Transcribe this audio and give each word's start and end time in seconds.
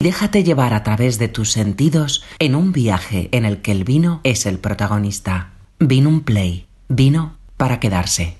Déjate 0.00 0.44
llevar 0.44 0.74
a 0.74 0.84
través 0.84 1.18
de 1.18 1.26
tus 1.26 1.50
sentidos 1.50 2.24
en 2.38 2.54
un 2.54 2.70
viaje 2.70 3.28
en 3.32 3.44
el 3.44 3.60
que 3.62 3.72
el 3.72 3.82
vino 3.82 4.20
es 4.22 4.46
el 4.46 4.60
protagonista. 4.60 5.48
Vino 5.80 6.08
un 6.08 6.20
Play. 6.20 6.68
Vino 6.88 7.32
para 7.56 7.80
quedarse. 7.80 8.36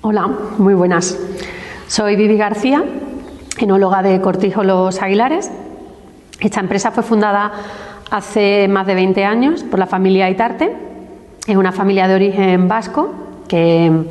Hola, 0.00 0.26
muy 0.56 0.72
buenas. 0.72 1.18
Soy 1.86 2.16
Vivi 2.16 2.38
García, 2.38 2.82
enóloga 3.58 4.02
de 4.02 4.22
Cortijo 4.22 4.64
Los 4.64 5.02
Aguilares. 5.02 5.50
Esta 6.40 6.60
empresa 6.60 6.92
fue 6.92 7.02
fundada 7.02 7.52
hace 8.10 8.66
más 8.66 8.86
de 8.86 8.94
20 8.94 9.22
años 9.22 9.62
por 9.64 9.78
la 9.78 9.86
familia 9.86 10.30
Itarte. 10.30 10.74
Es 11.46 11.56
una 11.58 11.72
familia 11.72 12.08
de 12.08 12.14
origen 12.14 12.68
vasco 12.68 13.14
que 13.48 14.06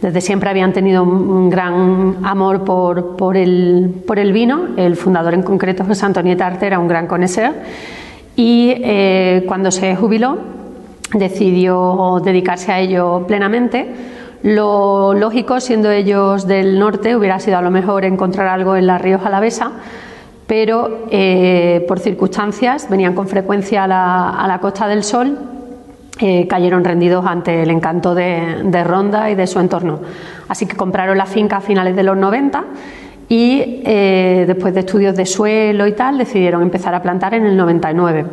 desde 0.00 0.20
siempre 0.20 0.48
habían 0.48 0.72
tenido 0.72 1.02
un 1.02 1.50
gran 1.50 2.18
amor 2.24 2.64
por, 2.64 3.36
el, 3.36 4.32
vino. 4.32 4.68
El 4.76 4.96
fundador 4.96 5.34
en 5.34 5.42
concreto, 5.42 5.84
José 5.84 6.06
Antonio 6.06 6.36
Tarte, 6.36 6.66
era 6.66 6.78
un 6.78 6.86
gran 6.86 7.06
conocedor. 7.06 7.54
Y 8.36 8.74
eh, 8.76 9.44
cuando 9.48 9.72
se 9.72 9.96
jubiló, 9.96 10.38
decidió 11.14 12.20
dedicarse 12.24 12.70
a 12.70 12.78
ello 12.78 13.24
plenamente. 13.26 13.88
Lo 14.44 15.14
lógico, 15.14 15.58
siendo 15.58 15.90
ellos 15.90 16.46
del 16.46 16.78
norte, 16.78 17.16
hubiera 17.16 17.40
sido 17.40 17.58
a 17.58 17.62
lo 17.62 17.72
mejor 17.72 18.04
encontrar 18.04 18.46
algo 18.46 18.76
en 18.76 18.86
la 18.86 18.98
Rioja 18.98 19.26
Alavesa, 19.26 19.72
pero 20.46 21.06
eh, 21.10 21.84
por 21.88 21.98
circunstancias 21.98 22.88
venían 22.88 23.14
con 23.14 23.26
frecuencia 23.26 23.82
a 23.82 24.46
la 24.46 24.58
Costa 24.60 24.86
del 24.86 25.02
Sol 25.02 25.57
eh, 26.20 26.46
cayeron 26.48 26.84
rendidos 26.84 27.24
ante 27.26 27.62
el 27.62 27.70
encanto 27.70 28.14
de, 28.14 28.84
Ronda 28.84 29.30
y 29.30 29.34
de 29.34 29.46
su 29.46 29.60
entorno. 29.60 30.00
Así 30.48 30.66
que 30.66 30.76
compraron 30.76 31.16
la 31.16 31.26
finca 31.26 31.58
a 31.58 31.60
finales 31.60 31.94
de 31.94 32.02
los 32.02 32.16
90 32.16 32.64
y 33.28 33.82
eh, 33.84 34.44
después 34.46 34.74
de 34.74 34.80
estudios 34.80 35.14
de 35.14 35.26
suelo 35.26 35.86
y 35.86 35.92
tal 35.92 36.18
decidieron 36.18 36.62
empezar 36.62 36.94
a 36.94 37.02
plantar 37.02 37.34
en 37.34 37.46
el 37.46 37.56
99. 37.56 38.24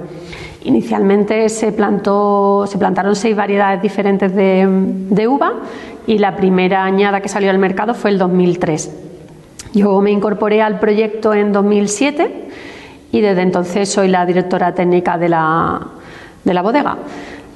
Inicialmente 0.63 1.47
se, 1.49 1.71
plantó, 1.73 2.65
se 2.67 2.77
plantaron 2.77 3.15
seis 3.15 3.35
variedades 3.35 3.81
diferentes 3.81 4.33
de, 4.33 4.65
de 4.67 5.27
uva 5.27 5.53
y 6.07 6.17
la 6.17 6.35
primera 6.35 6.83
añada 6.83 7.21
que 7.21 7.29
salió 7.29 7.51
al 7.51 7.59
mercado 7.59 7.93
fue 7.93 8.09
el 8.09 8.17
2003. 8.17 9.01
Yo 9.73 10.01
me 10.01 10.09
incorporé 10.09 10.61
al 10.61 10.79
proyecto 10.79 11.33
en 11.33 11.51
2007 11.51 12.45
y 13.11 13.21
desde 13.21 13.41
entonces 13.41 13.89
soy 13.89 14.07
la 14.07 14.25
directora 14.25 14.73
técnica 14.73 15.17
de 15.17 15.29
la, 15.29 15.81
de 16.43 16.53
la 16.53 16.61
bodega. 16.61 16.97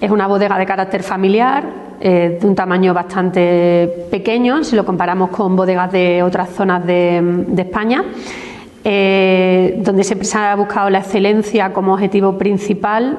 Es 0.02 0.10
una 0.12 0.28
bodega 0.28 0.58
de 0.58 0.66
carácter 0.66 1.04
familiar, 1.04 1.64
eh, 2.00 2.38
de 2.40 2.48
un 2.48 2.56
tamaño 2.56 2.94
bastante 2.94 4.08
pequeño 4.10 4.64
si 4.64 4.76
lo 4.78 4.86
comparamos 4.86 5.30
con 5.30 5.58
bodegas 5.58 5.92
de 5.92 6.24
otras 6.24 6.50
zonas 6.52 6.86
de, 6.86 7.46
España, 7.58 8.06
eh, 8.86 9.82
donde 9.84 10.06
siempre 10.06 10.26
se 10.26 10.38
ha 10.38 10.56
buscado 10.56 10.90
la 10.90 11.00
excelencia 11.00 11.74
como 11.74 11.94
objetivo 11.94 12.38
principal, 12.38 13.18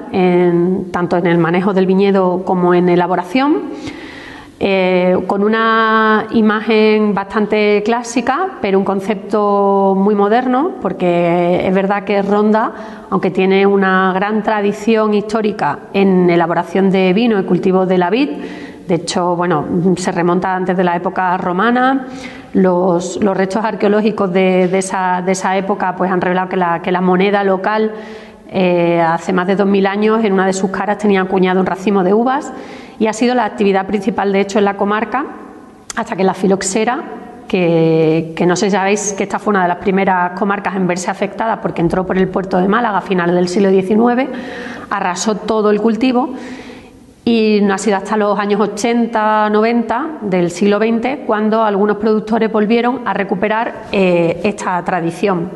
tanto 0.90 1.18
en 1.18 1.26
el 1.26 1.36
manejo 1.36 1.74
del 1.74 1.86
viñedo 1.86 2.44
como 2.44 2.72
en 2.72 2.88
elaboración. 2.88 3.70
Eh, 4.62 5.16
con 5.26 5.42
una 5.42 6.26
imagen 6.32 7.14
bastante 7.14 7.82
clásica, 7.82 8.58
pero 8.60 8.78
un 8.78 8.84
concepto 8.84 9.94
muy 9.96 10.14
moderno, 10.14 10.72
porque 10.82 11.66
es 11.66 11.74
verdad 11.74 12.04
que 12.04 12.20
Ronda, 12.20 13.06
aunque 13.08 13.30
tiene 13.30 13.66
una 13.66 14.12
gran 14.12 14.42
tradición 14.42 15.14
histórica 15.14 15.78
en 15.94 16.28
elaboración 16.28 16.90
de 16.90 17.14
vino 17.14 17.40
y 17.40 17.44
cultivo 17.44 17.86
de 17.86 17.96
la 17.96 18.10
vid, 18.10 18.28
de 18.86 18.96
hecho, 18.96 19.34
bueno, 19.34 19.64
se 19.96 20.12
remonta 20.12 20.54
antes 20.54 20.76
de 20.76 20.84
la 20.84 20.94
época 20.94 21.38
romana. 21.38 22.08
Los, 22.52 23.18
restos 23.22 23.64
arqueológicos 23.64 24.30
de, 24.30 24.64
esa, 24.76 25.22
de, 25.24 25.32
esa, 25.32 25.56
época 25.56 25.94
pues, 25.96 26.10
han 26.10 26.20
revelado 26.20 26.50
que 26.50 26.56
la, 26.56 26.82
que 26.82 26.92
la 26.92 27.00
moneda 27.00 27.44
local 27.44 27.92
eh, 28.52 29.00
hace 29.00 29.32
más 29.32 29.46
de 29.46 29.56
2.000 29.56 29.86
años 29.86 30.24
en 30.24 30.32
una 30.32 30.44
de 30.44 30.52
sus 30.52 30.70
caras 30.70 30.98
tenía 30.98 31.22
acuñado 31.22 31.60
un 31.60 31.66
racimo 31.66 32.02
de 32.02 32.12
uvas 32.12 32.52
y 32.98 33.06
ha 33.06 33.12
sido 33.12 33.34
la 33.34 33.44
actividad 33.44 33.86
principal 33.86 34.32
de 34.32 34.40
hecho 34.40 34.58
en 34.58 34.64
la 34.64 34.76
comarca 34.76 35.24
hasta 35.94 36.16
que 36.16 36.24
la 36.24 36.34
filoxera 36.34 37.04
que, 37.50 38.44
no 38.46 38.54
sé 38.54 38.66
si 38.66 38.70
sabéis 38.72 39.12
que 39.12 39.24
esta 39.24 39.40
fue 39.40 39.50
una 39.50 39.62
de 39.62 39.68
las 39.68 39.78
primeras 39.78 40.38
comarcas 40.38 40.76
en 40.76 40.86
verse 40.86 41.10
afectada 41.10 41.60
porque 41.60 41.80
entró 41.80 42.06
por 42.06 42.16
el 42.16 42.28
puerto 42.28 42.58
de 42.58 42.68
Málaga 42.68 42.98
a 42.98 43.00
finales 43.00 43.34
del 43.34 43.48
siglo 43.48 43.70
XIX, 43.70 44.28
arrasó 44.88 45.34
todo 45.34 45.70
el 45.70 45.80
cultivo 45.80 46.34
y 47.24 47.58
no 47.62 47.74
ha 47.74 47.78
sido 47.78 47.96
hasta 47.96 48.16
los 48.16 48.38
años 48.38 48.60
80, 48.60 49.50
90 49.50 50.06
del 50.22 50.50
siglo 50.50 50.78
XX 50.78 51.26
cuando 51.26 51.64
algunos 51.64 51.96
productores 51.96 52.50
volvieron 52.52 53.02
a 53.04 53.14
recuperar 53.14 53.86
eh, 53.90 54.40
esta 54.44 54.82
tradición. 54.84 55.50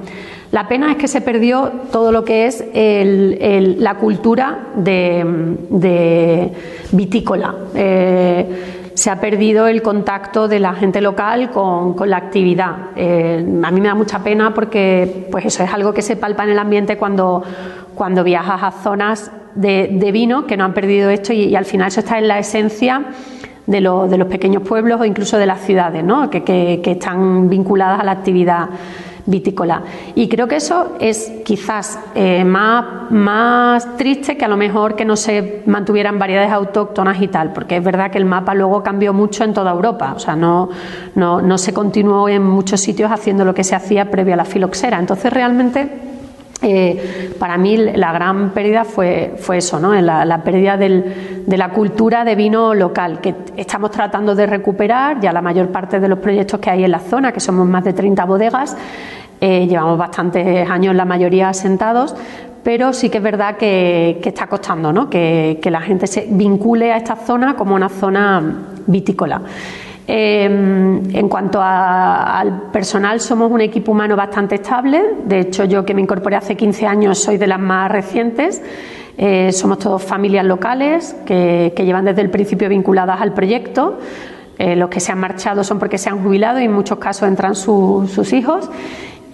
La 0.54 0.68
pena 0.68 0.92
es 0.92 0.98
que 0.98 1.08
se 1.08 1.20
perdió 1.20 1.72
todo 1.90 2.12
lo 2.12 2.24
que 2.24 2.46
es 2.46 2.64
la 2.72 3.94
cultura 3.96 4.68
de, 4.76 6.52
vitícola. 6.92 7.56
Eh, 7.74 8.90
se 8.94 9.10
ha 9.10 9.18
perdido 9.18 9.66
el 9.66 9.82
contacto 9.82 10.46
de 10.46 10.60
la 10.60 10.74
gente 10.74 11.00
local 11.00 11.50
con, 11.50 11.96
la 12.08 12.18
actividad. 12.18 12.76
Eh, 12.94 13.44
a 13.64 13.70
mí 13.72 13.80
me 13.80 13.88
da 13.88 13.96
mucha 13.96 14.20
pena 14.20 14.54
porque 14.54 15.26
pues 15.28 15.44
eso 15.46 15.64
es 15.64 15.74
algo 15.74 15.92
que 15.92 16.02
se 16.02 16.14
palpa 16.14 16.44
en 16.44 16.50
el 16.50 16.58
ambiente 16.60 16.98
cuando, 16.98 17.42
cuando 17.96 18.22
viajas 18.22 18.62
a 18.62 18.70
zonas 18.70 19.32
de, 19.56 19.88
vino 20.12 20.46
que 20.46 20.56
no 20.56 20.66
han 20.66 20.72
perdido 20.72 21.10
esto 21.10 21.32
y, 21.32 21.56
al 21.56 21.64
final 21.64 21.88
eso 21.88 21.98
está 21.98 22.18
en 22.18 22.28
la 22.28 22.38
esencia 22.38 23.06
de, 23.66 23.80
de, 23.80 24.18
los 24.18 24.28
pequeños 24.28 24.62
pueblos 24.62 25.00
o 25.00 25.04
incluso 25.04 25.36
de 25.36 25.46
las 25.46 25.62
ciudades, 25.62 26.04
¿no? 26.04 26.30
que, 26.30 26.44
que 26.44 26.90
están 26.92 27.48
vinculadas 27.48 27.98
a 27.98 28.04
la 28.04 28.12
actividad 28.12 28.68
vitícola. 29.26 29.82
Y 30.14 30.28
creo 30.28 30.46
que 30.48 30.56
eso 30.56 30.96
es 31.00 31.32
quizás 31.44 31.98
eh, 32.14 32.44
más, 32.44 33.10
más 33.10 33.96
triste 33.96 34.36
que 34.36 34.44
a 34.44 34.48
lo 34.48 34.56
mejor 34.56 34.96
que 34.96 35.04
no 35.04 35.16
se 35.16 35.62
mantuvieran 35.66 36.18
variedades 36.18 36.50
autóctonas 36.50 37.20
y 37.20 37.28
tal, 37.28 37.52
porque 37.52 37.76
es 37.76 37.84
verdad 37.84 38.10
que 38.10 38.18
el 38.18 38.24
mapa 38.24 38.54
luego 38.54 38.82
cambió 38.82 39.12
mucho 39.12 39.44
en 39.44 39.54
toda 39.54 39.72
Europa, 39.72 40.12
o 40.16 40.18
sea, 40.18 40.36
no, 40.36 40.68
no, 41.14 41.58
se 41.58 41.72
continuó 41.72 42.28
en 42.28 42.42
muchos 42.42 42.80
sitios 42.80 43.10
haciendo 43.10 43.44
lo 43.44 43.54
que 43.54 43.64
se 43.64 43.74
hacía 43.74 44.10
previo 44.10 44.34
a 44.34 44.36
la 44.36 44.44
filoxera. 44.44 44.98
Entonces, 44.98 45.32
realmente. 45.32 46.13
Eh, 46.62 47.34
para 47.38 47.58
mí 47.58 47.76
la 47.76 48.12
gran 48.12 48.50
pérdida 48.50 48.84
fue, 48.84 49.34
fue 49.36 49.58
eso, 49.58 49.78
¿no? 49.78 49.94
la, 49.94 50.42
pérdida 50.44 50.76
de 50.76 51.56
la 51.56 51.70
cultura 51.70 52.24
de 52.24 52.34
vino 52.36 52.74
local, 52.74 53.20
que 53.20 53.34
estamos 53.56 53.90
tratando 53.90 54.34
de 54.34 54.46
recuperar, 54.46 55.20
ya 55.20 55.32
la 55.32 55.42
mayor 55.42 55.68
parte 55.68 56.00
de 56.00 56.08
los 56.08 56.18
proyectos 56.18 56.60
que 56.60 56.70
hay 56.70 56.84
en 56.84 56.90
la 56.90 57.00
zona, 57.00 57.32
que 57.32 57.40
somos 57.40 57.66
más 57.66 57.84
de 57.84 57.92
30 57.92 58.24
bodegas, 58.24 58.76
eh, 59.40 59.66
llevamos 59.66 59.98
bastantes 59.98 60.68
años 60.70 60.94
la 60.94 61.04
mayoría 61.04 61.52
sentados, 61.52 62.14
pero 62.62 62.94
sí 62.94 63.10
que 63.10 63.18
es 63.18 63.24
verdad 63.24 63.56
que, 63.58 64.20
está 64.24 64.46
costando 64.46 64.92
¿no? 64.92 65.10
que, 65.10 65.60
la 65.64 65.82
gente 65.82 66.06
se 66.06 66.26
vincule 66.30 66.92
a 66.92 66.96
esta 66.96 67.16
zona 67.16 67.54
como 67.54 67.74
una 67.74 67.90
zona 67.90 68.42
vitícola. 68.86 69.42
Eh, 70.06 70.44
en 70.44 71.28
cuanto 71.28 71.60
al 71.62 72.70
personal, 72.72 73.20
somos 73.20 73.50
un 73.50 73.60
equipo 73.60 73.92
humano 73.92 74.16
bastante 74.16 74.56
estable. 74.56 75.02
De 75.24 75.40
hecho, 75.40 75.64
yo 75.64 75.84
que 75.84 75.94
me 75.94 76.02
incorporé 76.02 76.36
hace 76.36 76.56
15 76.56 76.86
años 76.86 77.18
soy 77.18 77.38
de 77.38 77.46
las 77.46 77.60
más 77.60 77.90
recientes. 77.90 78.62
Eh, 79.16 79.52
somos 79.52 79.78
todos 79.78 80.02
familias 80.02 80.44
locales 80.44 81.16
que, 81.24 81.72
llevan 81.76 82.04
desde 82.04 82.22
el 82.22 82.30
principio 82.30 82.68
vinculadas 82.68 83.20
al 83.20 83.32
proyecto. 83.32 83.98
los 84.58 84.88
que 84.88 85.00
se 85.00 85.10
han 85.10 85.18
marchado 85.18 85.64
son 85.64 85.78
porque 85.78 85.98
se 85.98 86.10
han 86.10 86.22
jubilado 86.22 86.60
y 86.60 86.64
en 86.64 86.72
muchos 86.72 86.98
casos 86.98 87.26
entran 87.28 87.56
sus 87.56 88.32
hijos 88.32 88.70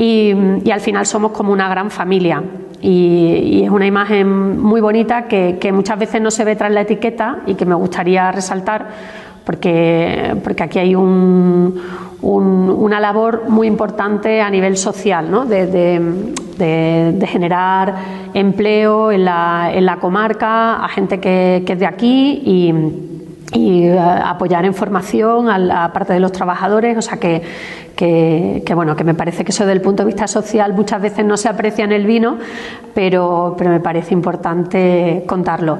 y, 0.00 0.70
al 0.72 0.80
final 0.80 1.04
somos 1.04 1.32
como 1.32 1.52
una 1.52 1.68
gran 1.68 1.90
familia. 1.90 2.42
Y, 2.80 3.62
es 3.64 3.70
una 3.70 3.86
imagen 3.86 4.58
muy 4.58 4.80
bonita 4.80 5.28
que, 5.28 5.72
muchas 5.72 5.98
veces 5.98 6.22
no 6.22 6.30
se 6.30 6.44
ve 6.44 6.56
tras 6.56 6.72
la 6.72 6.80
etiqueta 6.80 7.40
y 7.46 7.54
que 7.54 7.66
me 7.66 7.74
gustaría 7.74 8.32
resaltar 8.32 8.88
porque, 9.50 10.36
porque 10.44 10.62
aquí 10.62 10.78
hay 10.78 10.94
un, 10.94 11.74
una 12.22 13.00
labor 13.00 13.48
muy 13.48 13.66
importante 13.66 14.40
a 14.40 14.48
nivel 14.48 14.76
social, 14.76 15.28
¿no? 15.28 15.44
de, 15.44 17.24
generar 17.26 17.94
empleo 18.32 19.10
en 19.10 19.24
la, 19.24 19.72
en 19.74 19.86
la, 19.86 19.96
comarca 19.96 20.84
a 20.84 20.88
gente 20.88 21.18
que, 21.18 21.64
es 21.66 21.78
de 21.80 21.84
aquí 21.84 22.42
y 22.44 22.72
eh, 23.52 23.98
apoyar 23.98 24.64
en 24.64 24.72
formación 24.72 25.48
a 25.50 25.92
parte 25.92 26.12
de 26.12 26.20
los 26.20 26.30
trabajadores, 26.30 26.96
o 26.96 27.02
sea 27.02 27.18
que, 27.18 27.42
que, 27.96 28.72
bueno, 28.72 28.94
que 28.94 29.02
me 29.02 29.14
parece 29.14 29.44
que 29.44 29.50
eso 29.50 29.64
desde 29.64 29.72
el 29.72 29.82
punto 29.82 30.04
de 30.04 30.06
vista 30.06 30.28
social 30.28 30.74
muchas 30.74 31.02
veces 31.02 31.24
no 31.24 31.36
se 31.36 31.48
aprecia 31.48 31.84
en 31.84 31.90
el 31.90 32.06
vino, 32.06 32.38
pero, 32.94 33.56
pero 33.58 33.70
me 33.70 33.80
parece 33.80 34.14
importante 34.14 35.24
contarlo. 35.26 35.78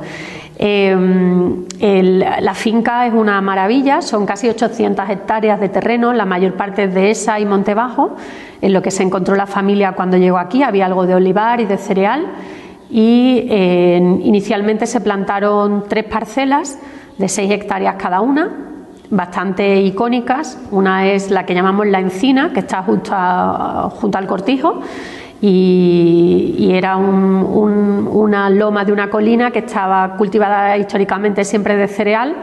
Em, 0.62 1.64
la 1.80 2.52
finca 2.52 3.06
es 3.06 3.14
una 3.14 3.40
maravilla, 3.40 4.02
son 4.02 4.26
casi 4.26 4.46
800 4.46 5.08
hectáreas 5.08 5.58
de 5.58 5.70
terreno, 5.70 6.12
la 6.12 6.26
mayor 6.26 6.52
parte 6.52 6.84
es 6.84 6.92
de 6.92 7.10
esa 7.10 7.40
y 7.40 7.46
Montebajo, 7.46 8.14
en 8.60 8.74
lo 8.74 8.82
que 8.82 8.90
se 8.90 9.02
encontró 9.02 9.36
la 9.36 9.46
familia 9.46 9.92
cuando 9.92 10.18
llegó 10.18 10.36
aquí, 10.36 10.62
había 10.62 10.84
algo 10.84 11.06
de 11.06 11.14
olivar 11.14 11.62
y 11.62 11.64
de 11.64 11.78
cereal, 11.78 12.26
y 12.90 13.46
inicialmente 14.22 14.86
se 14.86 15.00
plantaron 15.00 15.84
tres 15.88 16.04
parcelas, 16.04 16.78
de 17.16 17.28
6 17.28 17.50
hectáreas 17.52 17.94
cada 17.96 18.20
una, 18.20 18.50
bastante 19.08 19.80
icónicas. 19.80 20.58
Una 20.70 21.06
es 21.06 21.30
la 21.30 21.46
que 21.46 21.54
llamamos 21.54 21.86
la 21.86 22.00
encina, 22.00 22.52
que 22.52 22.60
está 22.60 22.82
junto 22.82 23.14
al 23.14 24.26
cortijo, 24.26 24.82
y, 25.42 26.70
era 26.72 26.96
una 26.96 28.48
loma 28.50 28.84
de 28.84 28.92
una 28.92 29.10
colina 29.10 29.50
que 29.50 29.60
estaba 29.60 30.16
cultivada 30.16 30.76
históricamente 30.78 31.44
siempre 31.44 31.76
de 31.76 31.88
cereal 31.88 32.36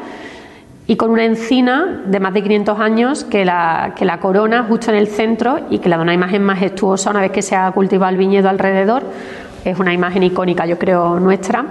y 0.85 0.95
con 0.95 1.11
una 1.11 1.25
encina 1.25 2.03
de 2.05 2.19
más 2.19 2.33
de 2.33 2.43
500 2.43 2.79
años 2.79 3.23
que 3.23 3.45
la, 3.45 3.93
que 3.95 4.05
la 4.05 4.19
corona 4.19 4.63
justo 4.63 4.91
en 4.91 4.97
el 4.97 5.07
centro 5.07 5.59
y 5.69 5.79
que 5.79 5.89
le 5.89 5.97
da 5.97 6.01
una 6.01 6.13
imagen 6.13 6.43
majestuosa 6.43 7.11
una 7.11 7.21
vez 7.21 7.31
que 7.31 7.41
se 7.41 7.55
ha 7.55 7.69
cultivado 7.71 8.11
el 8.11 8.17
viñedo 8.17 8.49
alrededor. 8.49 9.03
Es 9.65 9.77
una 9.79 9.93
imagen 9.93 10.23
icónica, 10.23 10.65
yo 10.65 10.77
creo, 10.79 11.19
nuestra. 11.19 11.65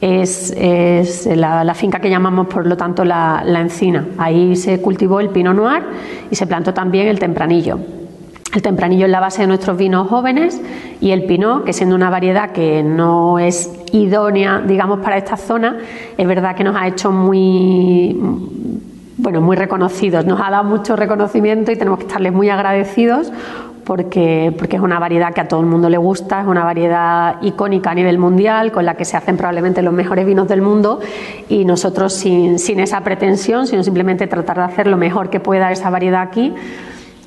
Es, 0.00 0.54
la, 1.26 1.74
finca 1.74 1.98
que 1.98 2.10
llamamos, 2.10 2.46
por 2.46 2.66
lo 2.66 2.76
tanto, 2.76 3.04
la, 3.04 3.42
la 3.44 3.60
encina. 3.60 4.06
Ahí 4.18 4.54
se 4.54 4.80
cultivó 4.80 5.18
el 5.18 5.30
pino 5.30 5.52
noir 5.52 5.82
y 6.30 6.36
se 6.36 6.46
plantó 6.46 6.72
también 6.74 7.08
el 7.08 7.18
tempranillo. 7.18 7.80
El 8.54 8.62
tempranillo 8.62 9.06
es 9.06 9.10
la 9.10 9.18
base 9.18 9.42
de 9.42 9.48
nuestros 9.48 9.76
vinos 9.76 10.08
jóvenes 10.08 10.62
y 11.00 11.10
el 11.10 11.24
pinot, 11.24 11.64
que 11.64 11.72
siendo 11.72 11.96
una 11.96 12.08
variedad 12.08 12.52
que 12.52 12.84
no 12.84 13.40
es 13.40 13.72
idónea, 13.90 14.62
digamos, 14.64 15.00
para 15.00 15.18
esta 15.18 15.36
zona, 15.36 15.78
es 16.16 16.26
verdad 16.26 16.54
que 16.54 16.62
nos 16.62 16.76
ha 16.76 16.86
hecho 16.86 17.10
muy, 17.10 18.16
bueno, 19.16 19.40
muy 19.40 19.56
reconocidos, 19.56 20.24
nos 20.24 20.40
ha 20.40 20.50
dado 20.50 20.62
mucho 20.62 20.94
reconocimiento 20.94 21.72
y 21.72 21.76
tenemos 21.76 21.98
que 21.98 22.06
estarles 22.06 22.32
muy 22.32 22.48
agradecidos 22.48 23.32
porque, 23.84 24.54
porque 24.56 24.76
es 24.76 24.82
una 24.82 25.00
variedad 25.00 25.34
que 25.34 25.40
a 25.40 25.48
todo 25.48 25.58
el 25.58 25.66
mundo 25.66 25.90
le 25.90 25.98
gusta, 25.98 26.40
es 26.40 26.46
una 26.46 26.62
variedad 26.62 27.42
icónica 27.42 27.90
a 27.90 27.94
nivel 27.94 28.18
mundial, 28.18 28.70
con 28.70 28.84
la 28.84 28.94
que 28.94 29.04
se 29.04 29.16
hacen 29.16 29.36
probablemente 29.36 29.82
los 29.82 29.92
mejores 29.92 30.26
vinos 30.26 30.46
del 30.46 30.62
mundo 30.62 31.00
y 31.48 31.64
nosotros 31.64 32.12
sin, 32.12 32.60
sin 32.60 32.78
esa 32.78 33.00
pretensión, 33.00 33.66
sino 33.66 33.82
simplemente 33.82 34.28
tratar 34.28 34.58
de 34.58 34.62
hacer 34.62 34.86
lo 34.86 34.96
mejor 34.96 35.28
que 35.28 35.40
pueda 35.40 35.72
esa 35.72 35.90
variedad 35.90 36.22
aquí, 36.22 36.54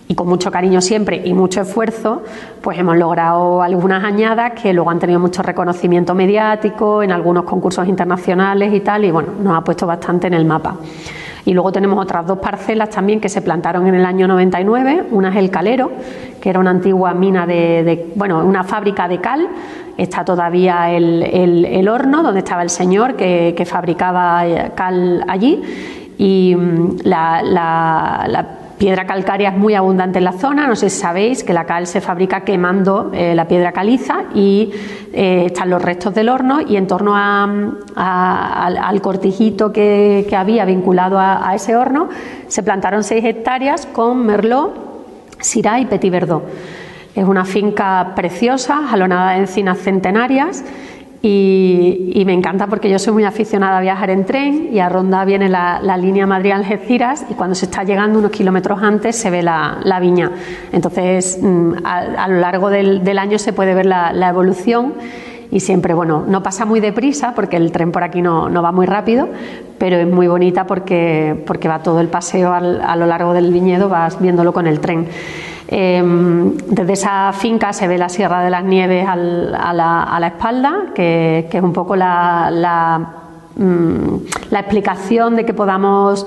y 0.08 0.16
con 0.16 0.28
mucho 0.28 0.52
cariño 0.52 0.80
siempre 0.82 1.22
y 1.24 1.34
mucho 1.34 1.62
esfuerzo, 1.62 2.24
pues 2.62 2.78
hemos 2.78 2.96
logrado 2.96 3.62
algunas 3.62 4.04
añadas 4.04 4.54
que 4.54 4.72
luego 4.72 4.90
han 4.90 5.00
tenido 5.00 5.20
mucho 5.20 5.44
reconocimiento 5.44 6.16
mediático 6.16 7.04
en 7.04 7.12
algunos 7.12 7.44
concursos 7.44 7.88
internacionales 7.88 8.74
y 8.74 8.80
tal, 8.80 9.04
y 9.04 9.12
bueno, 9.12 9.30
nos 9.42 9.58
ha 9.58 9.62
puesto 9.62 9.86
bastante 9.86 10.28
en 10.28 10.34
el 10.34 10.46
mapa. 10.46 10.78
Y 11.44 11.54
luego 11.54 11.72
tenemos 11.72 12.02
otras 12.02 12.26
dos 12.26 12.40
parcelas 12.40 12.90
también 12.90 13.22
que 13.22 13.30
se 13.30 13.42
plantaron 13.42 13.88
en 13.88 13.96
el 13.96 14.06
año 14.06 14.28
99. 14.28 15.06
Una 15.12 15.30
es 15.30 15.38
el 15.38 15.50
Calero, 15.50 15.92
que 16.42 16.50
era 16.50 16.60
una 16.60 16.72
antigua 16.72 17.14
mina 17.14 17.46
de, 17.46 18.12
bueno, 18.16 18.44
una 18.44 18.66
fábrica 18.66 19.08
de 19.08 19.20
cal. 19.20 19.48
Está 19.98 20.26
todavía 20.26 20.92
el, 20.92 21.88
horno 21.88 22.22
donde 22.22 22.40
estaba 22.40 22.64
el 22.64 22.70
señor 22.70 23.16
que, 23.16 23.64
fabricaba 23.66 24.46
eh, 24.46 24.72
cal 24.76 25.24
allí. 25.26 25.62
Y 26.18 26.54
mm, 26.54 26.98
la, 27.04 27.42
la 27.42 28.67
Piedra 28.78 29.08
calcárea 29.08 29.50
es 29.50 29.58
muy 29.58 29.74
abundante 29.74 30.20
en 30.20 30.26
la 30.26 30.34
zona, 30.34 30.68
no 30.68 30.76
sé 30.76 30.92
si 30.92 31.00
sabéis 31.00 31.44
que 31.44 31.52
la 31.52 31.66
cal 31.66 31.88
se 31.88 32.00
fabrica 32.00 32.42
quemando 32.42 33.10
eh, 33.12 33.34
la 33.34 33.48
piedra 33.48 33.72
caliza 33.72 34.26
y 34.36 34.72
eh, 35.14 35.46
están 35.48 35.72
los 35.72 35.82
restos 35.82 36.14
del 36.14 36.30
horno 36.30 36.62
y 36.62 36.76
en 36.76 36.86
torno 36.86 37.16
al, 37.16 39.02
cortijito 39.02 39.72
que, 39.72 40.28
había 40.38 40.64
vinculado 40.66 41.18
a, 41.18 41.56
ese 41.56 41.76
horno 41.76 42.10
se 42.48 42.62
plantaron 42.62 43.04
seis 43.04 43.26
hectáreas 43.26 43.88
con 43.88 44.24
merlot, 44.24 44.76
syrah 45.40 45.80
y 45.80 45.86
petit 45.86 46.12
verdot. 46.12 46.44
Es 47.16 47.26
una 47.26 47.46
finca 47.46 48.14
preciosa, 48.16 48.84
jalonada 48.88 49.32
de 49.32 49.38
encinas 49.40 49.80
centenarias 49.80 50.64
y, 51.30 52.24
me 52.26 52.34
encanta 52.34 52.68
porque 52.68 52.90
yo 52.90 53.00
soy 53.00 53.14
muy 53.14 53.26
aficionada 53.26 53.80
a 53.80 53.82
viajar 53.82 54.10
en 54.10 54.26
tren 54.26 54.70
y 54.72 54.80
a 54.80 54.88
Ronda 54.88 55.26
viene 55.26 55.50
la, 55.50 55.98
línea 55.98 56.26
Madrid-Algeciras 56.26 57.26
y 57.30 57.34
cuando 57.34 57.56
se 57.56 57.66
está 57.66 57.84
llegando 57.84 58.20
unos 58.20 58.32
kilómetros 58.32 58.82
antes 58.82 59.16
se 59.16 59.30
ve 59.30 59.44
la, 59.44 59.98
viña. 60.00 60.32
Entonces, 60.72 61.40
mm, 61.42 61.74
a, 61.84 62.28
lo 62.28 62.40
largo 62.40 62.70
del, 62.70 63.20
año 63.20 63.40
se 63.40 63.52
puede 63.52 63.74
ver 63.74 63.86
la, 63.86 64.30
evolución 64.30 64.94
y 65.52 65.60
siempre, 65.60 65.94
bueno, 65.94 66.24
no 66.28 66.44
pasa 66.44 66.66
muy 66.66 66.80
deprisa 66.80 67.34
porque 67.36 67.58
el 67.58 67.72
tren 67.72 67.92
por 67.92 68.04
aquí 68.04 68.22
no, 68.22 68.50
va 68.62 68.72
muy 68.72 68.86
rápido, 68.86 69.28
pero 69.78 69.98
es 69.98 70.08
muy 70.08 70.28
bonita 70.28 70.66
porque, 70.66 71.44
porque 71.46 71.68
va 71.68 71.80
todo 71.84 72.00
el 72.00 72.08
paseo 72.08 72.54
a 72.54 72.96
lo 72.96 73.06
largo 73.06 73.34
del 73.34 73.52
viñedo, 73.52 73.90
vas 73.90 74.22
viéndolo 74.22 74.54
con 74.54 74.66
el 74.66 74.80
tren. 74.80 75.08
Em, 75.70 76.56
desde 76.58 76.94
esa 76.94 77.34
finca 77.34 77.74
se 77.74 77.88
ve 77.88 77.98
la 77.98 78.08
Sierra 78.08 78.42
de 78.42 78.50
las 78.50 78.64
Nieves 78.64 79.06
a, 79.08 79.16
la, 79.74 80.28
espalda, 80.28 80.86
que, 80.96 81.50
es 81.52 81.62
un 81.62 81.74
poco 81.74 81.96
la, 81.96 83.00
mm, 83.56 84.16
explicación 84.52 85.36
de 85.36 85.46
que 85.46 85.54
podamos 85.54 86.26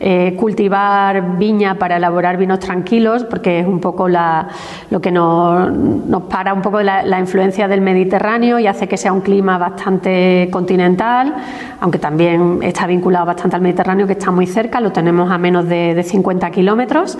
eh, 0.00 0.34
cultivar 0.36 1.36
viña 1.36 1.76
para 1.76 1.98
elaborar 1.98 2.36
vinos 2.36 2.58
tranquilos, 2.58 3.22
porque 3.24 3.60
es 3.60 3.66
un 3.66 3.80
poco 3.80 4.08
lo 4.08 5.00
que 5.00 5.12
nos, 5.12 6.22
para 6.28 6.52
un 6.52 6.62
poco 6.62 6.82
la, 6.82 7.20
influencia 7.20 7.68
del 7.68 7.82
Mediterráneo 7.82 8.58
y 8.58 8.66
hace 8.66 8.88
que 8.88 8.96
sea 8.96 9.12
un 9.12 9.20
clima 9.20 9.56
bastante 9.56 10.48
continental, 10.50 11.32
aunque 11.80 12.00
también 12.00 12.58
está 12.62 12.88
vinculado 12.88 13.26
bastante 13.26 13.54
al 13.54 13.62
Mediterráneo, 13.62 14.08
que 14.08 14.14
está 14.14 14.32
muy 14.32 14.48
cerca, 14.48 14.80
lo 14.80 14.90
tenemos 14.90 15.30
a 15.30 15.38
menos 15.38 15.68
de, 15.68 15.94
de 15.94 16.02
50 16.02 16.50
kilómetros 16.50 17.16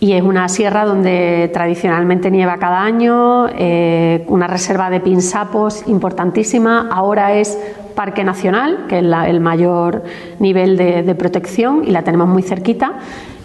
y 0.00 0.12
es 0.12 0.22
una 0.22 0.48
sierra 0.48 0.84
donde 0.84 1.50
tradicionalmente 1.52 2.30
nieva 2.30 2.58
cada 2.58 2.82
año, 2.82 3.48
eh, 3.48 4.24
una 4.28 4.46
reserva 4.46 4.90
de 4.90 5.00
pinsapos 5.00 5.88
importantísima, 5.88 6.88
ahora 6.90 7.34
es 7.34 7.58
Parque 7.96 8.22
Nacional, 8.22 8.86
que 8.88 8.98
es 8.98 9.04
el 9.04 9.40
mayor 9.40 10.04
nivel 10.38 10.76
de, 10.76 11.14
protección 11.16 11.82
y 11.84 11.90
la 11.90 12.02
tenemos 12.02 12.28
muy 12.28 12.42
cerquita. 12.42 12.92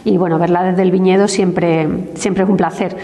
Y 0.06 0.18
bueno, 0.18 0.38
verla 0.38 0.62
desde 0.62 0.84
el 0.84 0.92
viñedo 0.92 1.28
siempre, 1.28 1.88
siempre 2.14 2.44
es 2.44 2.50
un 2.50 2.58
placer. 2.58 2.98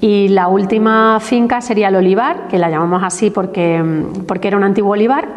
Y 0.00 0.28
la 0.28 0.48
última 0.48 1.18
finca 1.20 1.60
sería 1.60 1.88
el 1.88 1.96
olivar, 1.96 2.48
que 2.48 2.56
la 2.56 2.70
llamamos 2.70 3.02
así 3.02 3.28
porque, 3.28 3.84
porque 4.26 4.48
era 4.48 4.56
un 4.56 4.64
antiguo 4.64 4.92
olivar, 4.92 5.28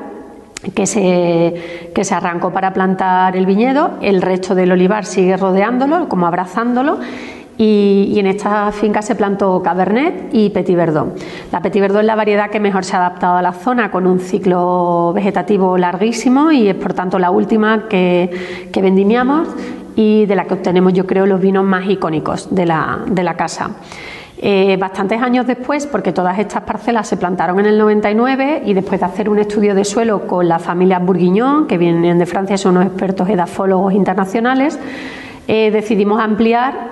que 0.74 0.86
se, 0.86 1.90
que 1.94 2.04
se 2.06 2.16
arrancó 2.16 2.52
para 2.52 2.72
plantar 2.72 3.36
el 3.36 3.46
viñedo, 3.46 3.92
el 4.02 4.22
resto 4.22 4.56
del 4.56 4.72
olivar 4.72 5.06
sigue 5.06 5.36
rodeándolo, 5.36 6.08
como 6.08 6.28
abrazándolo, 6.28 7.00
y, 7.62 8.18
en 8.18 8.26
esta 8.26 8.72
finca 8.72 9.02
se 9.02 9.16
plantó 9.16 9.62
Cabernet 9.62 10.30
y 10.32 10.50
Petit 10.50 10.78
Verdot. 10.78 11.20
La 11.52 11.62
Petit 11.62 11.82
Verdot 11.82 12.00
es 12.00 12.06
la 12.06 12.16
variedad 12.16 12.50
que 12.50 12.62
mejor 12.62 12.86
se 12.86 12.96
ha 12.96 13.00
adaptado 13.00 13.36
a 13.36 13.42
la 13.42 13.52
zona 13.52 13.92
con 13.92 14.08
un 14.08 14.22
ciclo 14.22 15.12
vegetativo 15.14 15.78
larguísimo 15.78 16.54
y 16.54 16.70
es 16.70 16.76
por 16.76 16.94
tanto 16.94 17.20
la 17.20 17.32
última 17.32 17.90
que, 17.90 18.30
que 18.72 18.82
vendimiamos 18.82 19.50
y 19.98 20.26
de 20.26 20.36
la 20.38 20.46
que 20.46 20.54
obtenemos 20.54 20.94
yo 20.94 21.06
creo 21.06 21.26
los 21.26 21.42
vinos 21.42 21.66
más 21.66 21.86
icónicos 21.90 22.56
de 22.56 22.66
la, 22.66 23.00
de 23.06 23.24
la 23.24 23.34
casa. 23.36 23.72
Eh, 24.42 24.78
bastantes 24.80 25.22
años 25.22 25.46
después, 25.46 25.86
porque 25.86 26.14
todas 26.14 26.40
estas 26.40 26.64
parcelas 26.64 27.10
se 27.10 27.18
plantaron 27.18 27.60
en 27.60 27.66
el 27.66 27.78
99 27.78 28.62
y 28.66 28.74
después 28.74 29.02
de 29.02 29.06
hacer 29.06 29.30
un 29.30 29.38
estudio 29.38 29.76
de 29.76 29.84
suelo 29.84 30.26
con 30.28 30.48
la 30.48 30.60
familia 30.60 31.00
Bourguignon, 31.00 31.68
que 31.68 31.78
vienen 31.78 32.18
de 32.18 32.26
Francia, 32.26 32.58
son 32.58 32.78
unos 32.78 32.88
expertos 32.88 33.28
edafólogos 33.28 33.94
internacionales, 33.94 34.80
eh, 35.50 35.72
decidimos 35.72 36.22
ampliar 36.22 36.92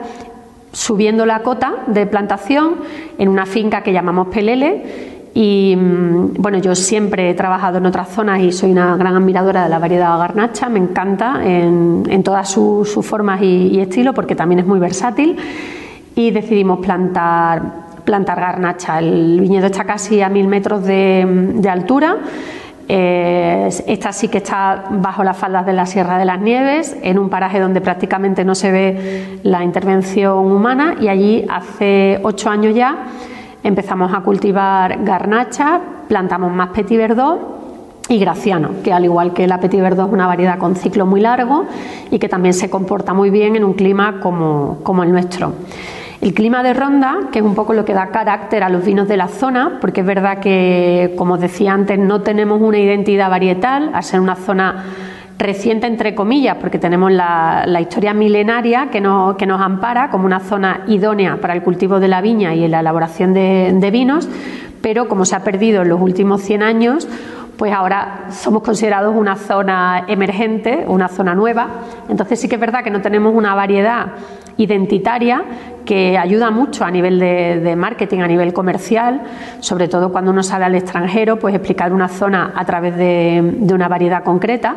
subiendo 0.78 1.26
la 1.26 1.40
cota 1.40 1.74
de 1.88 2.06
plantación 2.06 2.76
en 3.18 3.30
una 3.30 3.48
finca 3.48 3.82
que 3.82 3.92
llamamos 3.92 4.28
Pelele. 4.28 5.18
Y 5.34 5.76
mm, 5.76 6.34
bueno, 6.38 6.60
yo 6.60 6.76
siempre 6.76 7.32
he 7.32 7.34
trabajado 7.34 7.80
en 7.80 7.88
otras 7.88 8.10
zonas 8.10 8.42
y 8.42 8.52
soy 8.52 8.74
una 8.74 8.96
gran 8.96 9.16
admiradora 9.16 9.64
de 9.64 9.70
la 9.70 9.80
variedad 9.80 10.16
garnacha, 10.20 10.70
me 10.70 10.78
encanta 10.78 11.42
en, 11.44 12.22
todas 12.24 12.52
sus, 12.52 12.94
formas 13.04 13.42
y, 13.42 13.80
estilo 13.80 14.14
porque 14.14 14.36
también 14.36 14.60
es 14.60 14.68
muy 14.68 14.80
versátil. 14.80 15.36
Y 16.16 16.30
decidimos 16.30 16.80
plantar, 16.80 17.62
plantar 18.06 18.40
garnacha. 18.40 19.00
El 19.00 19.40
viñedo 19.42 19.66
está 19.66 19.84
casi 19.84 20.22
a 20.22 20.30
mil 20.30 20.48
metros 20.48 20.84
de 20.86 21.70
altura 21.70 22.18
eh, 22.90 23.70
esta 23.88 24.14
sí 24.14 24.30
que 24.30 24.38
está 24.38 24.86
bajo 24.90 25.24
las 25.24 25.36
faldas 25.36 25.66
de 25.66 25.74
la 25.74 25.86
Sierra 25.86 26.18
de 26.18 26.26
las 26.26 26.40
Nieves, 26.40 26.96
en 27.02 27.20
un 27.20 27.30
paraje 27.30 27.60
donde 27.60 27.82
prácticamente 27.82 28.46
no 28.46 28.56
se 28.56 28.72
ve 28.72 29.40
la 29.44 29.64
intervención 29.64 30.52
humana 30.52 30.96
y 31.00 31.10
allí 31.10 31.46
hace 31.50 32.20
ocho 32.24 32.50
años 32.50 32.74
ya 32.74 33.08
empezamos 33.64 34.14
a 34.14 34.22
cultivar 34.22 35.04
garnacha, 35.04 35.82
plantamos 36.08 36.54
más 36.54 36.70
petit 36.70 36.98
verdot 36.98 37.58
y 38.08 38.20
graciano, 38.20 38.70
que 38.84 38.94
al 38.94 39.04
igual 39.04 39.34
que 39.34 39.48
la 39.48 39.60
petit 39.60 39.82
verdot 39.82 40.08
es 40.08 40.14
una 40.14 40.28
variedad 40.28 40.58
con 40.58 40.78
ciclo 40.78 41.06
muy 41.06 41.20
largo 41.20 41.66
y 42.10 42.20
que 42.20 42.30
también 42.30 42.54
se 42.54 42.70
comporta 42.70 43.14
muy 43.14 43.30
bien 43.30 43.58
en 43.58 43.66
un 43.66 43.74
clima 43.74 44.22
como, 44.22 44.80
como 44.84 45.04
el 45.04 45.12
nuestro. 45.12 45.52
El 46.20 46.34
clima 46.34 46.64
de 46.64 46.74
Ronda, 46.74 47.30
que 47.32 47.40
es 47.40 47.46
un 47.46 47.54
poco 47.54 47.74
lo 47.74 47.86
que 47.86 47.94
da 47.94 48.08
carácter 48.08 48.64
a 48.64 48.70
los 48.70 48.84
vinos 48.84 49.08
de 49.08 49.18
la 49.18 49.28
zona, 49.28 49.78
porque 49.80 50.02
es 50.02 50.08
verdad 50.08 50.40
que, 50.40 51.14
como 51.16 51.36
os 51.36 51.40
decía 51.40 51.74
antes, 51.74 52.00
no 52.00 52.22
tenemos 52.22 52.60
una 52.60 52.80
identidad 52.80 53.30
varietal, 53.30 53.92
al 53.94 54.04
ser 54.04 54.20
una 54.20 54.36
zona 54.36 54.84
reciente, 55.38 55.86
entre 55.86 56.16
comillas, 56.16 56.58
porque 56.60 56.80
tenemos 56.80 57.12
la, 57.12 57.80
historia 57.80 58.16
milenaria 58.16 58.90
que, 58.92 59.00
que, 59.38 59.46
nos 59.46 59.62
ampara 59.62 60.10
como 60.10 60.26
una 60.26 60.40
zona 60.40 60.82
idónea 60.88 61.38
para 61.40 61.54
el 61.54 61.62
cultivo 61.62 62.00
de 62.00 62.08
la 62.08 62.22
viña 62.22 62.56
y 62.56 62.68
la 62.68 62.80
elaboración 62.80 63.34
de, 63.34 63.72
de 63.76 63.92
vinos, 63.92 64.28
pero 64.82 65.08
como 65.08 65.24
se 65.24 65.36
ha 65.36 65.44
perdido 65.44 65.84
en 65.84 65.90
los 65.90 66.02
últimos 66.02 66.42
100 66.42 66.64
años, 66.64 67.08
pues 67.58 67.72
ahora 67.74 68.26
somos 68.32 68.64
considerados 68.64 69.16
una 69.16 69.36
zona 69.36 70.06
emergente, 70.08 70.86
una 70.88 71.08
zona 71.08 71.36
nueva. 71.36 71.68
Entonces 72.10 72.40
sí 72.40 72.48
que 72.48 72.56
es 72.56 72.62
verdad 72.62 72.84
que 72.84 72.92
no 72.92 73.02
tenemos 73.02 73.34
una 73.36 73.56
variedad 73.56 74.14
identitaria 74.58 75.44
que 75.86 76.18
ayuda 76.18 76.52
mucho 76.52 76.84
a 76.84 76.92
nivel 76.92 77.18
de, 77.18 77.76
marketing, 77.78 78.20
a 78.20 78.28
nivel 78.28 78.52
comercial, 78.54 79.22
sobre 79.62 79.88
todo 79.88 80.12
cuando 80.12 80.32
uno 80.32 80.44
sale 80.44 80.66
al 80.66 80.76
extranjero, 80.76 81.40
pues 81.40 81.56
explicar 81.56 81.94
una 81.94 82.10
zona 82.10 82.52
a 82.56 82.66
través 82.66 82.98
de, 82.98 83.58
una 83.74 83.88
variedad 83.88 84.24
concreta. 84.24 84.76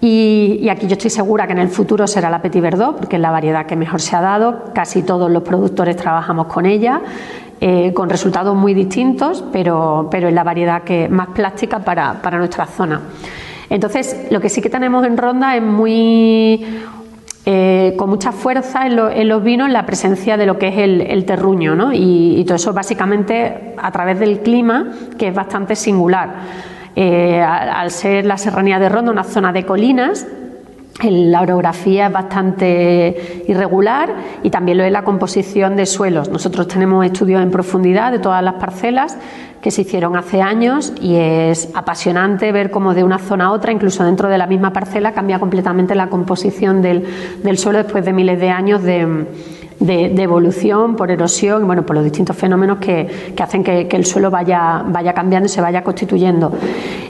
Y, 0.00 0.68
aquí 0.70 0.86
yo 0.86 0.92
estoy 0.92 1.10
segura 1.10 1.46
que 1.46 1.52
en 1.52 1.58
el 1.58 1.68
futuro 1.68 2.06
será 2.06 2.30
la 2.30 2.40
Petit 2.40 2.62
Verdot, 2.62 2.96
porque 2.96 3.16
es 3.16 3.22
la 3.22 3.30
variedad 3.30 3.66
que 3.66 3.74
mejor 3.74 4.00
se 4.00 4.14
ha 4.14 4.20
dado. 4.20 4.64
Casi 4.72 5.02
todos 5.02 5.30
los 5.30 5.42
productores 5.42 5.96
trabajamos 5.96 6.46
con 6.46 6.64
ella, 6.64 7.00
eh, 7.60 7.92
con 7.92 8.08
resultados 8.08 8.54
muy 8.54 8.72
distintos, 8.72 9.42
pero, 9.52 10.08
es 10.12 10.32
la 10.32 10.44
variedad 10.44 10.82
que 10.82 11.08
más 11.08 11.28
plástica 11.28 11.80
para, 11.80 12.22
para 12.22 12.38
nuestra 12.38 12.66
zona. 12.66 13.00
Entonces, 13.68 14.28
lo 14.30 14.40
que 14.40 14.48
sí 14.48 14.60
que 14.60 14.70
tenemos 14.70 15.04
en 15.04 15.16
Ronda 15.16 15.56
es 15.56 15.62
muy 15.62 16.64
eh, 17.48 17.94
con 17.96 18.10
mucha 18.10 18.32
fuerza 18.32 18.86
en, 18.86 19.28
los 19.28 19.42
vinos 19.44 19.70
la 19.70 19.86
presencia 19.86 20.36
de 20.36 20.46
lo 20.46 20.58
que 20.58 20.66
es 20.66 20.78
el, 20.78 21.24
terruño, 21.24 21.76
¿no? 21.76 21.92
y, 21.92 22.42
todo 22.44 22.56
eso 22.56 22.72
básicamente 22.72 23.74
a 23.76 23.92
través 23.92 24.18
del 24.18 24.40
clima, 24.40 24.90
que 25.16 25.28
es 25.28 25.34
bastante 25.34 25.76
singular. 25.76 26.34
Eh, 26.96 27.40
al, 27.40 27.92
ser 27.92 28.26
la 28.26 28.36
serranía 28.36 28.80
de 28.80 28.88
Ronda 28.88 29.12
una 29.12 29.22
zona 29.22 29.52
de 29.52 29.64
colinas, 29.64 30.26
la 31.02 31.42
orografía 31.42 32.06
es 32.06 32.12
bastante 32.12 33.44
irregular 33.46 34.14
y 34.42 34.50
también 34.50 34.78
lo 34.78 34.84
es 34.84 34.92
la 34.92 35.04
composición 35.04 35.76
de 35.76 35.86
suelos. 35.86 36.28
Nosotros 36.30 36.68
tenemos 36.68 37.04
estudios 37.04 37.42
en 37.42 37.50
profundidad 37.50 38.12
de 38.12 38.18
todas 38.18 38.42
las 38.42 38.54
parcelas 38.54 39.16
que 39.60 39.70
se 39.70 39.82
hicieron 39.82 40.16
hace 40.16 40.40
años 40.40 40.92
y 41.00 41.16
es 41.16 41.70
apasionante 41.74 42.52
ver 42.52 42.70
cómo 42.70 42.94
de 42.94 43.04
una 43.04 43.18
zona 43.18 43.46
a 43.46 43.50
otra, 43.50 43.72
incluso 43.72 44.04
dentro 44.04 44.28
de 44.28 44.38
la 44.38 44.46
misma 44.46 44.72
parcela, 44.72 45.12
cambia 45.12 45.38
completamente 45.38 45.94
la 45.94 46.08
composición 46.08 46.82
del, 46.82 47.04
suelo 47.58 47.78
después 47.78 48.04
de 48.04 48.12
miles 48.12 48.40
de 48.40 48.48
años 48.48 48.82
de, 48.82 49.26
evolución 49.80 50.96
por 50.96 51.10
erosión 51.10 51.62
y 51.62 51.66
bueno, 51.66 51.84
por 51.84 51.96
los 51.96 52.04
distintos 52.04 52.36
fenómenos 52.36 52.78
que, 52.78 53.34
hacen 53.38 53.62
que, 53.62 53.88
el 53.90 54.04
suelo 54.04 54.30
vaya, 54.30 54.84
vaya 54.86 55.12
cambiando 55.12 55.46
y 55.46 55.50
se 55.50 55.60
vaya 55.60 55.82
constituyendo. 55.82 56.52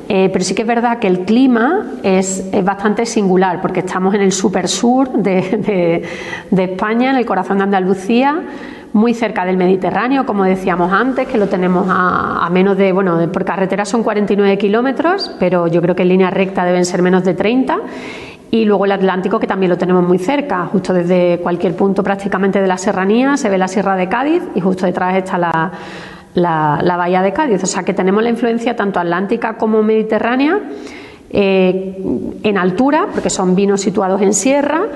Eh, 0.08 0.30
pero 0.32 0.44
sí 0.44 0.54
que 0.54 0.62
es 0.62 0.68
verdad 0.68 0.98
que 0.98 1.08
el 1.08 1.20
clima 1.20 1.94
es, 2.02 2.50
bastante 2.64 3.06
singular 3.06 3.60
porque 3.60 3.80
estamos 3.80 4.14
en 4.14 4.22
el 4.22 4.32
super 4.32 4.68
sur 4.68 5.10
de, 5.12 6.02
de 6.50 6.64
España, 6.64 7.10
en 7.10 7.16
el 7.16 7.26
corazón 7.26 7.58
de 7.58 7.64
Andalucía 7.64 8.42
muy 8.96 9.12
cerca 9.12 9.44
del 9.44 9.58
Mediterráneo, 9.58 10.24
como 10.24 10.44
decíamos 10.44 10.90
antes, 10.90 11.28
que 11.28 11.36
lo 11.36 11.48
tenemos 11.48 11.86
a, 11.90 12.48
menos 12.50 12.78
de, 12.78 12.92
bueno, 12.92 13.30
por 13.30 13.44
carretera 13.44 13.84
son 13.84 14.02
49 14.02 14.56
kilómetros, 14.56 15.30
pero 15.38 15.66
yo 15.66 15.82
creo 15.82 15.94
que 15.94 16.02
en 16.02 16.08
línea 16.08 16.30
recta 16.30 16.64
deben 16.64 16.86
ser 16.86 17.02
menos 17.02 17.22
de 17.22 17.34
30. 17.34 17.78
Y 18.50 18.64
luego 18.64 18.84
el 18.84 18.92
Atlántico, 18.92 19.40
que 19.40 19.46
también 19.46 19.70
lo 19.70 19.78
tenemos 19.78 20.06
muy 20.06 20.18
cerca, 20.18 20.66
justo 20.66 20.92
desde 20.92 21.38
cualquier 21.38 21.74
punto 21.74 22.02
prácticamente 22.02 22.60
de 22.60 22.66
la 22.66 22.78
serranía 22.78 23.36
se 23.36 23.48
ve 23.48 23.58
la 23.58 23.68
Sierra 23.68 23.96
de 23.96 24.08
Cádiz 24.08 24.42
y 24.54 24.60
justo 24.60 24.86
detrás 24.86 25.16
está 25.16 25.36
la, 25.36 25.72
la, 26.34 26.96
Bahía 26.96 27.22
de 27.22 27.32
Cádiz. 27.32 27.62
O 27.62 27.66
sea 27.66 27.82
que 27.82 27.92
tenemos 27.92 28.22
la 28.22 28.30
influencia 28.30 28.76
tanto 28.76 29.00
atlántica 29.00 29.56
como 29.56 29.82
mediterránea 29.82 30.60
eh, 31.30 31.96
en 32.42 32.58
altura, 32.58 33.08
porque 33.12 33.30
son 33.30 33.56
vinos 33.56 33.80
situados 33.80 34.22
en 34.22 34.32
sierra 34.32 34.86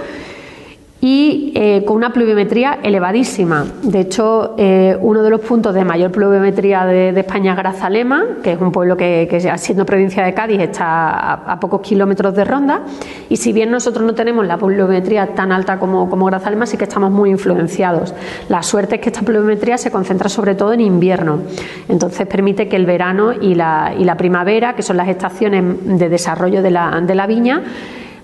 y 1.03 1.53
eh, 1.55 1.83
con 1.87 1.97
una 1.97 2.13
pluviometría 2.13 2.79
elevadísima. 2.83 3.65
De 3.83 4.01
hecho, 4.01 4.55
eh, 4.59 4.99
uno 5.01 5.23
de 5.23 5.31
los 5.31 5.41
puntos 5.41 5.75
de 5.75 5.83
mayor 5.83 6.11
pluviometría 6.11 6.85
de, 6.85 7.19
España 7.21 7.53
es 7.53 7.59
Grazalema, 7.59 8.25
que 8.43 8.53
es 8.53 8.61
un 8.61 8.71
pueblo 8.71 8.97
que, 8.97 9.57
siendo 9.57 9.87
provincia 9.87 10.23
de 10.25 10.35
Cádiz, 10.35 10.61
está 10.61 11.33
a, 11.53 11.59
pocos 11.59 11.81
kilómetros 11.81 12.35
de 12.35 12.45
Ronda. 12.45 12.83
Y 13.31 13.37
si 13.37 13.53
bien 13.53 13.71
nosotros 13.71 14.05
no 14.05 14.15
tenemos 14.15 14.47
la 14.47 14.59
pluviometría 14.59 15.29
tan 15.35 15.53
alta 15.53 15.79
como, 15.79 16.07
Grazalema, 16.27 16.67
sí 16.67 16.77
que 16.77 16.85
estamos 16.85 17.11
muy 17.11 17.31
influenciados. 17.31 18.15
La 18.49 18.63
suerte 18.63 18.97
es 18.97 19.01
que 19.01 19.09
esta 19.09 19.23
pluviometría 19.23 19.79
se 19.79 19.91
concentra 19.91 20.29
sobre 20.29 20.55
todo 20.55 20.75
en 20.75 20.83
invierno. 20.83 21.41
Entonces 21.89 22.27
permite 22.27 22.69
que 22.69 22.77
el 22.77 22.85
verano 22.85 23.33
y 23.33 23.55
la, 23.55 23.95
y 23.99 24.05
la 24.05 24.17
primavera, 24.17 24.75
que 24.75 24.83
son 24.83 24.99
las 24.99 25.09
estaciones 25.09 25.65
de 25.83 26.09
desarrollo 26.11 26.63
de 26.63 26.71
la, 26.71 27.01
de 27.01 27.15
la 27.15 27.27
viña, 27.27 27.63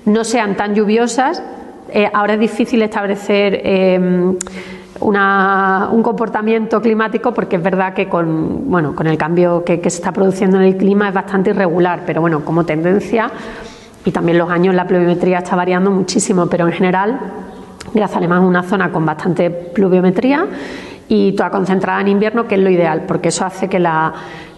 no 0.05 0.25
sean 0.25 0.57
tan 0.57 0.75
lluviosas 0.75 1.43
eh, 1.89 2.11
ahora 2.13 2.35
es 2.35 2.41
difícil 2.41 2.83
establecer 2.83 3.61
eh, 3.63 3.99
un 5.01 6.03
comportamiento 6.03 6.81
climático 6.81 7.33
porque 7.33 7.57
es 7.57 7.63
verdad 7.63 7.95
que 7.95 8.09
con, 8.09 8.71
bueno, 8.71 8.95
con 8.95 9.07
el 9.07 9.19
cambio 9.19 9.65
que, 9.65 9.79
se 9.83 9.89
está 9.89 10.13
produciendo 10.13 10.57
en 10.59 10.65
el 10.65 10.77
clima 10.77 11.09
es 11.09 11.15
bastante 11.15 11.51
irregular, 11.51 12.03
pero 12.07 12.21
bueno, 12.21 12.45
como 12.45 12.65
tendencia 12.65 13.31
y 14.05 14.11
también 14.11 14.39
los 14.39 14.51
años 14.51 14.75
la 14.75 14.87
pluviometría 14.87 15.39
está 15.39 15.57
variando 15.57 15.91
muchísimo, 15.91 16.47
pero 16.47 16.67
en 16.67 16.73
general 16.73 17.21
Grazalema 17.93 18.37
es 18.37 18.43
una 18.43 18.63
zona 18.63 18.91
con 18.91 19.05
bastante 19.05 19.51
pluviometría 19.51 20.47
y 21.09 21.33
toda 21.33 21.51
concentrada 21.51 22.01
en 22.01 22.09
invierno, 22.09 22.49
que 22.49 22.57
es 22.57 22.61
lo 22.61 22.71
ideal, 22.71 23.05
porque 23.07 23.29
eso 23.29 23.45
hace 23.45 23.69
que 23.69 23.79
la, 23.79 24.13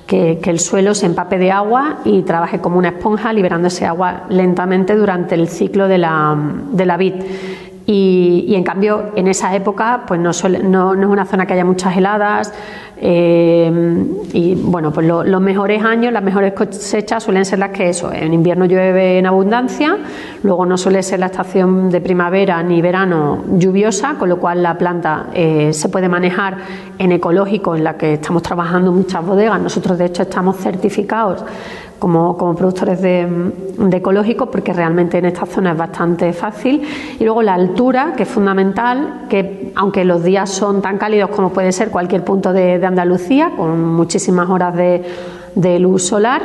que, 0.09 0.41
el 0.43 0.59
suelo 0.59 0.95
se 0.95 1.05
empape 1.05 1.39
de 1.39 1.53
agua 1.53 1.99
y 2.05 2.23
trabaje 2.23 2.61
como 2.61 2.79
una 2.79 2.89
esponja, 2.89 3.33
liberando 3.33 3.69
ese 3.69 3.85
agua 3.85 4.25
lentamente 4.31 4.97
durante 4.97 5.35
el 5.35 5.49
ciclo 5.49 5.87
de 5.87 5.99
la, 5.99 6.35
de 6.73 6.87
la 6.87 6.97
vid. 6.97 7.15
Y, 7.85 8.55
en 8.55 8.65
cambio, 8.65 9.13
en 9.17 9.29
esa 9.29 9.55
época, 9.55 10.05
pues 10.07 10.19
no, 10.19 10.31
no, 10.63 10.95
no, 10.95 11.03
es 11.03 11.09
una 11.09 11.25
zona 11.27 11.47
que 11.47 11.53
haya 11.55 11.65
muchas 11.65 11.97
heladas, 11.97 12.53
eh, 13.01 14.05
y 14.33 14.55
bueno, 14.57 14.93
pues 14.93 15.07
los 15.07 15.41
mejores 15.41 15.83
años, 15.85 16.13
las 16.13 16.23
mejores 16.23 16.53
cosechas 16.53 17.23
suelen 17.23 17.45
ser 17.45 17.59
las 17.59 17.71
que 17.71 17.89
eso, 17.89 18.13
en 18.13 18.35
invierno 18.35 18.67
llueve 18.67 19.19
en 19.19 19.27
abundancia, 19.27 19.97
luego 20.43 20.67
no 20.67 20.77
suele 20.77 21.03
ser 21.03 21.21
la 21.21 21.27
estación 21.27 21.91
de 21.91 22.01
primavera 22.01 22.63
ni 22.63 22.83
verano 22.83 23.45
lluviosa, 23.57 24.17
con 24.19 24.29
lo 24.29 24.39
cual 24.39 24.63
la 24.63 24.77
planta 24.77 25.27
eh, 25.33 25.73
se 25.73 25.89
puede 25.89 26.09
manejar 26.09 26.57
en 26.99 27.13
ecológico, 27.13 27.77
en 27.77 27.85
la 27.85 27.97
que 27.97 28.15
estamos 28.15 28.43
trabajando 28.43 28.91
muchas 28.93 29.25
bodegas. 29.25 29.61
Nosotros 29.61 29.97
de 29.99 30.07
hecho 30.07 30.23
estamos 30.23 30.57
certificados 30.57 31.45
como, 31.99 32.37
productores 32.57 33.01
de, 33.01 33.27
ecológico, 33.93 34.51
porque 34.51 34.73
realmente 34.73 35.19
en 35.19 35.27
esta 35.27 35.47
zona 35.47 35.73
es 35.73 35.79
bastante 35.79 36.33
fácil. 36.33 36.83
Y 37.19 37.25
luego 37.25 37.43
la 37.43 37.55
altura, 37.55 38.15
que 38.17 38.23
es 38.25 38.29
fundamental, 38.29 39.27
que 39.29 39.73
aunque 39.75 40.05
los 40.05 40.23
días 40.23 40.51
son 40.51 40.83
tan 40.83 40.99
cálidos 40.99 41.31
como 41.31 41.51
puede 41.51 41.73
ser 41.73 41.91
cualquier 41.91 42.25
punto 42.25 42.53
de, 42.53 42.85
Andalucía, 42.85 43.53
con 43.57 43.95
muchísimas 43.95 44.49
horas 44.49 44.75
de 44.77 45.79
luz 45.79 46.05
solar, 46.05 46.43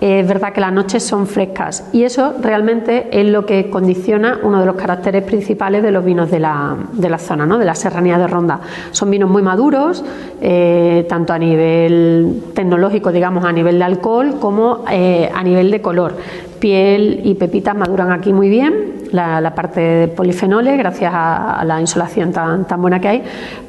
es 0.00 0.26
verdad 0.26 0.52
que 0.54 0.62
las 0.62 0.72
noches 0.72 1.02
son 1.02 1.26
frescas 1.26 1.86
y 1.92 2.04
eso 2.04 2.34
realmente 2.40 3.08
es 3.12 3.26
lo 3.26 3.44
que 3.44 3.68
condiciona 3.68 4.38
uno 4.42 4.60
de 4.60 4.66
los 4.66 4.76
caracteres 4.76 5.22
principales 5.24 5.82
de 5.82 5.90
los 5.90 6.02
vinos 6.02 6.30
de 6.30 6.40
la, 6.40 6.74
de 6.92 7.10
la 7.10 7.18
zona, 7.18 7.44
¿no? 7.44 7.58
de 7.58 7.66
la 7.66 7.74
serranía 7.74 8.16
de 8.16 8.26
Ronda. 8.26 8.60
Son 8.92 9.10
vinos 9.10 9.28
muy 9.28 9.42
maduros, 9.42 10.02
eh, 10.40 11.04
tanto 11.08 11.34
a 11.34 11.38
nivel 11.38 12.44
tecnológico, 12.54 13.12
digamos, 13.12 13.44
a 13.44 13.52
nivel 13.52 13.78
de 13.78 13.84
alcohol, 13.84 14.36
como 14.40 14.84
eh, 14.90 15.30
a 15.34 15.42
nivel 15.42 15.70
de 15.70 15.82
color. 15.82 16.14
Piel 16.58 17.20
y 17.24 17.34
pepitas 17.34 17.74
maduran 17.74 18.10
aquí 18.10 18.32
muy 18.32 18.48
bien, 18.48 19.00
la, 19.12 19.54
parte 19.54 19.80
de 19.80 20.08
polifenoles, 20.08 20.78
gracias 20.78 21.12
a, 21.14 21.62
la 21.64 21.80
insolación 21.80 22.32
tan, 22.32 22.66
tan 22.66 22.80
buena 22.80 23.00
que 23.00 23.08
hay, 23.08 23.22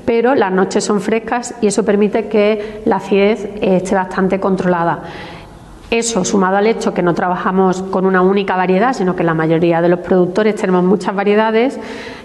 pero 0.06 0.36
las 0.36 0.52
noches 0.52 0.84
son 0.84 1.02
frescas 1.02 1.56
y 1.62 1.68
eso 1.68 1.84
permite 1.84 2.28
que 2.28 2.82
la 2.86 2.98
acidez 2.98 3.50
esté 3.62 3.96
bastante 3.96 4.40
controlada. 4.40 5.04
Eso, 5.92 6.24
sumado 6.24 6.56
al 6.56 6.68
hecho 6.68 6.94
que 6.94 7.02
no 7.02 7.14
trabajamos 7.14 7.82
con 7.82 8.06
una 8.06 8.22
única 8.22 8.56
variedad, 8.56 8.94
sino 8.94 9.14
que 9.14 9.26
la 9.26 9.34
mayoría 9.34 9.82
de 9.82 9.90
los 9.90 10.00
productores 10.00 10.56
tenemos 10.56 10.86
muchas 10.86 11.14
variedades, 11.14 11.78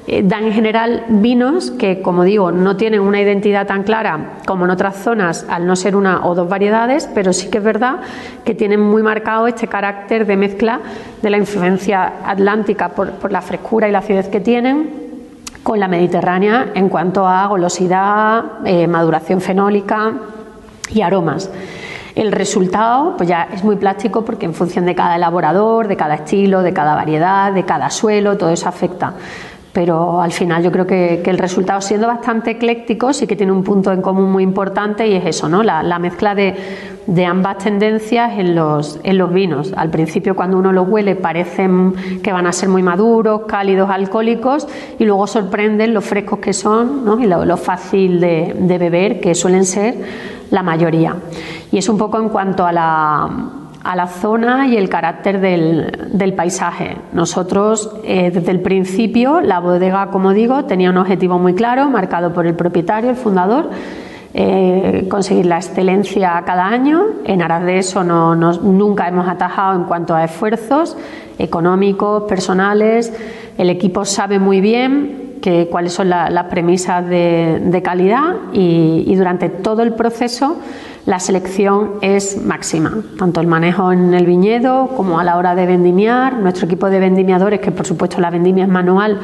eh, 0.07 0.23
dan 0.25 0.45
en 0.45 0.53
general 0.53 1.05
vinos 1.09 1.73
que, 1.73 2.01
como 2.01 2.23
digo, 2.23 2.53
no 2.53 2.77
tienen 2.77 3.01
una 3.01 3.21
identidad 3.21 3.67
tan 3.67 3.83
clara 3.83 4.35
como 4.47 4.67
en 4.67 4.71
otras 4.71 4.99
zonas, 4.99 5.45
al 5.49 5.67
no 5.67 5.75
ser 5.75 5.97
una 5.97 6.25
o 6.27 6.37
dos 6.37 6.49
variedades, 6.49 7.11
pero 7.13 7.33
sí 7.33 7.51
que 7.51 7.59
es 7.59 7.65
verdad 7.65 7.97
que 8.45 8.55
tienen 8.55 8.81
muy 8.81 9.03
marcado 9.03 9.49
este 9.49 9.67
carácter 9.67 10.27
de 10.27 10.37
mezcla 10.37 10.79
de 11.21 11.31
la 11.31 11.37
influencia 11.37 12.13
atlántica 12.25 12.91
por, 12.91 13.33
la 13.33 13.43
frescura 13.43 13.89
y 13.89 13.91
la 13.91 13.99
acidez 13.99 14.29
que 14.29 14.39
tienen 14.39 14.91
con 15.65 15.81
la 15.81 15.89
mediterránea 15.89 16.69
en 16.73 16.89
cuanto 16.89 17.27
a 17.27 17.45
golosidad, 17.49 18.65
eh, 18.65 18.87
maduración 18.87 19.41
fenólica 19.41 20.13
y 20.89 21.01
aromas. 21.01 21.51
El 22.17 22.33
resultado 22.33 23.15
pues 23.19 23.29
ya 23.29 23.47
es 23.53 23.63
muy 23.63 23.77
plástico 23.77 24.25
porque 24.25 24.47
en 24.47 24.55
función 24.55 24.87
de 24.87 24.95
cada 24.95 25.17
elaborador, 25.17 25.87
de 25.87 25.97
cada 25.97 26.15
estilo, 26.15 26.63
de 26.63 26.73
cada 26.73 26.95
variedad, 26.95 27.53
de 27.53 27.65
cada 27.65 27.91
suelo, 27.91 28.39
todo 28.39 28.49
eso 28.49 28.71
afecta. 28.71 29.13
Pero 29.75 30.23
al 30.23 30.33
final 30.33 30.63
yo 30.63 30.73
creo 30.73 30.87
que, 30.87 31.21
el 31.23 31.37
resultado, 31.37 31.83
siendo 31.83 32.07
bastante 32.07 32.53
ecléctico, 32.53 33.13
sí 33.13 33.27
que 33.27 33.37
tiene 33.37 33.53
un 33.53 33.63
punto 33.63 33.93
en 33.93 34.01
común 34.01 34.33
muy 34.33 34.43
importante 34.43 35.07
y 35.07 35.13
es 35.13 35.27
eso, 35.27 35.51
¿no? 35.51 35.63
La, 35.63 35.99
mezcla 35.99 36.35
de, 36.35 36.55
ambas 37.27 37.59
tendencias 37.59 38.39
en 38.39 38.55
los, 38.55 38.99
en 39.03 39.19
los 39.19 39.31
vinos. 39.31 39.75
Al 39.77 39.91
principio, 39.91 40.35
cuando 40.35 40.57
uno 40.57 40.73
los 40.73 40.89
huele, 40.89 41.17
parecen 41.17 41.93
que 42.23 42.33
van 42.33 42.47
a 42.47 42.53
ser 42.53 42.71
muy 42.71 42.83
maduros, 42.83 43.43
cálidos, 43.47 43.91
alcohólicos, 43.91 44.67
y 44.99 45.05
luego 45.05 45.27
sorprenden 45.27 45.93
lo 45.93 46.01
frescos 46.01 46.39
que 46.39 46.55
son 46.55 47.05
¿no? 47.05 47.21
y 47.21 47.27
lo, 47.27 47.57
fácil 47.59 48.19
de, 48.19 48.57
de 48.59 48.79
beber, 48.79 49.21
que 49.21 49.35
suelen 49.35 49.67
ser 49.67 50.36
la 50.57 50.63
mayoría. 50.63 51.15
Y 51.71 51.77
es 51.77 51.89
un 51.89 51.99
poco 51.99 52.19
en 52.19 52.31
cuanto 52.31 52.65
a 52.65 52.73
la, 52.73 53.29
a 53.85 53.95
la 53.95 54.07
zona 54.07 54.67
y 54.67 54.77
el 54.79 54.89
carácter 54.89 55.39
del, 55.39 56.33
paisaje. 56.35 56.97
Nosotros, 57.13 57.95
eh, 58.05 58.31
desde 58.33 58.53
el 58.53 58.61
principio, 58.61 59.43
la 59.43 59.61
bodega, 59.61 60.07
como 60.07 60.33
digo, 60.33 60.65
tenía 60.65 60.89
un 60.89 60.97
objetivo 60.97 61.39
muy 61.39 61.55
claro, 61.55 61.91
marcado 61.91 62.33
por 62.33 62.47
el 62.47 62.55
propietario, 62.55 63.11
el 63.11 63.17
fundador, 63.17 63.69
eh, 64.33 65.07
conseguir 65.11 65.45
la 65.45 65.57
excelencia 65.57 66.43
cada 66.47 66.67
año. 66.67 67.03
En 67.25 67.43
aras 67.43 67.65
de 67.65 67.77
eso 67.77 68.03
no, 68.03 68.35
nunca 68.35 69.09
hemos 69.09 69.29
atajado 69.29 69.77
en 69.77 69.85
cuanto 69.85 70.15
a 70.15 70.25
esfuerzos 70.25 70.97
económicos, 71.39 72.23
personales. 72.23 73.13
El 73.59 73.69
equipo 73.69 74.07
sabe 74.07 74.39
muy 74.39 74.63
bien 74.63 75.26
cuáles 75.71 75.93
son 75.93 76.09
las 76.09 76.45
premisas 76.45 77.09
de, 77.09 77.81
calidad 77.85 78.35
y, 78.53 79.15
durante 79.15 79.49
todo 79.49 79.83
el 79.83 79.93
proceso 79.93 80.57
la 81.07 81.21
selección 81.21 81.93
es 82.01 82.43
máxima, 82.45 82.93
tanto 83.17 83.41
el 83.41 83.47
manejo 83.47 83.93
en 83.93 84.13
el 84.13 84.27
viñedo 84.27 84.89
como 84.97 85.21
a 85.21 85.25
la 85.25 85.37
hora 85.37 85.55
de 85.55 85.65
vendimiar. 85.65 86.35
Nuestro 86.35 86.67
equipo 86.67 86.91
de 86.91 86.99
vendimiadores, 86.99 87.61
que 87.61 87.71
por 87.71 87.87
supuesto 87.87 88.21
la 88.21 88.29
vendimia 88.29 88.65
es 88.65 88.71
manual, 88.71 89.21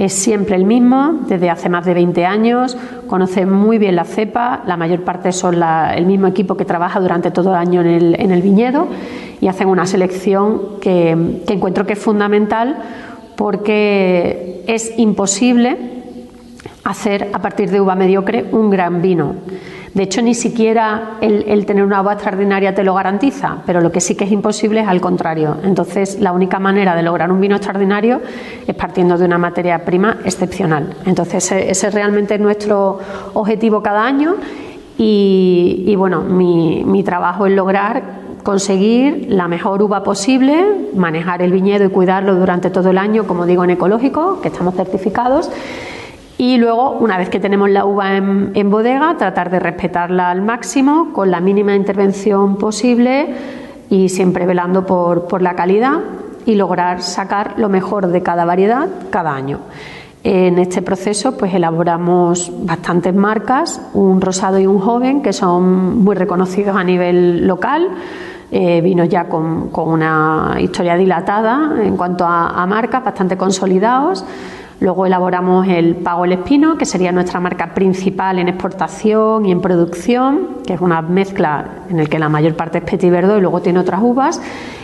es 0.00 0.12
siempre 0.12 0.56
el 0.56 0.64
mismo, 0.64 1.20
desde 1.28 1.48
hace 1.48 1.68
más 1.68 1.84
de 1.84 1.94
20 1.94 2.26
años, 2.26 2.76
conoce 3.06 3.46
muy 3.46 3.78
bien 3.78 3.94
la 3.94 4.04
cepa, 4.04 4.62
la 4.66 4.76
mayor 4.76 5.02
parte 5.02 5.30
son 5.30 5.62
el 5.62 6.06
mismo 6.06 6.26
equipo 6.26 6.56
que 6.56 6.64
trabaja 6.64 6.98
durante 6.98 7.30
todo 7.30 7.50
el 7.50 7.56
año 7.56 7.82
en 7.82 8.32
el, 8.32 8.42
viñedo 8.42 8.88
y 9.40 9.46
hacen 9.46 9.68
una 9.68 9.86
selección 9.86 10.80
que 10.80 11.10
encuentro 11.46 11.86
que 11.86 11.92
es 11.92 12.00
fundamental 12.00 12.78
porque 13.42 14.62
es 14.68 14.96
imposible 14.98 15.76
hacer 16.84 17.28
a 17.32 17.40
partir 17.40 17.72
de 17.72 17.80
uva 17.80 17.96
mediocre 17.96 18.46
un 18.52 18.70
gran 18.70 19.02
vino. 19.02 19.34
De 19.94 20.04
hecho, 20.04 20.22
ni 20.22 20.32
siquiera 20.32 21.18
el, 21.20 21.66
tener 21.66 21.82
una 21.82 22.02
uva 22.02 22.12
extraordinaria 22.12 22.72
te 22.72 22.84
lo 22.84 22.94
garantiza, 22.94 23.56
pero 23.66 23.80
lo 23.80 23.90
que 23.90 24.00
sí 24.00 24.14
que 24.14 24.26
es 24.26 24.30
imposible 24.30 24.82
es 24.82 24.86
al 24.86 25.00
contrario. 25.00 25.56
Entonces, 25.64 26.20
la 26.20 26.30
única 26.30 26.60
manera 26.60 26.94
de 26.94 27.02
lograr 27.02 27.32
un 27.32 27.40
vino 27.40 27.56
extraordinario 27.56 28.20
es 28.64 28.76
partiendo 28.76 29.18
de 29.18 29.24
una 29.24 29.38
materia 29.38 29.84
prima 29.84 30.18
excepcional. 30.24 30.94
Entonces, 31.04 31.50
ese, 31.50 31.68
es 31.88 31.92
realmente 31.92 32.38
nuestro 32.38 33.00
objetivo 33.34 33.82
cada 33.82 34.06
año 34.06 34.36
y, 34.96 35.92
bueno, 35.96 36.20
mi 36.20 37.02
trabajo 37.02 37.46
es 37.46 37.54
lograr 37.54 38.22
conseguir 38.42 39.26
la 39.28 39.48
mejor 39.48 39.82
uva 39.82 40.02
posible, 40.02 40.88
manejar 40.94 41.42
el 41.42 41.52
viñedo 41.52 41.84
y 41.84 41.88
cuidarlo 41.88 42.34
durante 42.34 42.70
todo 42.70 42.90
el 42.90 42.98
año, 42.98 43.26
como 43.26 43.46
digo, 43.46 43.64
en 43.64 43.70
ecológico, 43.70 44.40
que 44.40 44.48
estamos 44.48 44.74
certificados 44.74 45.50
y 46.42 46.56
luego, 46.56 46.90
una 46.98 47.18
vez 47.18 47.28
que 47.28 47.38
tenemos 47.38 47.70
la 47.70 47.84
uva 47.84 48.16
en, 48.16 48.68
bodega, 48.68 49.16
tratar 49.16 49.48
de 49.48 49.60
respetarla 49.60 50.28
al 50.28 50.42
máximo, 50.42 51.12
con 51.12 51.30
la 51.30 51.40
mínima 51.40 51.76
intervención 51.76 52.56
posible 52.56 53.32
y 53.88 54.08
siempre 54.08 54.44
velando 54.44 54.84
por, 54.84 55.40
la 55.40 55.54
calidad 55.54 56.00
y 56.44 56.56
lograr 56.56 57.00
sacar 57.00 57.54
lo 57.58 57.68
mejor 57.68 58.08
de 58.08 58.24
cada 58.24 58.44
variedad 58.44 58.88
cada 59.10 59.36
año. 59.36 59.60
En 60.24 60.58
este 60.58 60.82
proceso 60.82 61.36
pues 61.36 61.52
elaboramos 61.52 62.52
bastantes 62.64 63.12
marcas, 63.12 63.80
un 63.92 64.20
rosado 64.20 64.60
y 64.60 64.66
un 64.66 64.78
joven, 64.78 65.20
que 65.20 65.32
son 65.32 66.04
muy 66.04 66.14
reconocidos 66.14 66.76
a 66.76 66.84
nivel 66.84 67.46
local, 67.46 67.88
eh, 68.52 68.80
vinos 68.82 69.08
ya 69.08 69.28
con, 69.28 69.70
una 69.74 70.56
historia 70.60 70.94
dilatada 70.94 71.72
en 71.82 71.96
cuanto 71.96 72.24
a, 72.24 72.64
marcas, 72.66 73.02
bastante 73.02 73.36
consolidados. 73.36 74.24
Luego 74.78 75.06
elaboramos 75.06 75.66
el 75.68 75.96
Pago 75.96 76.24
el 76.24 76.32
Espino, 76.32 76.76
que 76.76 76.84
sería 76.84 77.12
nuestra 77.12 77.40
marca 77.40 77.72
principal 77.72 78.38
en 78.38 78.48
exportación 78.48 79.46
y 79.46 79.52
en 79.52 79.60
producción, 79.60 80.58
que 80.66 80.74
es 80.74 80.80
una 80.80 81.02
mezcla 81.02 81.64
en 81.88 81.98
el 81.98 82.08
que 82.08 82.18
la 82.18 82.28
mayor 82.28 82.54
parte 82.54 82.78
es 82.78 82.84
Petit 82.84 83.10
Verdot 83.10 83.38
y 83.38 83.40
luego 83.40 83.62
tiene 83.62 83.78
otras 83.78 84.00
uvas. 84.02 84.40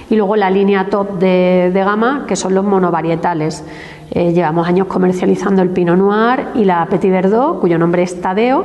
Y 0.08 0.16
luego 0.16 0.36
la 0.36 0.50
línea 0.50 0.88
top 0.88 1.18
de, 1.18 1.70
gama, 1.74 2.24
que 2.26 2.36
son 2.36 2.54
los 2.54 2.64
monovarietales. 2.64 3.62
Eh, 4.10 4.32
llevamos 4.32 4.66
años 4.66 4.86
comercializando 4.86 5.60
el 5.60 5.70
Pinot 5.70 5.98
Noir 5.98 6.46
y 6.54 6.64
la 6.64 6.86
Petit 6.86 7.10
Verdot, 7.10 7.60
cuyo 7.60 7.78
nombre 7.78 8.02
es 8.02 8.20
Tadeo, 8.20 8.64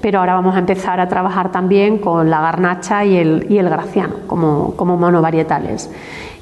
pero 0.00 0.20
ahora 0.20 0.34
vamos 0.34 0.54
a 0.54 0.60
empezar 0.60 1.00
a 1.00 1.08
trabajar 1.08 1.50
también 1.50 1.98
con 1.98 2.30
la 2.30 2.40
Garnacha 2.40 3.04
y 3.04 3.16
el, 3.16 3.44
Graciano 3.48 4.14
como, 4.26 4.74
como 4.76 4.96
monovarietales. 4.96 5.90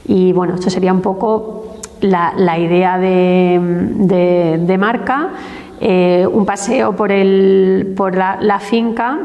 Y 0.07 0.33
bueno, 0.33 0.55
esto 0.55 0.69
sería 0.69 0.93
un 0.93 1.01
poco 1.01 1.77
la, 2.01 2.59
idea 2.59 2.99
de, 2.99 4.77
marca, 4.79 5.31
eh, 5.81 6.27
un 6.31 6.45
paseo 6.45 6.95
por, 6.95 7.11
el, 7.11 7.95
por 7.97 8.17
la, 8.17 8.59
finca. 8.61 9.19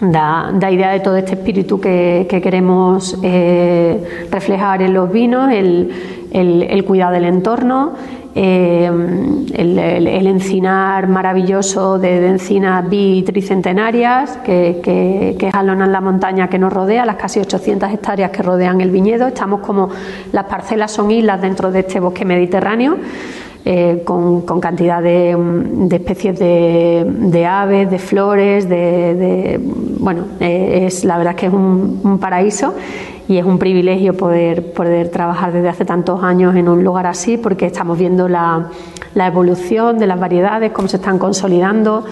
Da, 0.00 0.70
idea 0.70 0.90
de 0.92 1.00
todo 1.00 1.16
este 1.16 1.34
espíritu 1.34 1.78
que, 1.78 2.26
queremos 2.42 3.18
eh, 3.22 4.26
reflejar 4.30 4.80
en 4.82 4.94
los 4.94 5.12
vinos, 5.12 5.52
el 5.52 6.84
cuidado 6.86 7.12
del 7.12 7.26
entorno, 7.26 7.92
eh, 8.34 8.90
el, 9.54 10.26
encinar 10.26 11.08
maravilloso 11.08 11.98
de, 11.98 12.26
encinas 12.28 12.88
bitricentenarias 12.88 14.38
que, 14.44 14.80
que, 14.82 15.36
que 15.38 15.50
jalonan 15.50 15.92
la 15.92 16.00
montaña 16.00 16.48
que 16.48 16.58
nos 16.58 16.72
rodea, 16.72 17.04
las 17.04 17.16
casi 17.16 17.40
800 17.40 17.92
hectáreas 17.92 18.30
que 18.30 18.42
rodean 18.42 18.80
el 18.80 18.90
viñedo. 18.90 19.26
Estamos 19.26 19.60
como 19.60 19.90
las 20.32 20.44
parcelas 20.44 20.92
son 20.92 21.10
islas 21.10 21.40
dentro 21.40 21.70
de 21.70 21.80
este 21.80 22.00
bosque 22.00 22.24
mediterráneo. 22.24 22.98
Eh, 23.62 24.00
con, 24.06 24.40
cantidad 24.58 25.02
de, 25.02 25.36
especies 25.90 26.38
de, 26.38 27.46
aves, 27.46 27.90
de 27.90 27.98
flores, 27.98 28.66
de, 28.66 29.60
bueno, 29.98 30.24
eh, 30.40 30.86
es 30.86 31.04
la 31.04 31.18
verdad 31.18 31.34
que 31.34 31.46
es 31.46 31.52
un, 31.52 32.18
paraíso 32.18 32.74
y 33.30 33.38
es 33.38 33.44
un 33.44 33.60
privilegio 33.60 34.16
poder, 34.16 34.72
poder 34.72 35.08
trabajar 35.08 35.52
desde 35.52 35.68
hace 35.68 35.84
tantos 35.84 36.20
años 36.24 36.56
en 36.56 36.68
un 36.68 36.82
lugar 36.82 37.06
así 37.06 37.38
porque 37.38 37.64
estamos 37.64 37.96
viendo 37.96 38.28
la, 38.28 38.70
evolución 39.14 39.98
de 40.00 40.08
las 40.08 40.18
variedades, 40.18 40.72
cómo 40.72 40.88
se 40.88 40.96
están 40.96 41.16
consolidando, 41.16 42.04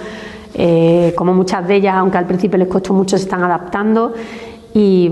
eh, 0.54 1.12
como 1.16 1.34
muchas 1.34 1.66
de 1.66 1.74
ellas, 1.74 1.96
aunque 1.96 2.18
al 2.18 2.26
principio 2.26 2.56
les 2.56 2.68
costó 2.68 2.94
mucho, 2.94 3.18
se 3.18 3.24
están 3.24 3.42
adaptando 3.42 4.14
y, 4.74 5.10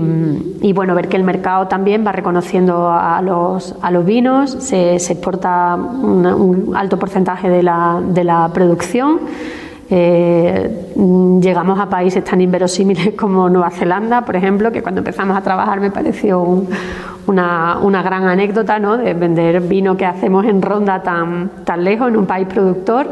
bueno, 0.73 0.95
ver 0.95 1.09
que 1.09 1.17
el 1.17 1.25
mercado 1.25 1.67
también 1.67 2.07
va 2.07 2.13
reconociendo 2.13 2.89
a 2.89 3.21
los, 3.21 3.75
a 3.81 3.91
los 3.91 4.05
vinos, 4.05 4.51
se, 4.51 4.95
exporta 4.95 5.75
un 5.75 6.71
alto 6.73 6.97
porcentaje 6.97 7.49
de 7.49 7.63
la, 7.63 8.01
de 8.01 8.23
la 8.23 8.49
producción. 8.53 9.19
Eh, 9.89 10.93
llegamos 11.41 11.79
a 11.79 11.89
países 11.89 12.23
tan 12.23 12.41
inverosímiles 12.41 13.13
como 13.17 13.49
Nueva 13.49 13.69
Zelanda, 13.69 14.25
por 14.25 14.35
ejemplo, 14.35 14.71
que 14.71 14.81
cuando 14.81 14.99
empezamos 14.99 15.37
a 15.37 15.41
trabajar 15.41 15.79
me 15.79 15.91
pareció 15.91 16.63
una, 17.25 17.79
una, 17.81 18.03
gran 18.03 18.25
anécdota 18.25 18.79
¿no? 18.79 18.97
de 18.97 19.13
vender 19.13 19.61
vino 19.61 19.95
que 19.95 20.05
hacemos 20.05 20.45
en 20.45 20.61
ronda 20.61 21.01
tan, 21.03 21.63
tan 21.63 21.83
lejos, 21.83 22.09
en 22.09 22.17
un 22.17 22.25
país 22.25 22.47
productor 22.47 23.07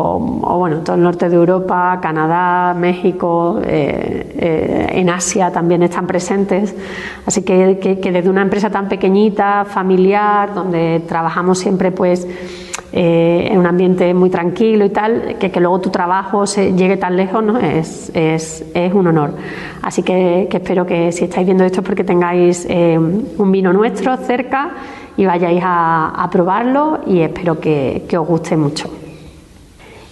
o, 0.00 0.58
bueno, 0.58 0.78
todo 0.78 0.96
el 0.96 1.02
norte 1.02 1.28
de 1.28 1.36
Europa, 1.36 1.98
Canadá, 2.00 2.74
México, 2.74 3.60
eh, 3.64 4.32
eh, 4.38 4.86
en 4.92 5.10
Asia 5.10 5.50
también 5.50 5.82
están 5.82 6.06
presentes. 6.06 6.74
Así 7.26 7.42
que, 7.42 7.78
que, 7.78 8.12
desde 8.12 8.30
una 8.30 8.42
empresa 8.42 8.70
tan 8.70 8.88
pequeñita, 8.88 9.64
familiar, 9.64 10.54
donde 10.54 11.02
trabajamos 11.08 11.58
siempre 11.58 11.90
pues 11.90 12.26
eh, 12.92 13.48
en 13.50 13.58
un 13.58 13.66
ambiente 13.66 14.12
muy 14.14 14.30
tranquilo 14.30 14.84
y 14.84 14.90
tal, 14.90 15.36
que, 15.38 15.60
luego 15.60 15.80
tu 15.80 15.90
trabajo 15.90 16.46
se 16.46 16.72
llegue 16.74 16.96
tan 16.96 17.16
lejos 17.16 17.42
¿no? 17.42 17.58
es, 17.58 18.10
es, 18.14 18.64
es 18.74 18.92
un 18.94 19.06
honor. 19.06 19.32
Así 19.82 20.02
que, 20.02 20.48
espero 20.50 20.86
que 20.86 21.12
si 21.12 21.24
estáis 21.24 21.46
viendo 21.46 21.64
esto 21.64 21.80
es 21.80 21.86
porque 21.86 22.04
tengáis 22.04 22.66
un 22.68 23.52
vino 23.52 23.72
nuestro 23.72 24.16
cerca 24.16 24.70
y 25.16 25.26
vayáis 25.26 25.62
a, 25.64 26.28
probarlo 26.30 27.00
y 27.06 27.20
espero 27.20 27.60
que, 27.60 28.04
que 28.08 28.16
os 28.16 28.26
guste 28.26 28.56
mucho. 28.56 28.88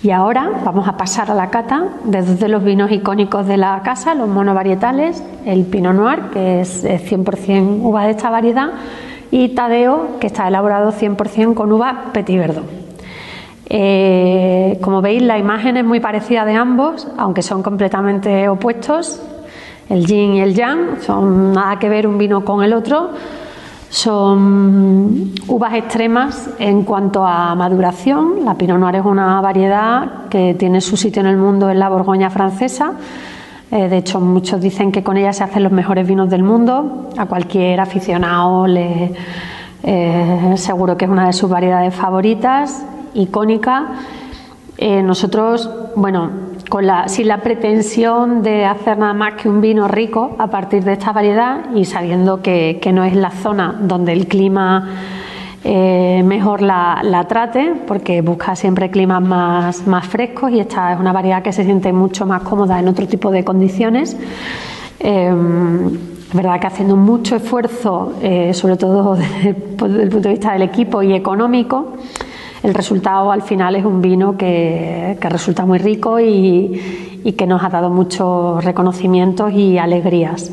Y 0.03 0.11
ahora 0.11 0.51
vamos 0.65 0.87
a 0.87 0.97
pasar 0.97 1.31
a 1.31 1.35
la 1.35 1.51
cata 1.51 1.89
de 2.05 2.23
dos 2.23 2.39
de 2.39 2.49
los 2.49 2.63
vinos 2.63 2.93
icónicos 2.93 3.47
de 3.47 3.57
la 3.57 3.81
casa, 3.83 4.15
los 4.15 4.29
monovarietales, 4.29 5.23
el 5.45 5.65
Pinot 5.65 5.95
Noir, 5.95 6.21
que 6.33 6.61
es 6.61 6.85
100% 6.85 7.81
uva 7.83 8.05
de 8.05 8.11
esta 8.11 8.31
variedad, 8.31 8.69
y 9.37 9.51
Tadeo, 9.51 10.19
que 10.19 10.29
está 10.29 10.49
elaborado 10.49 10.93
100% 10.93 11.53
con 11.53 11.71
uva 11.71 12.05
Petit 12.15 12.39
Verdot. 12.39 12.65
Eh, 13.69 14.79
como 14.81 15.03
veis, 15.03 15.21
la 15.21 15.37
imagen 15.37 15.77
es 15.77 15.85
muy 15.85 16.01
parecida 16.01 16.47
de 16.47 16.55
ambos, 16.55 17.07
aunque 17.19 17.43
son 17.43 17.63
completamente 17.63 18.49
opuestos. 18.49 19.21
El 19.91 20.07
yin 20.07 20.37
y 20.37 20.41
el 20.41 20.55
yang 20.55 21.03
son 21.03 21.53
nada 21.53 21.79
que 21.79 21.91
ver 21.91 22.07
un 22.07 22.17
vino 22.17 22.47
con 22.47 22.65
el 22.65 22.73
otro 22.73 23.11
son 23.91 25.33
uvas 25.47 25.75
extremas 25.75 26.49
en 26.59 26.83
cuanto 26.83 27.25
a 27.25 27.55
maduración. 27.55 28.43
La 28.43 28.55
Pinot 28.55 28.79
Noir 28.79 28.97
es 28.97 29.05
una 29.05 29.39
variedad 29.43 30.29
que 30.31 30.55
tiene 30.55 30.81
su 30.81 30.97
sitio 30.97 31.21
en 31.21 31.27
el 31.27 31.37
mundo 31.37 31.69
en 31.69 31.79
la 31.79 31.91
Borgoña 31.91 32.31
francesa. 32.31 32.95
Eh, 33.71 33.89
de 33.89 33.97
hecho, 33.97 34.21
muchos 34.21 34.61
dicen 34.61 34.93
que 34.93 35.03
con 35.03 35.17
ella 35.17 35.33
se 35.33 35.43
hacen 35.45 35.63
los 35.63 35.73
mejores 35.73 36.07
vinos 36.07 36.31
del 36.31 36.43
mundo. 36.43 37.11
A 37.17 37.27
cualquier 37.27 37.81
aficionado 37.81 38.67
le 38.67 39.13
eh, 39.83 40.55
seguro 40.57 40.97
que 40.97 41.05
es 41.05 41.11
una 41.11 41.27
de 41.27 41.33
sus 41.33 41.49
variedades 41.49 41.95
favoritas, 41.95 42.85
icónica. 43.15 43.87
Eh, 44.79 45.03
nosotros, 45.03 45.71
bueno, 45.95 46.31
con 46.69 46.87
la, 46.87 47.09
sin 47.09 47.29
la 47.29 47.39
pretensión 47.39 48.43
de 48.43 48.65
hacer 48.65 48.99
nada 48.99 49.15
más 49.15 49.35
que 49.35 49.49
un 49.49 49.61
vino 49.61 49.89
rico 49.89 50.35
a 50.39 50.49
partir 50.49 50.85
de 50.85 50.95
esta 50.95 51.13
variedad 51.13 51.71
y 51.75 51.85
sabiendo 51.85 52.43
que, 52.43 52.81
no 52.93 53.05
es 53.05 53.15
la 53.15 53.31
zona 53.31 53.77
donde 53.81 54.13
el 54.13 54.27
clima 54.27 54.89
eh, 55.69 56.23
mejor 56.23 56.63
la, 56.63 57.27
trate, 57.29 57.75
porque 57.89 58.21
busca 58.21 58.55
siempre 58.55 58.89
climas 58.89 59.21
más, 59.21 60.07
frescos 60.07 60.53
y 60.53 60.61
esta 60.61 60.93
es 60.93 61.01
una 61.01 61.13
variedad 61.13 61.43
que 61.43 61.53
se 61.53 61.65
siente 61.65 61.93
mucho 61.93 62.25
más 62.25 62.43
cómoda 62.43 62.79
en 62.79 62.87
otro 62.87 63.09
tipo 63.09 63.33
de 63.33 63.43
condiciones. 63.43 64.17
Eh, 65.01 65.35
es 66.29 66.35
verdad 66.35 66.61
que 66.61 66.69
haciendo 66.69 66.95
mucho 66.95 67.35
esfuerzo, 67.35 68.13
eh, 68.23 68.55
sobre 68.55 68.77
todo 68.77 69.17
desde 69.17 69.49
el 69.49 70.09
punto 70.09 70.29
de 70.29 70.31
vista 70.31 70.53
del 70.53 70.63
equipo 70.63 71.03
y 71.03 71.15
económico, 71.15 71.95
el 72.63 72.73
resultado 72.73 73.33
al 73.33 73.43
final 73.43 73.75
es 73.75 73.85
un 73.85 74.01
vino 74.01 74.37
que, 74.37 75.19
resulta 75.21 75.67
muy 75.67 75.79
rico 75.79 76.21
y, 76.21 76.81
que 77.37 77.45
nos 77.45 77.65
ha 77.65 77.71
dado 77.71 77.91
muchos 77.91 78.65
reconocimientos 78.65 79.53
y 79.53 79.79
alegrías. 79.79 80.53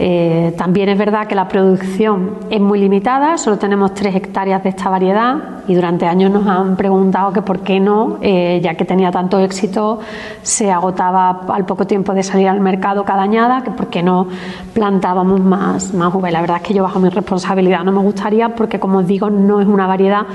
Eh, 0.00 0.54
también 0.56 0.88
es 0.88 0.96
verdad 0.96 1.26
que 1.26 1.34
la 1.34 1.48
producción 1.48 2.36
es 2.50 2.60
muy 2.60 2.78
limitada, 2.78 3.36
solo 3.36 3.58
tenemos 3.58 3.94
tres 3.94 4.14
hectáreas 4.14 4.62
de 4.62 4.68
esta 4.68 4.88
variedad 4.88 5.36
y 5.66 5.74
durante 5.74 6.06
años 6.06 6.30
nos 6.30 6.46
han 6.46 6.76
preguntado 6.76 7.32
que 7.32 7.42
por 7.42 7.60
qué 7.60 7.80
no, 7.80 8.18
eh, 8.22 8.60
ya 8.62 8.74
que 8.74 8.84
tenía 8.84 9.10
tanto 9.10 9.40
éxito, 9.40 9.98
se 10.42 10.70
agotaba 10.70 11.40
al 11.48 11.66
poco 11.66 11.84
tiempo 11.84 12.14
de 12.14 12.22
salir 12.22 12.48
al 12.48 12.60
mercado 12.60 13.04
cada 13.04 13.22
añada, 13.22 13.64
que 13.64 13.72
por 13.72 13.88
qué 13.88 14.04
no 14.04 14.28
plantábamos 14.72 15.40
más, 15.40 15.92
más 15.94 16.14
la 16.14 16.40
verdad 16.40 16.58
es 16.58 16.62
que 16.62 16.74
yo 16.74 16.84
bajo 16.84 17.00
mi 17.00 17.08
responsabilidad 17.08 17.82
no 17.82 17.90
me 17.90 18.00
gustaría 18.00 18.54
porque, 18.54 18.78
como 18.78 18.98
os 18.98 19.06
digo, 19.06 19.30
no 19.30 19.60
es 19.60 19.66
una 19.66 19.88
variedad 19.88 20.26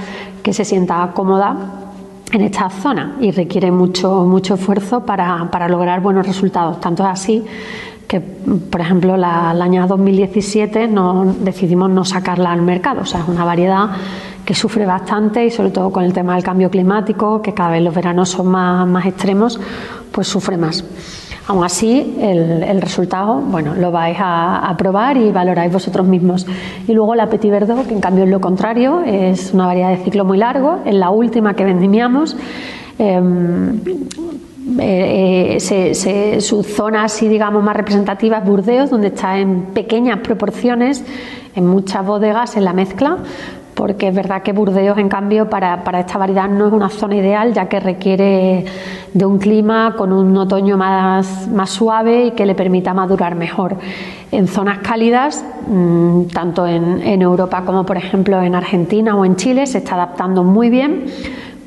que 0.44 0.52
se 0.52 0.66
sienta 0.66 1.10
cómoda 1.14 1.56
en 2.34 2.42
esta 2.42 2.70
zona 2.70 3.16
y 3.22 3.32
requiere 3.32 3.72
mucho, 3.72 4.26
mucho 4.26 4.56
esfuerzo 4.56 5.06
para, 5.06 5.50
para 5.52 5.70
lograr 5.70 6.02
buenos 6.02 6.28
resultados. 6.28 6.82
Tanto 6.82 7.04
es 7.04 7.10
así 7.10 7.46
que, 8.14 8.20
por 8.20 8.80
ejemplo, 8.80 9.18
la, 9.18 9.54
el 9.56 9.62
año 9.64 9.88
2017 9.88 10.88
no, 10.88 11.34
decidimos 11.40 11.90
no 11.90 12.06
sacarla 12.06 12.52
al 12.52 12.62
mercado. 12.62 13.02
O 13.02 13.06
sea, 13.06 13.22
es 13.22 13.28
una 13.28 13.44
variedad 13.44 13.90
que 14.46 14.54
sufre 14.54 14.86
bastante 14.86 15.44
y 15.44 15.50
sobre 15.50 15.72
todo 15.72 15.90
con 15.92 16.04
el 16.04 16.14
tema 16.14 16.36
del 16.36 16.44
cambio 16.44 16.70
climático, 16.70 17.42
que 17.42 17.56
cada 17.56 17.72
vez 17.72 17.82
los 17.82 17.96
veranos 17.96 18.30
son 18.30 18.50
más, 18.50 18.88
más 18.88 19.08
extremos, 19.08 19.60
pues 20.12 20.28
sufre 20.28 20.58
más. 20.58 20.86
Aún 21.48 21.64
así, 21.64 22.16
el, 22.22 22.80
resultado, 22.82 23.42
bueno, 23.42 23.74
lo 23.74 23.92
vais 23.92 24.18
a, 24.20 24.76
probar 24.78 25.18
y 25.18 25.32
valoráis 25.32 25.74
vosotros 25.74 26.06
mismos. 26.06 26.46
Y 26.88 26.94
luego 26.94 27.16
la 27.16 27.30
Petit 27.30 27.50
Verdot, 27.50 27.88
que 27.88 27.96
en 27.96 28.00
cambio 28.00 28.26
es 28.26 28.30
lo 28.30 28.40
contrario, 28.40 29.02
es 29.02 29.56
una 29.56 29.66
variedad 29.66 29.90
de 29.90 29.98
ciclo 29.98 30.24
muy 30.24 30.38
largo, 30.38 30.82
es 30.86 30.94
la 30.94 31.10
última 31.10 31.56
que 31.56 31.66
vendimiamos. 31.66 32.38
Em, 33.00 33.80
eh, 34.80 36.40
su 36.40 36.64
zona 36.64 37.04
así 37.04 37.28
digamos 37.28 37.64
más 37.64 37.76
representativa 37.76 38.38
es 38.38 38.46
Burdeos, 38.46 38.90
donde 38.90 39.08
está 39.08 39.38
en 39.38 39.64
pequeñas 39.74 40.20
proporciones, 40.20 41.04
en 41.56 41.68
muchas 41.68 42.06
bodegas 42.06 42.56
en 42.56 42.66
la 42.66 42.74
mezcla, 42.74 43.18
porque 43.74 44.08
es 44.08 44.16
verdad 44.16 44.44
que 44.44 44.54
Burdeos, 44.54 44.98
en 44.98 45.10
cambio, 45.10 45.50
para, 45.50 45.84
esta 46.00 46.18
variedad 46.18 46.48
no 46.48 46.68
es 46.68 46.74
una 46.74 46.90
zona 46.90 47.16
ideal, 47.16 47.54
ya 47.54 47.68
que 47.68 47.80
requiere 47.80 48.66
de 49.14 49.26
un 49.26 49.40
clima 49.40 49.96
con 49.98 50.14
un 50.14 50.36
otoño 50.38 50.78
más, 50.78 51.48
más 51.48 51.70
suave 51.72 52.28
y 52.28 52.32
que 52.32 52.46
le 52.46 52.56
permita 52.56 52.94
madurar 52.94 53.36
mejor. 53.36 53.76
En 54.32 54.48
zonas 54.48 54.80
cálidas, 54.80 55.44
mm, 55.68 56.26
tanto 56.34 56.66
en 56.68 57.22
Europa 57.22 57.64
como, 57.66 57.86
por 57.86 57.98
ejemplo, 57.98 58.42
en 58.42 58.56
Argentina 58.56 59.16
o 59.16 59.26
en 59.26 59.36
Chile, 59.36 59.66
se 59.66 59.80
está 59.80 59.96
adaptando 59.96 60.44
muy 60.44 60.70
bien 60.70 61.06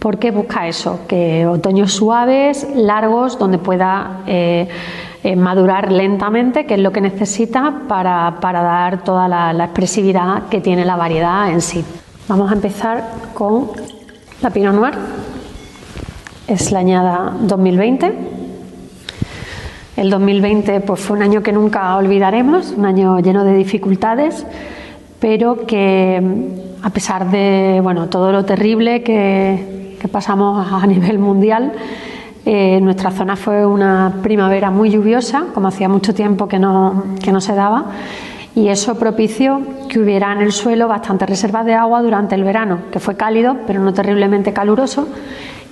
porque 0.06 0.30
busca 0.30 0.68
eso, 0.68 1.00
que 1.08 1.48
otoños 1.48 1.90
suaves, 1.90 2.64
largos, 2.76 3.40
donde 3.40 3.58
pueda 3.58 4.20
eh, 4.28 4.68
eh, 5.24 5.34
madurar 5.34 5.90
lentamente, 5.90 6.64
que 6.64 6.74
es 6.74 6.80
lo 6.80 6.92
que 6.92 7.00
necesita 7.00 7.80
para, 7.88 8.38
dar 8.40 9.02
toda 9.02 9.26
la, 9.26 9.64
expresividad 9.64 10.44
que 10.48 10.60
tiene 10.60 10.84
la 10.84 10.94
variedad 10.94 11.50
en 11.50 11.60
sí. 11.60 11.84
Vamos 12.28 12.52
a 12.52 12.54
empezar 12.54 13.02
con 13.34 13.72
la 14.42 14.50
Pinot 14.50 14.76
Noir. 14.76 14.94
Es 16.46 16.70
la 16.70 16.78
añada 16.78 17.32
2020. 17.40 18.14
El 19.96 20.08
2020 20.08 20.82
pues, 20.82 21.00
fue 21.00 21.16
un 21.16 21.24
año 21.24 21.42
que 21.42 21.50
nunca 21.50 21.96
olvidaremos, 21.96 22.74
un 22.76 22.86
año 22.86 23.18
lleno 23.18 23.42
de 23.42 23.56
dificultades, 23.56 24.46
pero 25.18 25.66
que 25.66 26.22
a 26.80 26.90
pesar 26.90 27.28
de 27.28 27.80
bueno, 27.82 28.08
todo 28.08 28.30
lo 28.30 28.44
terrible 28.44 29.02
que, 29.02 29.74
que 30.00 30.08
pasamos 30.08 30.66
a 30.72 30.86
nivel 30.86 31.18
mundial. 31.18 31.72
Eh, 32.48 32.80
nuestra 32.80 33.10
zona 33.10 33.34
fue 33.34 33.66
una 33.66 34.20
primavera 34.22 34.70
muy 34.70 34.90
lluviosa, 34.90 35.46
como 35.52 35.66
hacía 35.66 35.88
mucho 35.88 36.14
tiempo 36.14 36.46
que 36.46 36.60
no, 36.60 37.02
que 37.20 37.32
no 37.32 37.40
se 37.40 37.56
daba, 37.56 37.86
y 38.54 38.68
eso 38.68 38.96
propició 38.98 39.60
que 39.88 39.98
hubiera 39.98 40.32
en 40.32 40.42
el 40.42 40.52
suelo 40.52 40.86
bastante 40.86 41.26
reservas 41.26 41.66
de 41.66 41.74
agua 41.74 42.02
durante 42.02 42.36
el 42.36 42.44
verano, 42.44 42.78
que 42.92 43.00
fue 43.00 43.16
cálido, 43.16 43.56
pero 43.66 43.80
no 43.80 43.92
terriblemente 43.92 44.52
caluroso, 44.52 45.08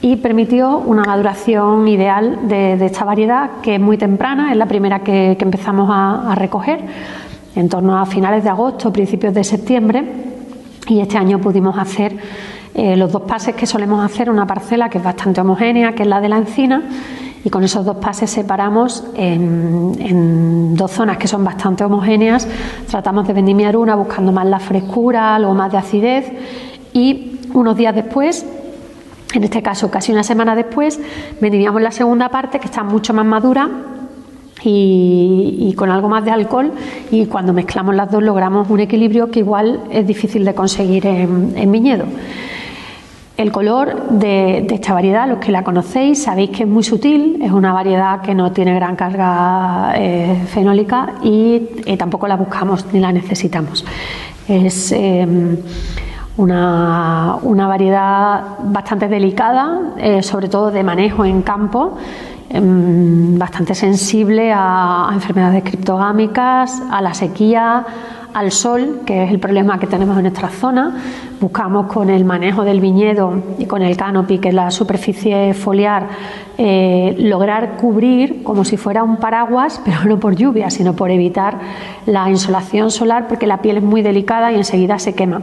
y 0.02 0.16
permitió 0.16 0.78
una 0.78 1.04
maduración 1.04 1.86
ideal 1.86 2.40
de, 2.48 2.84
esta 2.84 3.04
variedad, 3.04 3.50
que 3.62 3.76
es 3.76 3.80
muy 3.80 3.96
temprana, 3.96 4.50
es 4.50 4.56
la 4.56 4.66
primera 4.66 4.98
que, 4.98 5.38
empezamos 5.38 5.88
a, 5.92 6.32
a 6.32 6.34
recoger, 6.34 6.80
en 7.54 7.68
torno 7.68 7.96
a 7.96 8.04
finales 8.04 8.42
de 8.42 8.50
agosto, 8.50 8.92
principios 8.92 9.32
de 9.32 9.44
septiembre, 9.44 10.04
y 10.88 10.98
este 10.98 11.18
año 11.18 11.38
pudimos 11.38 11.78
hacer 11.78 12.16
eh, 12.74 12.96
los 12.96 13.12
dos 13.12 13.22
pases 13.22 13.54
que 13.54 13.66
solemos 13.66 14.04
hacer, 14.04 14.28
una 14.28 14.46
parcela 14.46 14.88
que 14.88 14.98
es 14.98 15.04
bastante 15.04 15.40
homogénea, 15.40 15.92
que 15.94 16.02
es 16.02 16.08
la 16.08 16.20
de 16.20 16.28
la 16.28 16.38
encina, 16.38 16.82
y 17.44 17.50
con 17.50 17.62
esos 17.62 17.84
dos 17.84 17.96
pases 17.98 18.30
separamos 18.30 19.04
en, 19.14 20.74
dos 20.74 20.90
zonas 20.90 21.18
que 21.18 21.28
son 21.28 21.44
bastante 21.44 21.84
homogéneas. 21.84 22.48
Tratamos 22.90 23.28
de 23.28 23.32
vendimiar 23.32 23.76
una 23.76 23.94
buscando 23.94 24.32
más 24.32 24.46
la 24.46 24.58
frescura, 24.58 25.36
algo 25.36 25.54
más 25.54 25.70
de 25.70 25.78
acidez, 25.78 26.32
y 26.92 27.38
unos 27.52 27.76
días 27.76 27.94
después 27.94 28.44
en 29.34 29.42
este 29.42 29.62
caso 29.62 29.90
casi 29.90 30.12
una 30.12 30.22
semana 30.22 30.54
después, 30.54 31.00
vendimiamos 31.40 31.82
la 31.82 31.90
segunda 31.90 32.28
parte 32.28 32.60
que 32.60 32.66
está 32.66 32.84
mucho 32.84 33.12
más 33.12 33.26
madura 33.26 33.68
y, 34.62 35.74
con 35.76 35.90
algo 35.90 36.08
más 36.08 36.24
de 36.24 36.30
alcohol 36.30 36.70
y 37.10 37.26
cuando 37.26 37.52
mezclamos 37.52 37.96
las 37.96 38.12
dos 38.12 38.22
logramos 38.22 38.70
un 38.70 38.78
equilibrio 38.78 39.32
que 39.32 39.40
igual 39.40 39.80
es 39.90 40.06
difícil 40.06 40.44
de 40.44 40.54
conseguir 40.54 41.04
en 41.06 41.72
viñedo. 41.72 42.04
El 43.36 43.50
color 43.50 44.10
de, 44.10 44.64
esta 44.70 44.94
variedad, 44.94 45.28
los 45.28 45.38
que 45.38 45.50
la 45.50 45.64
conocéis, 45.64 46.22
sabéis 46.22 46.50
que 46.50 46.62
es 46.62 46.68
muy 46.68 46.84
sutil, 46.84 47.40
es 47.42 47.50
una 47.50 47.72
variedad 47.72 48.20
que 48.20 48.32
no 48.32 48.52
tiene 48.52 48.72
gran 48.76 48.94
carga 48.94 49.92
eh, 49.96 50.40
fenólica 50.46 51.14
y 51.20 51.68
eh, 51.84 51.96
tampoco 51.96 52.28
la 52.28 52.36
buscamos 52.36 52.86
ni 52.92 53.00
la 53.00 53.10
necesitamos. 53.10 53.84
Es 54.46 54.92
em, 54.92 55.56
una, 56.36 57.40
variedad 57.42 58.58
bastante 58.62 59.08
delicada, 59.08 59.80
eh, 59.98 60.22
sobre 60.22 60.48
todo 60.48 60.70
de 60.70 60.84
manejo 60.84 61.24
en 61.24 61.42
campo, 61.42 61.98
em, 62.50 63.36
bastante 63.36 63.74
sensible 63.74 64.52
a 64.54 65.10
enfermedades 65.12 65.64
criptogámicas, 65.64 66.80
a 66.88 67.02
la 67.02 67.12
sequía, 67.12 67.84
al 68.34 68.50
sol, 68.50 69.00
que 69.06 69.24
es 69.24 69.30
el 69.30 69.38
problema 69.38 69.78
que 69.78 69.86
tenemos 69.86 70.16
en 70.16 70.24
nuestra 70.24 70.48
zona. 70.48 70.96
Buscamos 71.40 71.86
con 71.86 72.10
el 72.10 72.24
manejo 72.24 72.64
del 72.64 72.80
viñedo 72.80 73.42
y 73.58 73.66
con 73.66 73.80
el 73.80 73.96
canopy, 73.96 74.38
que 74.38 74.48
es 74.48 74.54
la 74.54 74.70
superficie 74.70 75.54
foliar, 75.54 76.08
eh, 76.58 77.14
lograr 77.18 77.76
cubrir 77.76 78.42
como 78.42 78.64
si 78.64 78.76
fuera 78.76 79.02
un 79.02 79.16
paraguas, 79.16 79.80
pero 79.84 80.04
no 80.04 80.18
por 80.18 80.36
lluvia, 80.36 80.70
sino 80.70 80.94
por 80.94 81.10
evitar 81.10 81.58
la 82.06 82.28
insolación 82.30 82.90
solar, 82.90 83.28
porque 83.28 83.46
la 83.46 83.58
piel 83.62 83.78
es 83.78 83.82
muy 83.82 84.02
delicada 84.02 84.52
y 84.52 84.56
enseguida 84.56 84.98
se 84.98 85.14
quema. 85.14 85.42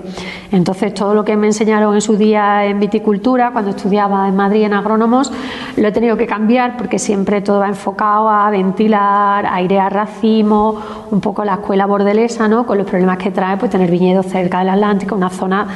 Entonces, 0.51 0.93
todo 0.93 1.13
lo 1.13 1.23
que 1.23 1.35
me 1.37 1.47
enseñaron 1.47 1.93
en 1.95 2.01
su 2.01 2.17
día 2.17 2.65
en 2.65 2.79
viticultura, 2.79 3.51
cuando 3.51 3.71
estudiaba 3.71 4.27
en 4.27 4.35
Madrid 4.35 4.63
en 4.63 4.73
agrónomos, 4.73 5.31
lo 5.77 5.87
he 5.87 5.91
tenido 5.91 6.17
que 6.17 6.27
cambiar 6.27 6.77
porque 6.77 6.99
siempre 6.99 7.41
todo 7.41 7.59
va 7.59 7.67
enfocado 7.67 8.29
a 8.29 8.49
ventilar, 8.49 9.45
airear 9.45 9.93
racimo, 9.93 10.79
un 11.11 11.21
poco 11.21 11.43
la 11.45 11.55
escuela 11.55 11.85
bordelesa, 11.85 12.47
¿no? 12.47 12.65
los 12.73 12.87
problemas 12.87 13.17
que 13.17 13.31
trae 13.31 13.57
pues 13.57 13.69
tener 13.69 13.91
viñedos 13.91 14.27
cerca 14.27 14.59
del 14.59 14.69
Atlántico, 14.69 15.15
una 15.15 15.29
zona 15.29 15.67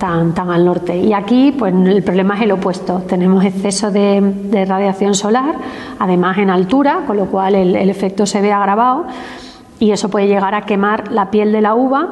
tan, 0.00 0.32
tan 0.34 0.50
al 0.50 0.64
norte. 0.64 0.96
Y 0.96 1.12
aquí 1.12 1.52
pues 1.56 1.72
el 1.72 2.02
problema 2.02 2.34
es 2.34 2.42
el 2.42 2.52
opuesto, 2.52 3.02
tenemos 3.06 3.44
exceso 3.44 3.92
de, 3.92 4.64
radiación 4.66 5.14
solar, 5.14 5.54
además 5.98 6.38
en 6.38 6.50
altura, 6.50 7.02
con 7.06 7.18
lo 7.18 7.26
cual 7.26 7.54
el, 7.54 7.76
efecto 7.88 8.26
se 8.26 8.40
ve 8.40 8.50
agravado 8.50 9.04
y 9.78 9.92
eso 9.92 10.08
puede 10.08 10.26
llegar 10.26 10.54
a 10.54 10.62
quemar 10.62 11.12
la 11.12 11.30
piel 11.30 11.52
de 11.52 11.60
la 11.60 11.74
uva 11.74 12.08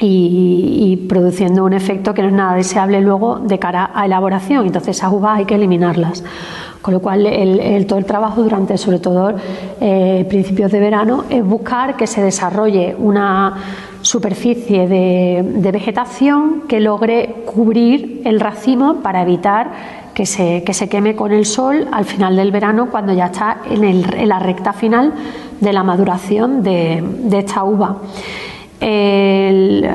y, 0.00 1.06
produciendo 1.08 1.64
un 1.64 1.74
efecto 1.74 2.14
que 2.14 2.22
no 2.22 2.28
es 2.28 2.34
nada 2.34 2.54
deseable 2.56 3.00
luego 3.00 3.38
de 3.38 3.58
cara 3.58 3.90
a 3.94 4.06
elaboración. 4.06 4.66
Entonces 4.66 4.96
esas 4.96 5.12
uvas 5.12 5.38
hay 5.38 5.44
que 5.44 5.54
eliminarlas. 5.54 6.24
Con 6.80 6.94
lo 6.94 7.00
cual, 7.00 7.26
el, 7.26 7.86
todo 7.86 7.98
el 7.98 8.06
trabajo 8.06 8.42
durante, 8.42 8.76
sobre 8.76 8.98
todo, 8.98 9.34
eh, 9.80 10.26
principios 10.28 10.72
de 10.72 10.80
verano, 10.80 11.24
es 11.30 11.44
buscar 11.44 11.96
que 11.96 12.08
se 12.08 12.22
desarrolle 12.22 12.96
una 12.98 13.54
superficie 14.12 14.86
de, 14.86 15.72
vegetación 15.72 16.64
que 16.68 16.80
logre 16.80 17.34
cubrir 17.46 18.20
el 18.26 18.40
racimo 18.40 18.96
para 18.96 19.22
evitar 19.22 19.72
que 20.12 20.26
se, 20.26 20.62
que 20.64 20.74
se 20.74 20.90
queme 20.90 21.16
con 21.16 21.32
el 21.32 21.46
sol 21.46 21.88
al 21.90 22.04
final 22.04 22.36
del 22.36 22.50
verano 22.52 22.90
cuando 22.90 23.14
ya 23.14 23.26
está 23.26 23.62
en, 23.70 23.82
en 23.84 24.28
la 24.28 24.38
recta 24.38 24.74
final 24.74 25.14
de 25.60 25.72
la 25.72 25.82
maduración 25.82 26.62
de, 26.62 27.02
esta 27.32 27.64
uva. 27.64 28.02
El, 28.80 29.88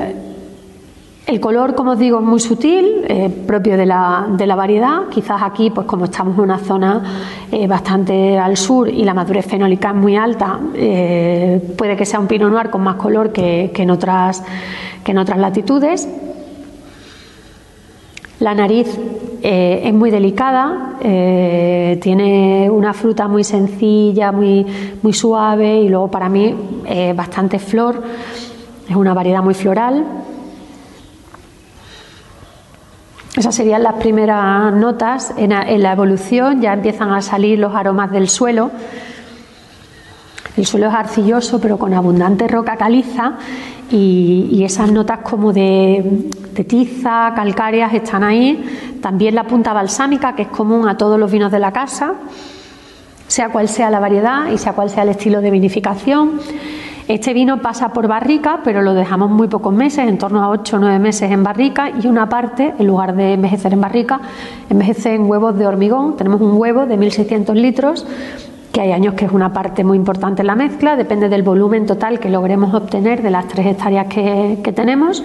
el 1.27 1.41
color, 1.41 1.75
como 1.75 1.91
os 1.91 1.99
digo, 1.99 2.19
es 2.19 2.25
muy 2.25 2.39
sutil, 2.39 3.03
eh, 3.05 3.29
propio 3.45 3.75
de 3.75 3.85
la, 3.85 4.27
de 4.29 4.47
la, 4.47 4.55
variedad. 4.55 5.09
Quizás 5.11 5.41
aquí, 5.43 5.69
pues 5.71 5.85
como 5.85 6.05
estamos 6.05 6.37
en 6.37 6.43
una 6.43 6.57
zona 6.57 7.03
eh, 7.51 7.67
bastante 7.67 8.39
al 8.39 8.55
sur 8.55 8.87
y 8.87 9.03
la 9.03 9.13
madurez 9.13 9.45
fenólica 9.45 9.89
es 9.89 9.95
muy 9.95 10.15
alta, 10.15 10.57
eh, 10.73 11.61
puede 11.77 11.97
que 11.97 12.05
sea 12.05 12.21
un 12.21 12.27
Pinot 12.27 12.49
Noir 12.49 12.69
con 12.69 12.81
más 12.81 12.95
color 12.95 13.33
que, 13.33 13.71
que, 13.73 13.83
en, 13.83 13.91
otras, 13.91 14.41
que 15.03 15.11
en 15.11 15.17
otras 15.17 15.37
latitudes. 15.37 16.07
La 18.39 18.53
nariz 18.53 18.87
es 19.41 19.93
muy 19.93 20.11
delicada, 20.11 20.97
tiene 20.99 22.69
una 22.69 22.93
fruta 22.93 23.27
muy 23.27 23.43
sencilla, 23.43 24.31
muy, 24.31 24.63
muy 25.01 25.11
suave 25.13 25.79
y 25.79 25.89
luego 25.89 26.11
para 26.11 26.29
mí 26.29 26.53
bastante 27.15 27.57
flor. 27.57 28.03
Es 28.87 28.95
una 28.95 29.15
variedad 29.15 29.41
muy 29.41 29.55
floral. 29.55 30.05
Esas 33.37 33.53
serían 33.53 33.83
las 33.83 33.93
primeras 33.93 34.73
notas. 34.73 35.31
En, 35.37 35.51
la 35.51 35.91
evolución 35.91 36.59
ya 36.59 36.73
empiezan 36.73 37.11
a 37.11 37.21
salir 37.21 37.59
los 37.59 37.75
aromas 37.75 38.09
del 38.09 38.29
suelo. 38.29 38.71
El 40.57 40.65
suelo 40.65 40.87
es 40.87 40.93
arcilloso, 40.95 41.61
pero 41.61 41.77
con 41.77 41.93
abundante 41.93 42.47
roca 42.47 42.77
caliza, 42.77 43.33
y, 43.91 44.63
esas 44.63 44.91
notas 44.91 45.19
como 45.19 45.53
de, 45.53 46.29
de, 46.51 46.63
tiza, 46.63 47.31
calcáreas, 47.35 47.93
están 47.93 48.23
ahí. 48.23 48.97
También 49.03 49.35
la 49.35 49.43
punta 49.43 49.71
balsámica, 49.71 50.33
que 50.33 50.41
es 50.41 50.47
común 50.47 50.89
a 50.89 50.97
todos 50.97 51.19
los 51.19 51.31
vinos 51.31 51.51
de 51.51 51.59
la 51.59 51.71
casa, 51.71 52.15
sea 53.27 53.49
cual 53.49 53.69
sea 53.69 53.91
la 53.91 53.99
variedad 53.99 54.49
y 54.51 54.57
sea 54.57 54.73
cual 54.73 54.89
sea 54.89 55.03
el 55.03 55.09
estilo 55.09 55.41
de 55.41 55.51
vinificación. 55.51 56.39
Este 57.07 57.33
vino 57.33 57.61
pasa 57.61 57.93
por 57.93 58.07
barrica, 58.07 58.59
pero 58.65 58.81
lo 58.81 58.93
dejamos 58.93 59.29
muy 59.29 59.47
pocos 59.47 59.73
meses, 59.73 60.09
en 60.09 60.17
torno 60.17 60.43
a 60.43 60.49
8 60.49 60.75
o 60.75 60.79
9 60.79 60.99
meses 60.99 61.31
en 61.31 61.41
barrica, 61.41 61.89
y 61.89 62.05
una 62.07 62.27
parte, 62.27 62.73
en 62.77 62.85
lugar 62.85 63.15
de 63.15 63.33
envejecer 63.33 63.71
en 63.71 63.79
barrica, 63.79 64.19
envejece 64.69 65.15
en 65.15 65.23
huevos 65.23 65.57
de 65.57 65.65
hormigón. 65.65 66.17
Tenemos 66.17 66.41
un 66.41 66.57
huevo 66.57 66.85
de 66.85 66.97
1.600 66.97 67.53
litros 67.53 68.05
que 68.73 68.81
hay 68.81 68.91
años 68.91 69.13
que 69.13 69.25
es 69.25 69.31
una 69.31 69.53
parte 69.53 69.83
muy 69.85 69.97
importante 69.97 70.41
en 70.41 70.47
la 70.47 70.55
mezcla, 70.55 70.97
depende 70.97 71.29
del 71.29 71.41
volumen 71.41 71.85
total 71.85 72.19
que 72.19 72.29
logremos 72.29 72.73
obtener 72.73 73.23
de 73.23 73.31
las 73.31 73.47
tres 73.47 73.65
hectáreas 73.65 74.07
que, 74.07 74.59
que 74.61 74.71
tenemos 74.71 75.23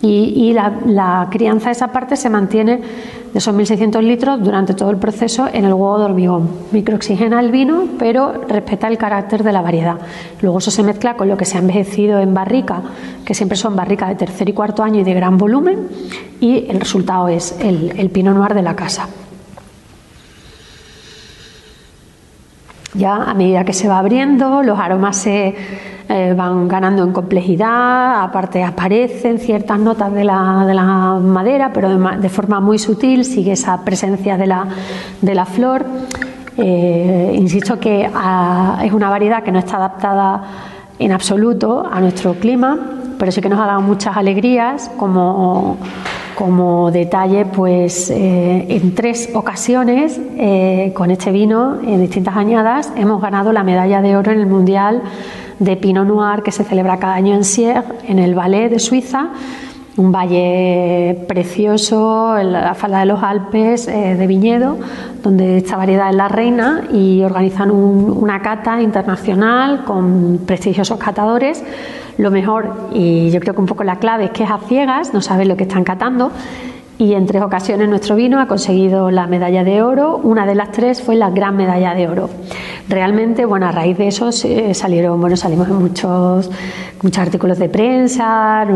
y, 0.00 0.52
la, 0.52 1.28
crianza 1.30 1.66
de 1.66 1.72
esa 1.72 1.88
parte 1.88 2.16
se 2.16 2.30
mantiene 2.30 2.80
de 3.32 3.38
esos 3.38 3.54
1.600 3.54 4.02
litros 4.02 4.42
durante 4.42 4.74
todo 4.74 4.90
el 4.90 4.96
proceso 4.96 5.46
en 5.52 5.64
el 5.64 5.72
huevo 5.72 5.98
de 5.98 6.04
hormigón. 6.06 6.48
Microoxigena 6.72 7.40
el 7.40 7.50
vino, 7.50 7.84
pero 7.98 8.32
respeta 8.48 8.88
el 8.88 8.98
carácter 8.98 9.42
de 9.42 9.52
la 9.52 9.60
variedad. 9.60 9.98
Luego 10.40 10.58
eso 10.58 10.70
se 10.70 10.82
mezcla 10.82 11.16
con 11.16 11.28
lo 11.28 11.36
que 11.36 11.44
se 11.44 11.56
ha 11.56 11.60
envejecido 11.60 12.20
en 12.20 12.34
barrica, 12.34 12.82
que 13.24 13.34
siempre 13.34 13.56
son 13.56 13.76
barricas 13.76 14.08
de 14.08 14.14
tercer 14.14 14.48
y 14.48 14.52
cuarto 14.52 14.82
año 14.82 15.00
y 15.00 15.04
de 15.04 15.14
gran 15.14 15.36
volumen, 15.36 15.88
y 16.40 16.66
el 16.68 16.80
resultado 16.80 17.28
es 17.28 17.56
el, 17.60 17.92
el 17.98 18.10
Pinot 18.10 18.34
Noir 18.34 18.54
de 18.54 18.62
la 18.62 18.74
casa. 18.74 19.08
Ya 22.94 23.14
a 23.14 23.34
medida 23.34 23.64
que 23.64 23.72
se 23.72 23.86
va 23.86 23.98
abriendo, 23.98 24.62
los 24.62 24.78
aromas 24.78 25.16
se 25.16 25.54
eh, 26.10 26.32
van 26.34 26.68
ganando 26.68 27.04
en 27.04 27.12
complejidad, 27.12 28.22
aparte 28.22 28.64
aparecen 28.64 29.38
ciertas 29.38 29.78
notas 29.78 30.10
de 30.10 30.24
la, 30.24 30.64
de 30.66 30.72
la 30.72 31.20
madera, 31.22 31.70
pero 31.70 31.98
de, 31.98 32.28
forma 32.30 32.60
muy 32.60 32.78
sutil, 32.78 33.26
sigue 33.26 33.52
esa 33.52 33.84
presencia 33.84 34.38
de 34.38 34.46
la, 34.46 34.66
de 35.20 35.34
la 35.34 35.44
flor. 35.44 35.84
Eh, 36.56 37.32
insisto 37.34 37.78
que 37.78 38.08
ah, 38.14 38.80
es 38.82 38.92
una 38.94 39.10
variedad 39.10 39.42
que 39.42 39.52
no 39.52 39.58
está 39.58 39.76
adaptada 39.76 40.44
en 40.98 41.12
absoluto 41.12 41.86
a 41.86 42.00
nuestro 42.00 42.32
clima, 42.36 42.78
pero 43.18 43.30
sí 43.30 43.42
que 43.42 43.50
nos 43.50 43.60
ha 43.60 43.66
dado 43.66 43.82
muchas 43.82 44.16
alegrías 44.16 44.90
como, 44.96 45.76
como 46.34 46.90
detalle, 46.90 47.44
pues 47.44 48.08
eh, 48.08 48.64
en 48.70 48.94
tres 48.94 49.28
ocasiones 49.34 50.18
con 50.94 51.10
este 51.10 51.32
vino, 51.32 51.80
en 51.82 52.00
distintas 52.00 52.34
añadas, 52.34 52.94
hemos 52.96 53.20
ganado 53.20 53.52
la 53.52 53.62
medalla 53.62 54.00
de 54.00 54.16
oro 54.16 54.32
en 54.32 54.40
el 54.40 54.46
Mundial 54.46 55.02
de 55.58 55.76
Pinot 55.76 56.06
Noir 56.06 56.42
que 56.42 56.52
se 56.52 56.64
celebra 56.64 56.98
cada 56.98 57.14
año 57.14 57.34
en 57.34 57.44
Sierre, 57.44 57.84
en 58.06 58.18
el 58.18 58.34
Valais 58.34 58.70
de 58.70 58.78
Suiza, 58.78 59.28
un 59.96 60.12
valle 60.12 61.24
precioso, 61.26 62.38
en 62.38 62.52
la 62.52 62.74
falda 62.74 63.00
de 63.00 63.06
los 63.06 63.22
Alpes 63.22 63.88
eh, 63.88 64.14
de 64.16 64.26
viñedo, 64.28 64.78
donde 65.22 65.58
esta 65.58 65.76
variedad 65.76 66.08
es 66.10 66.14
la 66.14 66.28
reina 66.28 66.84
y 66.92 67.22
organizan 67.22 67.72
una 67.72 68.40
cata 68.40 68.80
internacional 68.80 69.84
con 69.84 70.40
prestigiosos 70.46 70.98
catadores. 70.98 71.64
Lo 72.16 72.30
mejor, 72.30 72.88
y 72.92 73.30
yo 73.30 73.40
creo 73.40 73.54
que 73.54 73.60
un 73.60 73.66
poco 73.66 73.82
la 73.82 73.96
clave 73.96 74.26
es 74.26 74.30
que 74.30 74.44
es 74.44 74.50
a 74.50 74.58
ciegas, 74.58 75.12
no 75.12 75.20
saben 75.20 75.48
lo 75.48 75.56
que 75.56 75.64
están 75.64 75.84
catando 75.84 76.30
y 76.98 77.14
en 77.14 77.26
tres 77.26 77.42
ocasiones 77.42 77.88
nuestro 77.88 78.16
vino 78.16 78.40
ha 78.40 78.48
conseguido 78.48 79.12
la 79.12 79.28
medalla 79.28 79.62
de 79.62 79.82
oro. 79.82 80.16
Una 80.16 80.46
de 80.46 80.56
las 80.56 80.72
tres 80.72 81.00
fue 81.00 81.14
la 81.14 81.30
gran 81.30 81.56
medalla 81.56 81.94
de 81.94 82.08
oro. 82.08 82.28
Realmente, 82.88 83.44
bueno, 83.44 83.66
a 83.66 83.72
raíz 83.72 83.96
de 83.96 84.08
eso 84.08 84.32
salieron, 84.32 85.20
bueno, 85.20 85.36
salimos 85.36 85.68
en 85.68 85.76
muchos, 85.76 86.50
muchos 87.00 87.18
artículos 87.18 87.58
de 87.58 87.68
prensa, 87.68 88.66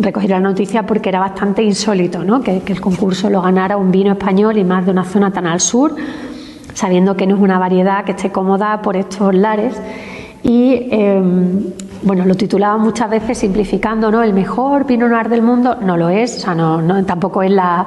recogí 0.00 0.28
la 0.28 0.38
noticia 0.38 0.86
porque 0.86 1.08
era 1.08 1.18
bastante 1.18 1.64
insólito, 1.64 2.22
¿no? 2.22 2.40
Que, 2.42 2.62
el 2.64 2.80
concurso 2.80 3.28
lo 3.28 3.42
ganara 3.42 3.76
un 3.76 3.90
vino 3.90 4.12
español 4.12 4.56
y 4.56 4.64
más 4.64 4.86
de 4.86 4.92
una 4.92 5.04
zona 5.04 5.32
tan 5.32 5.46
al 5.48 5.58
sur, 5.58 5.96
sabiendo 6.74 7.16
que 7.16 7.26
no 7.26 7.34
es 7.34 7.40
una 7.40 7.58
variedad 7.58 8.04
que 8.04 8.12
esté 8.12 8.30
cómoda 8.30 8.80
por 8.82 8.96
estos 8.96 9.34
lares. 9.34 9.74
Y 10.44 10.88
em, 10.90 11.72
bueno, 12.02 12.24
lo 12.24 12.34
titulaba 12.34 12.78
muchas 12.78 13.08
veces 13.08 13.38
simplificando, 13.38 14.10
¿no? 14.10 14.22
El 14.22 14.32
mejor 14.32 14.86
Pinot 14.86 15.08
Noir 15.08 15.28
del 15.28 15.42
mundo. 15.42 15.76
No 15.80 15.96
lo 15.96 16.08
es, 16.08 16.36
o 16.38 16.40
sea, 16.40 16.54
no, 16.54 17.04
tampoco 17.04 17.42
es 17.42 17.50
la, 17.50 17.86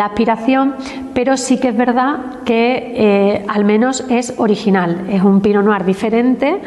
aspiración, 0.00 0.74
pero 1.14 1.36
sí 1.36 1.58
que 1.58 1.68
es 1.68 1.76
verdad 1.76 2.16
que 2.44 2.92
eh, 2.94 3.44
al 3.48 3.64
menos 3.64 4.04
es 4.08 4.34
original, 4.38 5.06
es 5.10 5.22
un 5.22 5.40
Pinot 5.40 5.64
Noir 5.64 5.84
diferente 5.84 6.60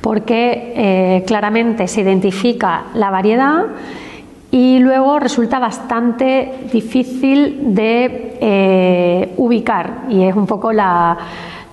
porque 0.00 0.72
eh, 0.76 1.24
claramente 1.26 1.88
se 1.88 2.02
identifica 2.02 2.84
la 2.94 3.10
variedad 3.10 3.64
y 4.50 4.78
luego 4.78 5.18
resulta 5.18 5.58
bastante 5.58 6.68
difícil 6.72 7.74
de 7.74 8.38
eh, 8.40 9.34
ubicar. 9.36 10.04
Y 10.08 10.22
es 10.22 10.36
un 10.36 10.46
poco 10.46 10.72
la 10.72 11.16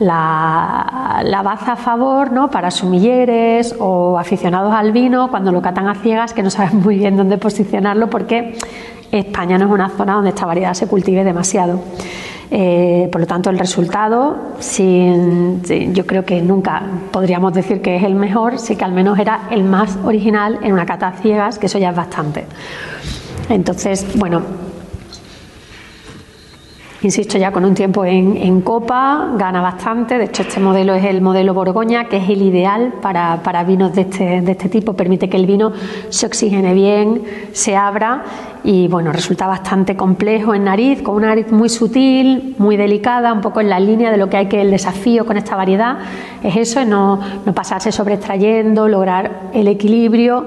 la, 0.04 1.42
baza 1.44 1.74
a 1.74 1.76
favor 1.76 2.32
¿no? 2.32 2.50
para 2.50 2.72
sumilleres 2.72 3.76
o 3.80 4.18
aficionados 4.18 4.74
al 4.74 4.92
vino 4.92 5.30
cuando 5.30 5.52
lo 5.52 5.62
catan 5.62 5.88
a 5.88 5.96
ciegas 5.96 6.34
que 6.34 6.44
no 6.44 6.50
saben 6.50 6.82
muy 6.82 6.98
bien 6.98 7.18
dónde 7.18 7.38
posicionarlo 7.38 8.10
porque 8.10 8.58
España 9.12 9.58
no 9.58 9.66
es 9.66 9.72
una 9.72 9.90
zona 9.90 10.14
donde 10.16 10.30
esta 10.30 10.46
variedad 10.46 10.74
se 10.74 10.88
cultive 10.88 11.24
demasiado. 11.24 11.80
Eh, 12.56 13.10
por 13.12 13.22
lo 13.22 13.28
tanto, 13.28 13.50
el 13.50 13.58
resultado, 13.58 14.38
sin, 14.60 15.64
yo 15.94 16.06
creo 16.06 16.24
que 16.24 16.42
nunca 16.42 16.84
podríamos 17.12 17.54
decir 17.54 17.82
que 17.82 17.96
es 17.96 18.04
el 18.04 18.16
mejor, 18.16 18.60
sí 18.60 18.76
que 18.76 18.86
al 18.86 18.92
menos 18.92 19.18
era 19.18 19.48
el 19.50 19.64
más 19.64 19.98
original 20.04 20.60
en 20.62 20.74
una 20.74 20.86
cata 20.86 21.08
a 21.08 21.14
ciegas, 21.14 21.58
que 21.58 21.66
eso 21.66 21.80
ya 21.80 21.90
es 21.90 21.96
bastante. 21.96 22.46
Entonces, 23.50 24.06
bueno, 24.18 24.42
Insisto, 27.04 27.38
ya 27.38 27.52
con 27.52 27.66
un 27.66 27.74
tiempo 27.74 28.06
en, 28.06 28.62
copa, 28.62 29.32
gana 29.38 29.62
bastante. 29.62 30.18
De 30.18 30.24
hecho, 30.26 30.44
este 30.44 30.62
modelo 30.62 30.94
es 30.94 31.04
el 31.04 31.20
modelo 31.20 31.54
Borgoña, 31.54 32.06
que 32.06 32.16
es 32.16 32.30
el 32.30 32.42
ideal 32.42 32.94
para, 33.02 33.64
vinos 33.66 33.94
de 33.94 34.02
este, 34.04 34.42
de 34.42 34.52
este 34.54 34.70
tipo. 34.70 34.94
Permite 34.94 35.28
que 35.28 35.36
el 35.36 35.46
vino 35.46 35.74
se 36.08 36.26
oxigene 36.26 36.74
bien, 36.74 37.24
se 37.52 37.76
abra 37.76 38.24
y 38.64 38.88
bueno, 38.88 39.12
resulta 39.12 39.48
bastante 39.48 39.98
complejo 39.98 40.56
en 40.56 40.64
nariz, 40.64 41.02
con 41.02 41.16
una 41.16 41.28
nariz 41.28 41.52
muy 41.52 41.68
sutil, 41.68 42.56
muy 42.58 42.78
delicada, 42.78 43.34
un 43.34 43.42
poco 43.42 43.60
en 43.60 43.70
la 43.70 43.82
línea 43.82 44.10
de 44.10 44.16
lo 44.16 44.30
que 44.30 44.38
hay 44.38 44.46
que 44.48 44.62
el 44.62 44.72
desafío 44.72 45.26
con 45.26 45.36
esta 45.36 45.58
variedad 45.58 45.98
es 46.42 46.56
eso, 46.56 46.86
no, 46.86 47.20
no 47.46 47.54
pasarse 47.54 47.92
sobreextrayendo, 47.92 48.88
lograr 48.88 49.50
el 49.54 49.68
equilibrio 49.68 50.46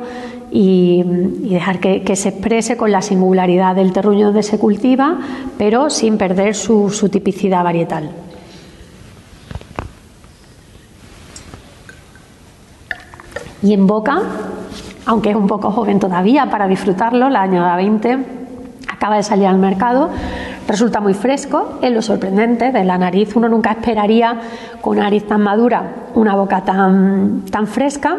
y, 0.59 1.03
dejar 1.51 1.81
que, 1.81 2.17
se 2.17 2.31
exprese 2.31 2.79
con 2.79 2.91
la 2.91 3.03
singularidad 3.03 3.77
del 3.77 3.93
terruño 3.93 4.27
donde 4.29 4.43
se 4.43 4.59
cultiva, 4.59 5.19
pero 5.59 5.91
sin 5.91 6.17
perder 6.17 6.55
su, 6.55 6.89
tipicidad 7.13 7.63
varietal. 7.63 8.11
Y 13.63 13.75
en 13.75 13.87
boca, 13.87 14.23
aunque 15.05 15.31
es 15.31 15.37
un 15.37 15.47
poco 15.47 15.71
joven 15.71 15.99
todavía 16.01 16.49
para 16.51 16.67
disfrutarlo, 16.69 17.29
la 17.29 17.43
añada 17.43 17.77
20 17.77 18.19
acaba 18.89 19.17
de 19.17 19.25
salir 19.25 19.47
al 19.47 19.59
mercado, 19.59 20.09
resulta 20.67 21.01
muy 21.01 21.13
fresco, 21.13 21.79
es 21.83 21.93
lo 21.93 22.01
sorprendente, 22.01 22.73
de 22.73 22.85
la 22.85 22.97
nariz 22.97 23.37
uno 23.37 23.49
nunca 23.49 23.73
esperaría 23.73 24.41
con 24.81 24.97
una 24.97 25.05
nariz 25.05 25.27
tan 25.27 25.43
madura 25.43 26.07
una 26.15 26.35
boca 26.35 26.63
tan, 26.63 27.43
tan 27.51 27.67
fresca, 27.67 28.17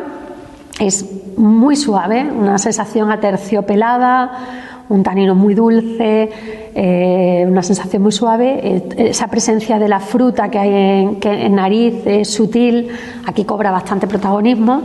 es 0.79 1.26
muy 1.37 1.75
suave, 1.75 2.29
una 2.29 2.57
sensación 2.57 3.11
aterciopelada, 3.11 4.85
un 4.89 5.03
tanino 5.03 5.35
muy 5.35 5.53
dulce, 5.53 6.29
eh, 6.73 7.45
una 7.47 7.63
sensación 7.63 8.01
muy 8.01 8.11
suave. 8.11 8.59
Eh, 8.61 9.09
esa 9.09 9.27
presencia 9.27 9.79
de 9.79 9.87
la 9.87 9.99
fruta 9.99 10.49
que 10.49 10.59
hay 10.59 10.73
en, 10.73 11.15
que 11.19 11.45
en 11.45 11.55
nariz 11.55 12.05
es 12.05 12.29
sutil, 12.29 12.89
aquí 13.25 13.43
cobra 13.45 13.71
bastante 13.71 14.07
protagonismo 14.07 14.81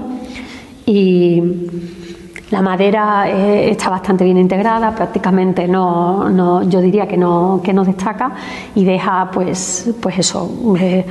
y 0.87 1.43
la 2.53 2.61
madera 2.61 3.31
eh, 3.31 3.71
está 3.71 3.89
bastante 3.89 4.25
bien 4.25 4.37
integrada, 4.37 4.95
prácticamente 4.95 5.67
no, 5.67 6.63
yo 6.65 6.83
diría 6.83 7.09
que 7.09 7.17
no, 7.17 7.63
que 7.65 7.73
no 7.73 7.83
destaca 7.83 8.33
y 8.75 8.85
deja 8.85 9.31
pues, 9.33 9.91
pues 10.03 10.19
eso, 10.19 10.51
eh, 10.79 11.07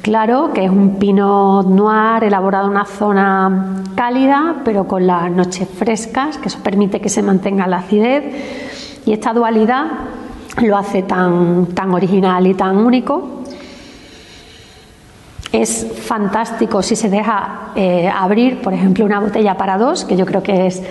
claro 0.00 0.52
que 0.54 0.64
es 0.64 0.70
un 0.70 0.96
pino 0.96 1.62
noir 1.62 2.24
elaborado 2.24 2.64
en 2.64 2.70
una 2.70 2.86
zona 2.86 3.82
cálida, 3.94 4.56
pero 4.64 4.88
con 4.88 5.06
las 5.06 5.30
noches 5.30 5.68
frescas, 5.68 6.38
que 6.38 6.48
eso 6.48 6.60
permite 6.62 6.98
que 6.98 7.10
se 7.10 7.22
mantenga 7.22 7.66
la 7.66 7.78
acidez. 7.78 8.24
Y 9.04 9.12
esta 9.12 9.34
dualidad 9.34 9.84
lo 10.62 10.78
hace 10.78 11.02
tan, 11.02 11.66
tan 11.74 11.92
original 11.92 12.46
y 12.46 12.54
tan 12.54 12.78
único 12.78 13.35
es 15.62 15.86
fantástico 16.02 16.82
si 16.82 16.96
se 16.96 17.08
deja 17.08 17.72
eh, 17.74 18.08
abrir, 18.08 18.60
por 18.60 18.72
ejemplo, 18.72 19.04
una 19.04 19.20
botella 19.20 19.56
para 19.56 19.78
dos, 19.78 20.04
que 20.04 20.16
yo 20.16 20.26
creo 20.26 20.42
que 20.42 20.66
es 20.66 20.82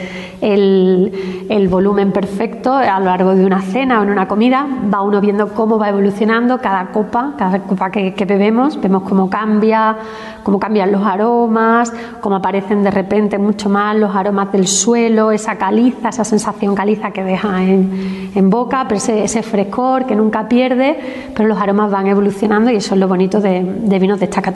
el, 0.41 1.67
volumen 1.69 2.11
perfecto 2.11 2.73
a 2.73 2.99
lo 2.99 3.05
largo 3.05 3.35
de 3.35 3.45
una 3.45 3.61
cena 3.61 3.99
o 3.99 4.03
en 4.03 4.09
una 4.09 4.27
comida. 4.27 4.67
Va 4.93 5.01
uno 5.01 5.19
viendo 5.19 5.49
cómo 5.49 5.77
va 5.77 5.89
evolucionando 5.89 6.59
cada 6.59 6.87
copa, 6.87 7.33
cada 7.37 7.59
copa 7.59 7.89
que, 7.89 8.25
bebemos, 8.25 8.79
vemos 8.79 9.03
cómo 9.03 9.29
cambia, 9.29 9.97
cómo 10.43 10.59
cambian 10.59 10.91
los 10.91 11.05
aromas, 11.05 11.91
cómo 12.21 12.35
aparecen 12.35 12.83
de 12.83 12.91
repente 12.91 13.37
mucho 13.37 13.69
más 13.69 13.95
los 13.95 14.15
aromas 14.15 14.51
del 14.51 14.67
suelo, 14.67 15.31
esa 15.31 15.57
caliza, 15.57 16.09
esa 16.09 16.23
sensación 16.23 16.75
caliza 16.75 17.11
que 17.11 17.23
deja 17.23 17.63
en, 17.63 18.49
boca, 18.49 18.85
pero 18.87 18.97
ese, 18.97 19.41
frescor 19.43 20.05
que 20.05 20.15
nunca 20.15 20.47
pierde, 20.47 21.31
pero 21.35 21.47
los 21.47 21.59
aromas 21.59 21.91
van 21.91 22.07
evolucionando 22.07 22.69
y 22.69 22.75
eso 22.75 22.93
es 22.93 22.99
lo 22.99 23.07
bonito 23.07 23.41
de, 23.41 23.63
de 23.63 23.99
vinos 23.99 24.19
de 24.19 24.25
esta 24.25 24.41
categoría. 24.41 24.54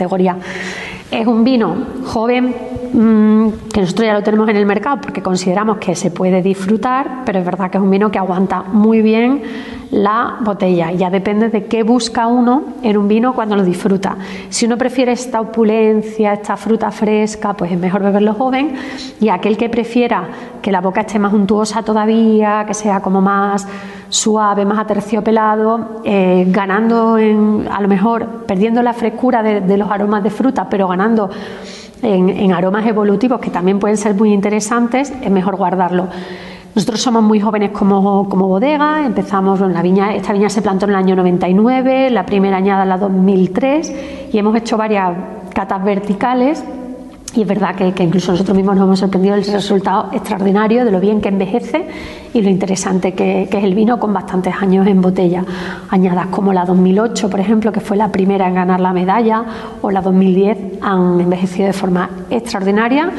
Es 1.12 1.26
un 1.26 1.44
vino 1.44 1.76
joven 2.06 2.56
mm, 2.94 3.70
que 3.74 3.82
nosotros 3.82 4.06
ya 4.06 4.14
lo 4.14 4.22
tenemos 4.22 4.48
en 4.50 4.58
el 4.58 4.66
mercado 4.66 5.02
porque 5.02 5.22
consideramos 5.24 5.78
que 5.78 5.96
se 5.96 6.12
puede 6.12 6.42
disfrutar, 6.42 7.24
pero 7.26 7.40
es 7.40 7.46
verdad 7.46 7.72
que 7.72 7.78
es 7.78 7.84
un 7.84 7.90
vino 7.90 8.12
que 8.12 8.20
aguanta 8.20 8.62
muy 8.64 9.02
bien 9.02 9.42
la 9.92 10.38
botella. 10.42 10.92
Ya 10.92 11.10
depende 11.10 11.50
de 11.50 11.66
qué 11.66 11.84
busca 11.84 12.28
uno 12.28 12.64
en 12.84 12.98
un 12.98 13.08
vino 13.08 13.34
cuando 13.34 13.56
lo 13.56 13.64
disfruta. 13.64 14.18
Si 14.50 14.66
uno 14.66 14.78
prefiere 14.78 15.12
esta 15.14 15.42
opulencia, 15.42 16.34
esta 16.34 16.58
fruta 16.58 16.92
fresca, 16.92 17.54
pues 17.54 17.72
es 17.72 17.80
mejor 17.80 18.04
beberlo 18.04 18.34
joven. 18.34 18.76
Y 19.20 19.30
aquel 19.30 19.58
que 19.58 19.70
prefiera 19.70 20.28
que 20.62 20.72
la 20.72 20.82
boca 20.82 21.02
esté 21.02 21.18
más 21.18 21.34
untuosa 21.34 21.82
todavía, 21.82 22.66
que 22.68 22.74
sea 22.74 23.02
como 23.02 23.22
más 23.22 23.68
suave, 24.10 24.66
más 24.66 24.80
aterciopelado, 24.80 26.02
eh, 26.04 26.46
ganando 26.48 27.18
en, 27.18 27.68
a 27.72 27.80
lo 27.80 27.88
mejor, 27.88 28.46
perdiendo 28.46 28.82
la 28.82 28.94
frescura 28.94 29.42
de, 29.44 29.78
los 29.78 29.90
aromas 29.90 30.24
de 30.24 30.30
fruta, 30.30 30.68
pero 30.70 30.88
ganando 30.88 31.30
en, 32.02 32.52
aromas 32.52 32.86
evolutivos 32.86 33.40
que 33.40 33.50
también 33.50 33.80
pueden 33.80 33.98
ser 33.98 34.16
muy 34.16 34.34
interesantes, 34.34 35.14
es 35.22 35.32
mejor 35.32 35.56
guardarlo. 35.56 36.08
Nosotros 36.76 37.02
somos 37.02 37.24
muy 37.24 37.40
jóvenes 37.40 37.72
como, 37.72 38.24
bodega, 38.26 39.06
empezamos, 39.06 39.60
la 39.60 39.82
viña, 39.82 40.14
esta 40.16 40.34
viña 40.34 40.50
se 40.50 40.62
plantó 40.62 40.86
en 40.86 40.92
el 40.92 40.96
año 40.98 41.16
99, 41.16 42.10
la 42.10 42.26
primera 42.26 42.58
añada 42.58 42.84
en 42.84 42.90
la 42.90 42.98
2003 42.98 44.30
y 44.32 44.38
hemos 44.38 44.56
hecho 44.56 44.78
varias 44.78 45.14
catas 45.54 45.84
verticales 45.84 46.64
y 47.36 47.42
es 47.42 47.48
verdad 47.48 47.76
que, 47.76 48.04
incluso 48.04 48.32
nosotros 48.32 48.56
mismos 48.56 48.76
nos 48.76 48.86
hemos 48.86 49.00
sorprendido 49.00 49.36
del 49.36 49.46
resultado 49.46 50.10
extraordinario 50.12 50.86
de 50.86 50.92
lo 50.92 51.00
bien 51.00 51.22
que 51.22 51.30
envejece 51.30 51.88
y 52.34 52.42
lo 52.42 52.50
interesante 52.50 53.14
que, 53.14 53.44
es 53.44 53.64
el 53.64 53.76
vino 53.76 54.00
con 54.00 54.14
bastantes 54.14 54.54
años 54.60 54.88
en 54.88 55.02
botella. 55.02 55.44
Añadas 55.90 56.28
como 56.28 56.54
la 56.54 56.66
2008, 56.66 57.30
por 57.30 57.40
ejemplo, 57.40 57.72
que 57.72 57.80
fue 57.80 57.98
la 57.98 58.12
primera 58.12 58.48
en 58.48 58.56
ganar 58.56 58.80
la 58.80 58.94
medalla, 58.94 59.44
o 59.82 59.92
la 59.92 60.02
2010 60.02 60.58
han 60.82 61.20
envejecido 61.20 61.68
de 61.68 61.74
forma 61.74 62.10
extraordinaria 62.30 63.12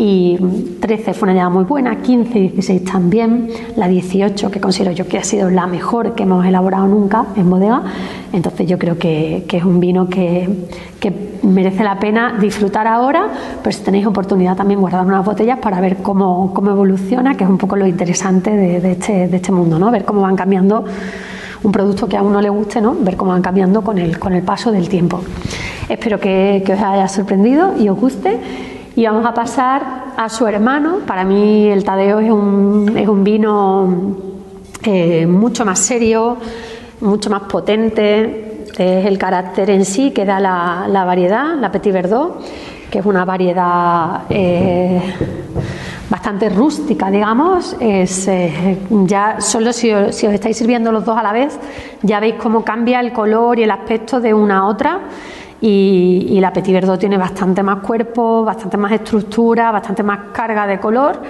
y 0.00 0.38
13 0.80 1.12
fue 1.12 1.26
una 1.26 1.32
añada 1.32 1.50
muy 1.50 1.64
buena, 1.64 2.00
15 2.00 2.38
y 2.38 2.48
16 2.48 2.84
también, 2.84 3.50
la 3.76 3.86
18 3.86 4.50
que 4.50 4.58
considero 4.58 4.92
yo 4.92 5.06
que 5.06 5.18
ha 5.18 5.24
sido 5.24 5.50
la 5.50 5.66
mejor 5.66 6.14
que 6.14 6.22
hemos 6.22 6.46
elaborado 6.46 6.86
nunca 6.86 7.26
en 7.36 7.50
bodega, 7.50 7.82
entonces 8.32 8.66
yo 8.66 8.78
creo 8.78 8.96
que, 8.96 9.44
es 9.46 9.62
un 9.62 9.78
vino 9.78 10.08
que, 10.08 10.48
merece 11.42 11.84
la 11.84 11.98
pena 11.98 12.38
disfrutar 12.40 12.86
ahora, 12.86 13.28
pero 13.62 13.76
si 13.76 13.82
tenéis 13.82 14.06
oportunidad 14.06 14.56
también 14.56 14.80
guardar 14.80 15.04
unas 15.04 15.22
botellas 15.22 15.58
para 15.58 15.82
ver 15.82 15.98
cómo, 15.98 16.54
evoluciona, 16.56 17.36
que 17.36 17.44
es 17.44 17.50
un 17.50 17.58
poco 17.58 17.76
lo 17.76 17.86
interesante 17.86 18.56
de, 18.56 18.92
este, 18.92 19.28
de 19.28 19.36
este 19.36 19.52
mundo, 19.52 19.78
¿no? 19.78 19.90
ver 19.90 20.06
cómo 20.06 20.22
van 20.22 20.34
cambiando 20.34 20.82
un 21.62 21.72
producto 21.72 22.08
que 22.08 22.16
a 22.16 22.22
uno 22.22 22.40
le 22.40 22.48
guste, 22.48 22.80
¿no? 22.80 22.96
ver 22.98 23.18
cómo 23.18 23.32
van 23.32 23.42
cambiando 23.42 23.82
con 23.82 23.98
el, 23.98 24.18
con 24.18 24.32
el 24.32 24.42
paso 24.42 24.72
del 24.72 24.88
tiempo. 24.88 25.20
Espero 25.90 26.18
que 26.18 26.62
os 26.64 26.80
haya 26.80 27.06
sorprendido 27.06 27.74
y 27.78 27.90
os 27.90 28.00
guste 28.00 28.38
y 29.00 29.06
vamos 29.06 29.24
a 29.24 29.32
pasar 29.32 29.82
a 30.14 30.28
su 30.28 30.46
hermano. 30.46 30.98
Para 31.06 31.24
mí 31.24 31.70
el 31.70 31.82
Tadeo 31.84 32.20
es 32.20 32.30
un, 32.30 32.98
es 32.98 33.08
un 33.08 33.24
vino 33.24 34.14
eh, 34.82 35.26
mucho 35.26 35.64
más 35.64 35.78
serio, 35.78 36.36
mucho 37.00 37.30
más 37.30 37.44
potente. 37.44 38.66
Es 38.76 39.06
el 39.06 39.16
carácter 39.16 39.70
en 39.70 39.86
sí 39.86 40.10
que 40.10 40.26
da 40.26 40.38
la, 40.38 41.04
variedad, 41.06 41.56
la 41.58 41.72
Petit 41.72 41.94
Verdot, 41.94 42.44
que 42.90 42.98
es 42.98 43.06
una 43.06 43.24
variedad 43.24 44.24
eh, 44.28 45.00
bastante 46.10 46.50
rústica, 46.50 47.10
digamos. 47.10 47.74
Es, 47.80 48.28
eh, 48.28 48.80
ya 49.06 49.40
solo 49.40 49.72
si, 49.72 49.90
si 50.10 50.26
os 50.26 50.34
estáis 50.34 50.58
sirviendo 50.58 50.92
los 50.92 51.06
dos 51.06 51.16
a 51.16 51.22
la 51.22 51.32
vez, 51.32 51.58
ya 52.02 52.20
veis 52.20 52.34
cómo 52.34 52.62
cambia 52.62 53.00
el 53.00 53.14
color 53.14 53.60
y 53.60 53.62
el 53.62 53.70
aspecto 53.70 54.20
de 54.20 54.34
una 54.34 54.58
a 54.58 54.66
otra 54.66 55.00
y, 55.60 56.38
la 56.40 56.52
Petit 56.52 56.72
Verdot 56.72 56.98
tiene 56.98 57.18
bastante 57.18 57.62
más 57.62 57.80
cuerpo, 57.80 58.44
bastante 58.44 58.76
más 58.76 58.92
estructura, 58.92 59.70
bastante 59.70 60.02
más 60.02 60.18
carga 60.32 60.66
de 60.66 60.80
color. 60.80 61.20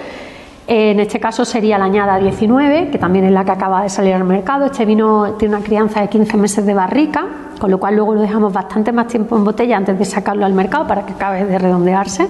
En 0.67 0.99
este 0.99 1.19
caso 1.19 1.43
sería 1.43 1.77
la 1.77 1.85
añada 1.85 2.17
19, 2.17 2.89
que 2.91 2.97
también 2.97 3.25
es 3.25 3.31
la 3.31 3.43
que 3.43 3.51
acaba 3.51 3.83
de 3.83 3.89
salir 3.89 4.13
al 4.13 4.23
mercado. 4.23 4.65
Este 4.67 4.85
vino 4.85 5.33
tiene 5.37 5.55
una 5.55 5.63
crianza 5.63 5.99
de 5.99 6.07
15 6.07 6.37
meses 6.37 6.65
de 6.65 6.73
barrica, 6.73 7.25
con 7.59 7.69
lo 7.69 7.79
cual 7.79 7.95
luego 7.95 8.15
lo 8.15 8.21
dejamos 8.21 8.53
bastante 8.53 8.91
más 8.91 9.07
tiempo 9.07 9.35
en 9.35 9.43
botella 9.43 9.75
antes 9.75 9.99
de 9.99 10.05
sacarlo 10.05 10.45
al 10.45 10.53
mercado 10.53 10.87
para 10.87 11.05
que 11.05 11.13
acabe 11.13 11.43
de 11.43 11.57
redondearse. 11.57 12.27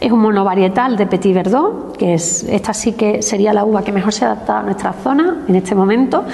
Es 0.00 0.12
un 0.12 0.20
monovarietal 0.20 0.96
de 0.96 1.06
Petit 1.06 1.34
Verdot, 1.34 1.96
que 1.96 2.14
es 2.14 2.44
esta 2.44 2.74
sí 2.74 2.92
que 2.92 3.22
sería 3.22 3.52
la 3.52 3.64
uva 3.64 3.82
que 3.82 3.90
mejor 3.90 4.12
se 4.12 4.24
adapta 4.24 4.60
a 4.60 4.62
nuestra 4.62 4.92
zona 4.92 5.38
en 5.48 5.56
este 5.56 5.74
momento. 5.74 6.24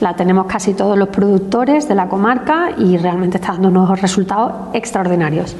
La 0.00 0.14
tenemos 0.14 0.46
casi 0.46 0.74
todos 0.74 0.96
los 0.96 1.08
productores 1.08 1.88
de 1.88 1.94
la 1.94 2.08
comarca 2.08 2.70
y 2.78 2.96
realmente 2.96 3.38
está 3.38 3.52
dando 3.52 3.68
unos 3.68 4.00
resultados 4.00 4.52
extraordinarios. 4.72 5.56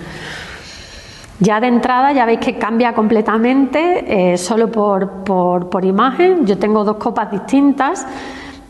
Ya 1.40 1.60
de 1.60 1.68
entrada 1.68 2.12
ya 2.12 2.24
veis 2.26 2.40
que 2.40 2.58
cambia 2.58 2.92
completamente, 2.94 4.32
eh, 4.32 4.38
solo 4.38 4.70
por, 4.70 5.84
imagen. 5.84 6.46
Yo 6.46 6.58
tengo 6.58 6.82
dos 6.82 6.96
copas 6.96 7.30
distintas, 7.30 8.06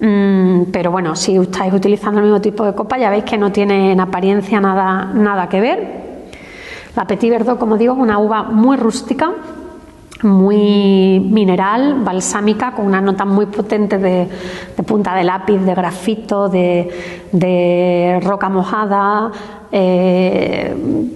mm, 0.01 0.65
pero 0.71 0.91
bueno, 0.91 1.17
si 1.17 1.37
estáis 1.37 1.73
utilizando 1.73 2.21
el 2.21 2.27
mismo 2.27 2.41
tipo 2.41 2.65
de 2.65 2.75
copa 2.75 2.99
ya 2.99 3.09
veis 3.09 3.25
que 3.25 3.39
no 3.39 3.51
tiene 3.51 3.93
en 3.93 4.01
apariencia 4.01 4.61
nada, 4.61 5.07
nada 5.15 5.49
que 5.49 5.61
ver. 5.61 6.09
La 6.95 7.07
Petit 7.07 7.31
Verdot, 7.31 7.59
como 7.59 7.79
digo, 7.79 7.95
es 7.95 8.01
una 8.01 8.19
uva 8.19 8.43
muy 8.43 8.77
rústica, 8.77 9.33
muy 10.23 11.21
mineral, 11.21 12.03
balsámica, 12.03 12.73
con 12.73 12.87
una 12.87 13.01
nota 13.01 13.25
muy 13.25 13.47
potente 13.47 13.99
de, 13.99 14.29
punta 14.87 15.15
de 15.15 15.25
lápiz, 15.25 15.59
de 15.59 15.75
grafito, 15.75 16.49
de, 16.49 18.21
roca 18.23 18.49
mojada, 18.49 19.31
eh, 19.71 20.75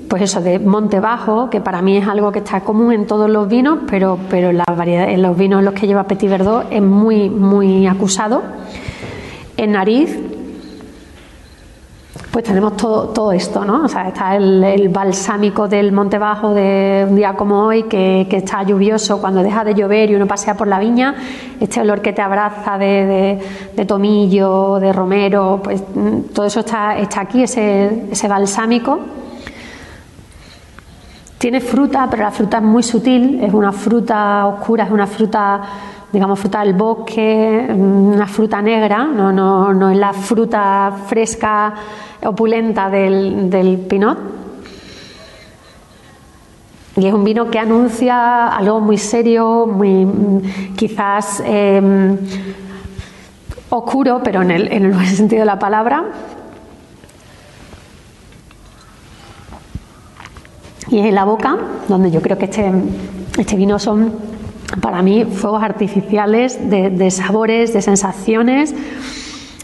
pues 0.09 0.23
eso, 0.23 0.41
de 0.41 0.59
monte 0.59 1.01
bajo, 1.01 1.51
que 1.51 1.61
para 1.61 1.83
mí 1.83 1.97
es 1.97 2.07
algo 2.07 2.31
que 2.31 2.41
está 2.41 2.61
común 2.61 2.93
en 2.93 3.07
todos 3.07 3.29
los 3.29 3.49
vinos, 3.49 3.81
pero, 3.89 4.19
pero 4.31 4.51
en, 4.51 4.61
en 4.89 5.23
los 5.23 5.37
vinos 5.37 5.61
en 5.61 5.65
los 5.65 5.75
que 5.75 5.87
lleva 5.87 6.05
Petit 6.05 6.31
Verdot 6.31 6.67
es 6.71 6.83
muy, 6.83 7.29
muy 7.29 7.87
acusado. 7.87 8.43
En 9.57 9.73
nariz 9.73 10.19
pues 12.33 12.47
tenemos 12.47 12.79
todo, 12.79 13.09
todo 13.09 13.31
esto, 13.31 13.63
¿no? 13.63 13.85
O 13.85 13.89
sea, 13.89 14.09
está 14.09 14.35
el, 14.37 14.89
balsámico 14.89 15.69
del 15.69 15.93
Monte 15.93 16.17
Bajo 16.17 16.55
de 16.55 17.07
un 17.07 17.15
día 17.15 17.35
como 17.35 17.67
hoy, 17.67 17.83
que, 17.83 18.27
está 18.31 18.63
lluvioso, 18.63 19.21
cuando 19.21 19.43
deja 19.43 19.63
de 19.65 19.75
llover 19.75 20.11
y 20.11 20.15
uno 20.15 20.27
pasea 20.27 20.57
por 20.57 20.67
la 20.67 20.79
viña, 20.79 21.15
este 21.61 21.83
olor 21.83 22.01
que 22.01 22.15
te 22.15 22.23
abraza 22.23 22.79
de, 22.79 23.39
tomillo, 23.87 24.81
de 24.81 24.95
romero, 24.95 25.61
pues 25.63 25.83
mm, 25.95 26.33
todo 26.33 26.47
eso 26.47 26.61
está, 26.61 26.97
está 26.97 27.21
aquí, 27.21 27.43
ese, 27.43 28.07
ese 28.11 28.29
balsámico. 28.29 28.99
Tiene 31.37 31.61
fruta, 31.61 32.09
pero 32.11 32.23
la 32.23 32.31
fruta 32.31 32.59
es 32.59 32.63
muy 32.63 32.83
sutil, 32.83 33.41
es 33.43 33.53
una 33.53 33.73
fruta 33.73 34.47
oscura, 34.47 34.85
es 34.85 34.91
una 34.91 35.07
fruta 35.07 35.61
digamos, 36.13 36.39
fruta 36.39 36.61
del 36.61 36.75
bosque, 36.75 37.67
una 37.71 38.27
fruta 38.27 38.61
negra, 38.61 39.05
no, 39.05 39.33
no, 39.33 39.73
no 39.73 39.91
es 39.91 39.97
la 39.97 40.13
fruta 40.13 40.93
fresca, 41.07 41.73
opulenta 42.25 42.91
del, 42.91 43.49
del 43.49 43.79
pinot. 43.79 44.19
Y 46.97 47.07
es 47.07 47.15
un 47.15 47.25
vino 47.25 47.51
que 47.51 47.59
anuncia 47.59 48.49
algo 48.49 48.79
muy 48.81 48.99
serio, 48.99 49.67
muy 49.67 50.07
quizás 50.77 51.43
em, 51.47 52.19
oscuro, 53.71 54.21
pero 54.23 54.43
en 54.43 54.51
el, 54.51 54.71
en 54.71 54.85
el 54.85 54.93
buen 54.93 55.07
sentido 55.17 55.41
de 55.41 55.47
la 55.47 55.59
palabra. 55.59 56.05
Y 60.89 60.99
es 60.99 61.07
en 61.07 61.15
la 61.15 61.25
boca, 61.25 61.57
donde 61.89 62.11
yo 62.11 62.21
creo 62.21 62.37
que 62.37 62.45
este, 62.45 62.71
este 63.39 63.57
vino 63.57 63.79
son 63.79 64.13
para 64.81 65.03
mí 65.03 65.25
fuegos 65.25 65.63
artificiales 65.63 66.71
de, 66.71 67.11
sabores, 67.11 67.73
de 67.73 67.83
sensaciones. 67.83 68.75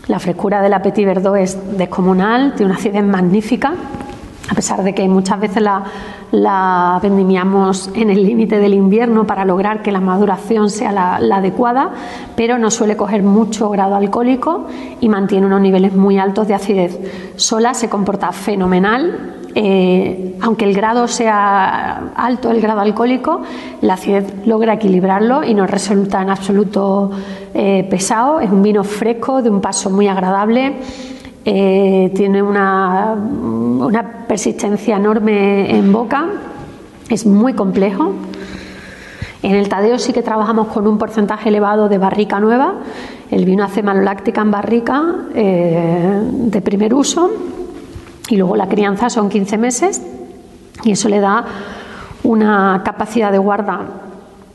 La 0.06 0.18
frescura 0.18 0.62
del 0.62 0.80
Petit 0.80 1.06
Verdot 1.06 1.36
es 1.36 1.58
descomunal, 1.76 2.54
tiene 2.54 2.72
una 2.72 2.78
acidez 2.78 3.04
magnífica 3.04 3.74
a 4.48 4.54
pesar 4.54 4.82
de 4.82 4.94
que 4.94 5.06
muchas 5.08 5.38
veces 5.40 5.62
la, 5.62 6.98
vendimiamos 7.02 7.90
en 7.94 8.10
el 8.10 8.24
límite 8.24 8.58
del 8.58 8.74
invierno 8.74 9.26
para 9.26 9.44
lograr 9.44 9.82
que 9.82 9.92
la 9.92 10.00
maduración 10.00 10.70
sea 10.70 10.90
la, 10.92 11.36
adecuada, 11.36 11.90
pero 12.34 12.58
no 12.58 12.70
suele 12.70 12.96
coger 12.96 13.22
mucho 13.22 13.68
grado 13.70 13.94
alcohólico 13.94 14.66
y 15.00 15.08
mantiene 15.08 15.46
unos 15.46 15.60
niveles 15.60 15.94
muy 15.94 16.18
altos 16.18 16.48
de 16.48 16.54
acidez. 16.54 16.98
Sola 17.36 17.74
se 17.74 17.88
comporta 17.88 18.32
fenomenal. 18.32 19.34
Eh, 19.60 20.36
aunque 20.40 20.64
el 20.64 20.72
grado 20.72 21.08
sea 21.08 22.12
alto, 22.14 22.52
el 22.52 22.60
grado 22.60 22.78
alcohólico, 22.78 23.42
la 23.80 23.94
acidez 23.94 24.46
logra 24.46 24.74
equilibrarlo 24.74 25.42
y 25.42 25.52
no 25.52 25.66
resulta 25.66 26.22
en 26.22 26.30
absoluto 26.30 27.10
eh, 27.54 27.84
pesado. 27.90 28.38
Es 28.38 28.52
un 28.52 28.62
vino 28.62 28.84
fresco, 28.84 29.42
de 29.42 29.50
un 29.50 29.60
paso 29.60 29.90
muy 29.90 30.06
agradable 30.06 30.76
eh, 31.44 32.12
tiene 32.14 32.40
una, 32.40 33.16
persistencia 34.28 34.96
enorme 34.96 35.76
en 35.76 35.92
boca, 35.92 36.26
es 37.10 37.26
muy 37.26 37.54
complejo. 37.54 38.12
En 39.42 39.56
el 39.56 39.68
Tadeo 39.68 39.98
sí 39.98 40.12
que 40.12 40.22
trabajamos 40.22 40.68
con 40.68 40.86
un 40.86 40.98
porcentaje 40.98 41.48
elevado 41.48 41.88
de 41.88 41.98
barrica 41.98 42.38
nueva, 42.38 42.74
el 43.28 43.44
vino 43.44 43.64
hace 43.64 43.82
maloláctica 43.82 44.40
en 44.42 44.50
barrica 44.52 45.02
de 45.34 46.60
primer 46.62 46.94
uso 46.94 47.30
y 48.28 48.36
luego 48.36 48.56
la 48.56 48.68
crianza 48.68 49.10
son 49.10 49.28
15 49.28 49.58
meses 49.58 50.02
y 50.84 50.92
eso 50.92 51.08
le 51.08 51.20
da 51.20 51.44
una 52.24 52.82
capacidad 52.84 53.32
de 53.32 53.38
guarda 53.38 53.80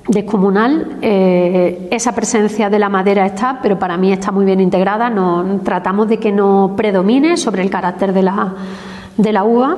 descomunal. 0.08 0.98
Eh, 1.02 1.88
esa 1.92 2.14
presencia 2.14 2.70
de 2.70 2.80
la 2.80 2.90
madera 2.90 3.26
está, 3.26 3.60
pero 3.62 3.80
para 3.80 3.98
mí 3.98 4.12
está 4.12 4.32
muy 4.32 4.46
bien 4.46 4.60
integrada. 4.60 5.10
No, 5.10 5.60
tratamos 5.64 6.08
de 6.08 6.18
que 6.18 6.32
no 6.32 6.74
predomine 6.76 7.38
sobre 7.38 7.64
el 7.64 7.70
carácter 7.70 8.14
de 8.14 8.24
la, 8.24 8.54
de 9.18 9.34
la 9.34 9.44
uva. 9.44 9.76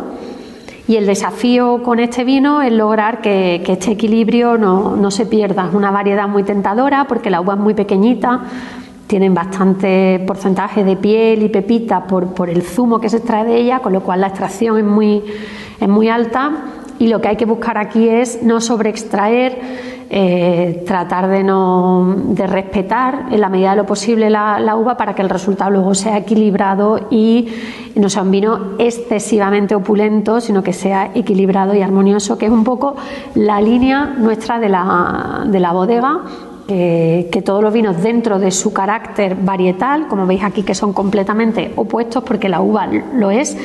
Y 0.88 0.98
el 0.98 1.08
desafío 1.08 1.82
con 1.82 2.00
este 2.00 2.24
vino 2.24 2.62
es 2.62 2.72
lograr 2.72 3.20
que, 3.22 3.64
este 3.68 3.92
equilibrio 3.92 4.58
no, 4.58 4.96
no, 4.96 5.10
se 5.10 5.26
pierda. 5.26 5.68
Es 5.68 5.74
una 5.74 5.90
variedad 5.90 6.28
muy 6.28 6.44
tentadora 6.44 7.06
porque 7.08 7.32
la 7.32 7.42
uva 7.42 7.56
es 7.56 7.60
muy 7.60 7.74
pequeñita, 7.74 8.42
tienen 9.08 9.34
bastante 9.34 10.24
porcentaje 10.26 10.84
de 10.84 10.96
piel 10.96 11.44
y 11.44 11.50
pepita 11.50 12.06
por, 12.06 12.34
por 12.34 12.50
el 12.50 12.64
zumo 12.64 13.00
que 13.00 13.10
se 13.10 13.18
extrae 13.18 13.46
de 13.46 13.58
ella, 13.58 13.80
con 13.80 13.94
lo 13.94 14.02
cual 14.02 14.22
la 14.22 14.28
extracción 14.28 14.78
es 14.78 14.86
muy, 14.86 15.24
es 15.80 15.88
muy 15.88 16.10
alta. 16.10 16.52
Y 16.98 17.08
lo 17.08 17.20
que 17.20 17.28
hay 17.28 17.36
que 17.36 17.46
buscar 17.46 17.78
aquí 17.78 18.08
es 18.08 18.42
no 18.42 18.62
sobreextraer 18.62 19.60
eh, 20.10 20.84
tratar 20.86 21.28
de, 21.28 21.44
no, 21.44 22.16
de 22.30 22.48
respetar 22.48 23.26
en 23.32 23.42
la 23.42 23.50
medida 23.50 23.72
de 23.72 23.76
lo 23.76 23.86
posible 23.86 24.30
la, 24.30 24.76
uva 24.76 24.96
para 24.96 25.14
que 25.14 25.22
el 25.22 25.30
resultado 25.30 25.72
luego 25.72 25.94
sea 25.94 26.18
equilibrado 26.18 27.08
y 27.10 27.50
no 27.96 28.08
sea 28.08 28.22
un 28.22 28.32
vino 28.32 28.60
excesivamente 28.78 29.76
opulento, 29.76 30.40
sino 30.40 30.64
que 30.64 30.74
sea 30.74 31.12
equilibrado 31.16 31.74
y 31.74 31.82
armonioso, 31.82 32.38
que 32.38 32.46
es 32.46 32.52
un 32.52 32.64
poco 32.64 32.96
la 33.34 33.60
línea 33.60 34.06
nuestra 34.06 34.60
de 34.60 34.70
la, 34.70 35.44
de 35.48 35.60
la 35.60 35.74
bodega 35.74 36.22
que 36.68 37.44
todos 37.46 37.62
los 37.62 37.72
vinos 37.72 38.02
dentro 38.02 38.40
de 38.40 38.50
su 38.52 38.74
carácter 38.74 39.36
varietal, 39.36 40.08
como 40.08 40.26
veis 40.26 40.44
aquí 40.44 40.64
que 40.64 40.74
son 40.74 40.94
completamente 40.94 41.72
opuestos 41.76 42.24
porque 42.24 42.50
la 42.50 42.62
uva 42.62 42.88
lo 42.88 43.30
es, 43.30 43.56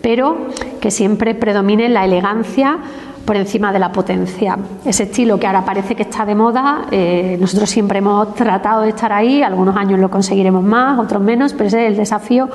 pero 0.00 0.48
que 0.80 0.90
siempre 0.90 1.34
predomine 1.34 1.88
la 1.88 2.04
elegancia 2.04 2.78
por 3.26 3.36
encima 3.36 3.72
de 3.72 3.80
la 3.80 3.90
potencia. 3.90 4.56
Ese 4.84 5.02
estilo 5.02 5.38
que 5.38 5.46
ahora 5.46 5.64
parece 5.64 5.96
que 5.96 6.04
está 6.04 6.24
de 6.24 6.34
moda, 6.34 6.86
eh, 6.92 7.36
nosotros 7.40 7.68
siempre 7.68 7.98
hemos 7.98 8.34
tratado 8.36 8.82
de 8.82 8.90
estar 8.90 9.12
ahí, 9.12 9.42
algunos 9.42 9.76
años 9.76 9.98
lo 9.98 10.10
conseguiremos 10.10 10.62
más, 10.62 10.98
otros 10.98 11.20
menos, 11.20 11.52
pero 11.52 11.66
ese 11.66 11.84
es 11.84 11.90
el 11.90 11.96
desafío 11.96 12.48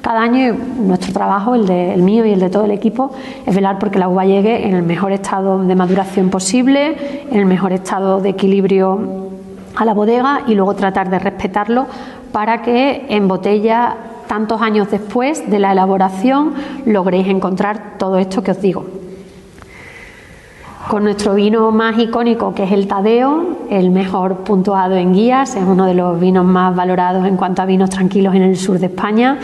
cada 0.00 0.20
año 0.20 0.56
nuestro 0.80 1.12
trabajo, 1.12 1.54
el, 1.54 1.66
de, 1.66 1.94
el 1.94 2.02
mío 2.02 2.24
y 2.24 2.32
el 2.32 2.40
de 2.40 2.50
todo 2.50 2.64
el 2.64 2.72
equipo, 2.72 3.12
es 3.46 3.54
velar 3.54 3.78
porque 3.78 3.98
la 3.98 4.08
uva 4.08 4.24
llegue 4.24 4.66
en 4.66 4.74
el 4.74 4.82
mejor 4.82 5.12
estado 5.12 5.62
de 5.62 5.74
maduración 5.74 6.28
posible, 6.30 7.24
en 7.30 7.38
el 7.38 7.46
mejor 7.46 7.72
estado 7.72 8.20
de 8.20 8.30
equilibrio 8.30 9.21
a 9.76 9.84
la 9.84 9.94
bodega 9.94 10.42
y 10.46 10.54
luego 10.54 10.74
tratar 10.74 11.10
de 11.10 11.18
respetarlo 11.18 11.86
para 12.32 12.62
que 12.62 13.06
en 13.08 13.28
botella 13.28 13.96
tantos 14.26 14.60
años 14.62 14.90
después 14.90 15.50
de 15.50 15.58
la 15.58 15.72
elaboración 15.72 16.54
logréis 16.86 17.28
encontrar 17.28 17.98
todo 17.98 18.18
esto 18.18 18.42
que 18.42 18.50
os 18.50 18.60
digo 18.60 18.84
con 20.88 21.04
nuestro 21.04 21.34
vino 21.34 21.70
más 21.70 21.98
icónico 21.98 22.54
que 22.54 22.64
es 22.64 22.72
el 22.72 22.86
Tadeo, 22.86 23.60
el 23.70 23.90
mejor 23.90 24.38
puntuado 24.38 24.94
en 24.94 25.14
guías, 25.14 25.56
es 25.56 25.62
uno 25.64 25.86
de 25.86 25.94
los 25.94 26.20
vinos 26.20 26.44
más 26.44 26.74
valorados 26.74 27.26
en 27.26 27.36
cuanto 27.36 27.62
a 27.62 27.64
vinos 27.64 27.88
tranquilos 27.88 28.34
en 28.34 28.42
el 28.42 28.56
sur 28.56 28.78
de 28.78 28.86
España, 28.86 29.38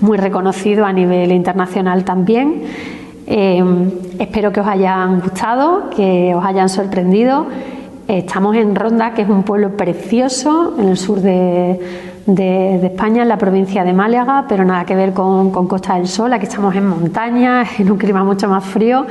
muy 0.00 0.18
reconocido 0.18 0.84
a 0.84 0.92
nivel 0.92 1.32
internacional 1.32 2.04
también. 2.04 2.64
Eh, 3.26 3.64
espero 4.18 4.52
que 4.52 4.60
os 4.60 4.66
hayan 4.66 5.20
gustado, 5.20 5.88
que 5.88 6.34
os 6.34 6.44
hayan 6.44 6.68
sorprendido. 6.68 7.46
Estamos 8.10 8.56
en 8.56 8.74
Ronda, 8.74 9.14
que 9.14 9.22
es 9.22 9.28
un 9.28 9.44
pueblo 9.44 9.76
precioso 9.76 10.74
en 10.76 10.88
el 10.88 10.96
sur 10.96 11.20
de, 11.20 11.78
España, 12.82 13.22
en 13.22 13.28
la 13.28 13.38
provincia 13.38 13.84
de 13.84 13.92
Málaga, 13.92 14.46
pero 14.48 14.64
nada 14.64 14.84
que 14.84 14.96
ver 14.96 15.12
con, 15.12 15.52
Costa 15.68 15.94
del 15.94 16.08
Sol. 16.08 16.32
Aquí 16.32 16.46
estamos 16.46 16.74
en 16.74 16.88
montaña, 16.88 17.64
en 17.78 17.88
un 17.88 17.96
clima 17.96 18.24
mucho 18.24 18.48
más 18.48 18.64
frío 18.64 19.06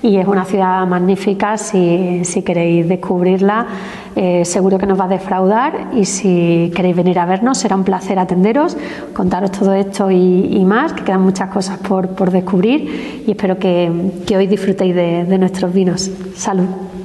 y 0.00 0.16
es 0.18 0.28
una 0.28 0.44
ciudad 0.44 0.86
magnífica 0.86 1.58
si, 1.58 2.22
queréis 2.44 2.88
descubrirla. 2.88 3.66
Eh, 4.14 4.44
seguro 4.44 4.78
que 4.78 4.86
nos 4.86 4.98
va 4.98 5.06
a 5.06 5.08
defraudar 5.08 5.88
y 5.92 6.04
si 6.04 6.70
queréis 6.72 6.94
venir 6.94 7.18
a 7.18 7.26
vernos 7.26 7.58
será 7.58 7.74
un 7.74 7.82
placer 7.82 8.16
atenderos, 8.16 8.76
contaros 9.12 9.50
todo 9.50 9.74
esto 9.74 10.08
y, 10.12 10.64
más, 10.64 10.92
que 10.92 11.02
quedan 11.02 11.22
muchas 11.22 11.50
cosas 11.50 11.78
por, 11.78 12.30
descubrir 12.30 13.24
y 13.26 13.32
espero 13.32 13.58
que, 13.58 13.90
hoy 14.36 14.46
disfrutéis 14.46 14.94
de, 14.94 15.24
de 15.24 15.36
nuestros 15.36 15.72
vinos. 15.72 16.08
Salud. 16.36 16.95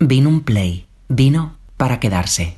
Vino 0.00 0.28
un 0.28 0.42
play, 0.42 0.86
vino 1.08 1.56
para 1.76 1.98
quedarse. 1.98 2.57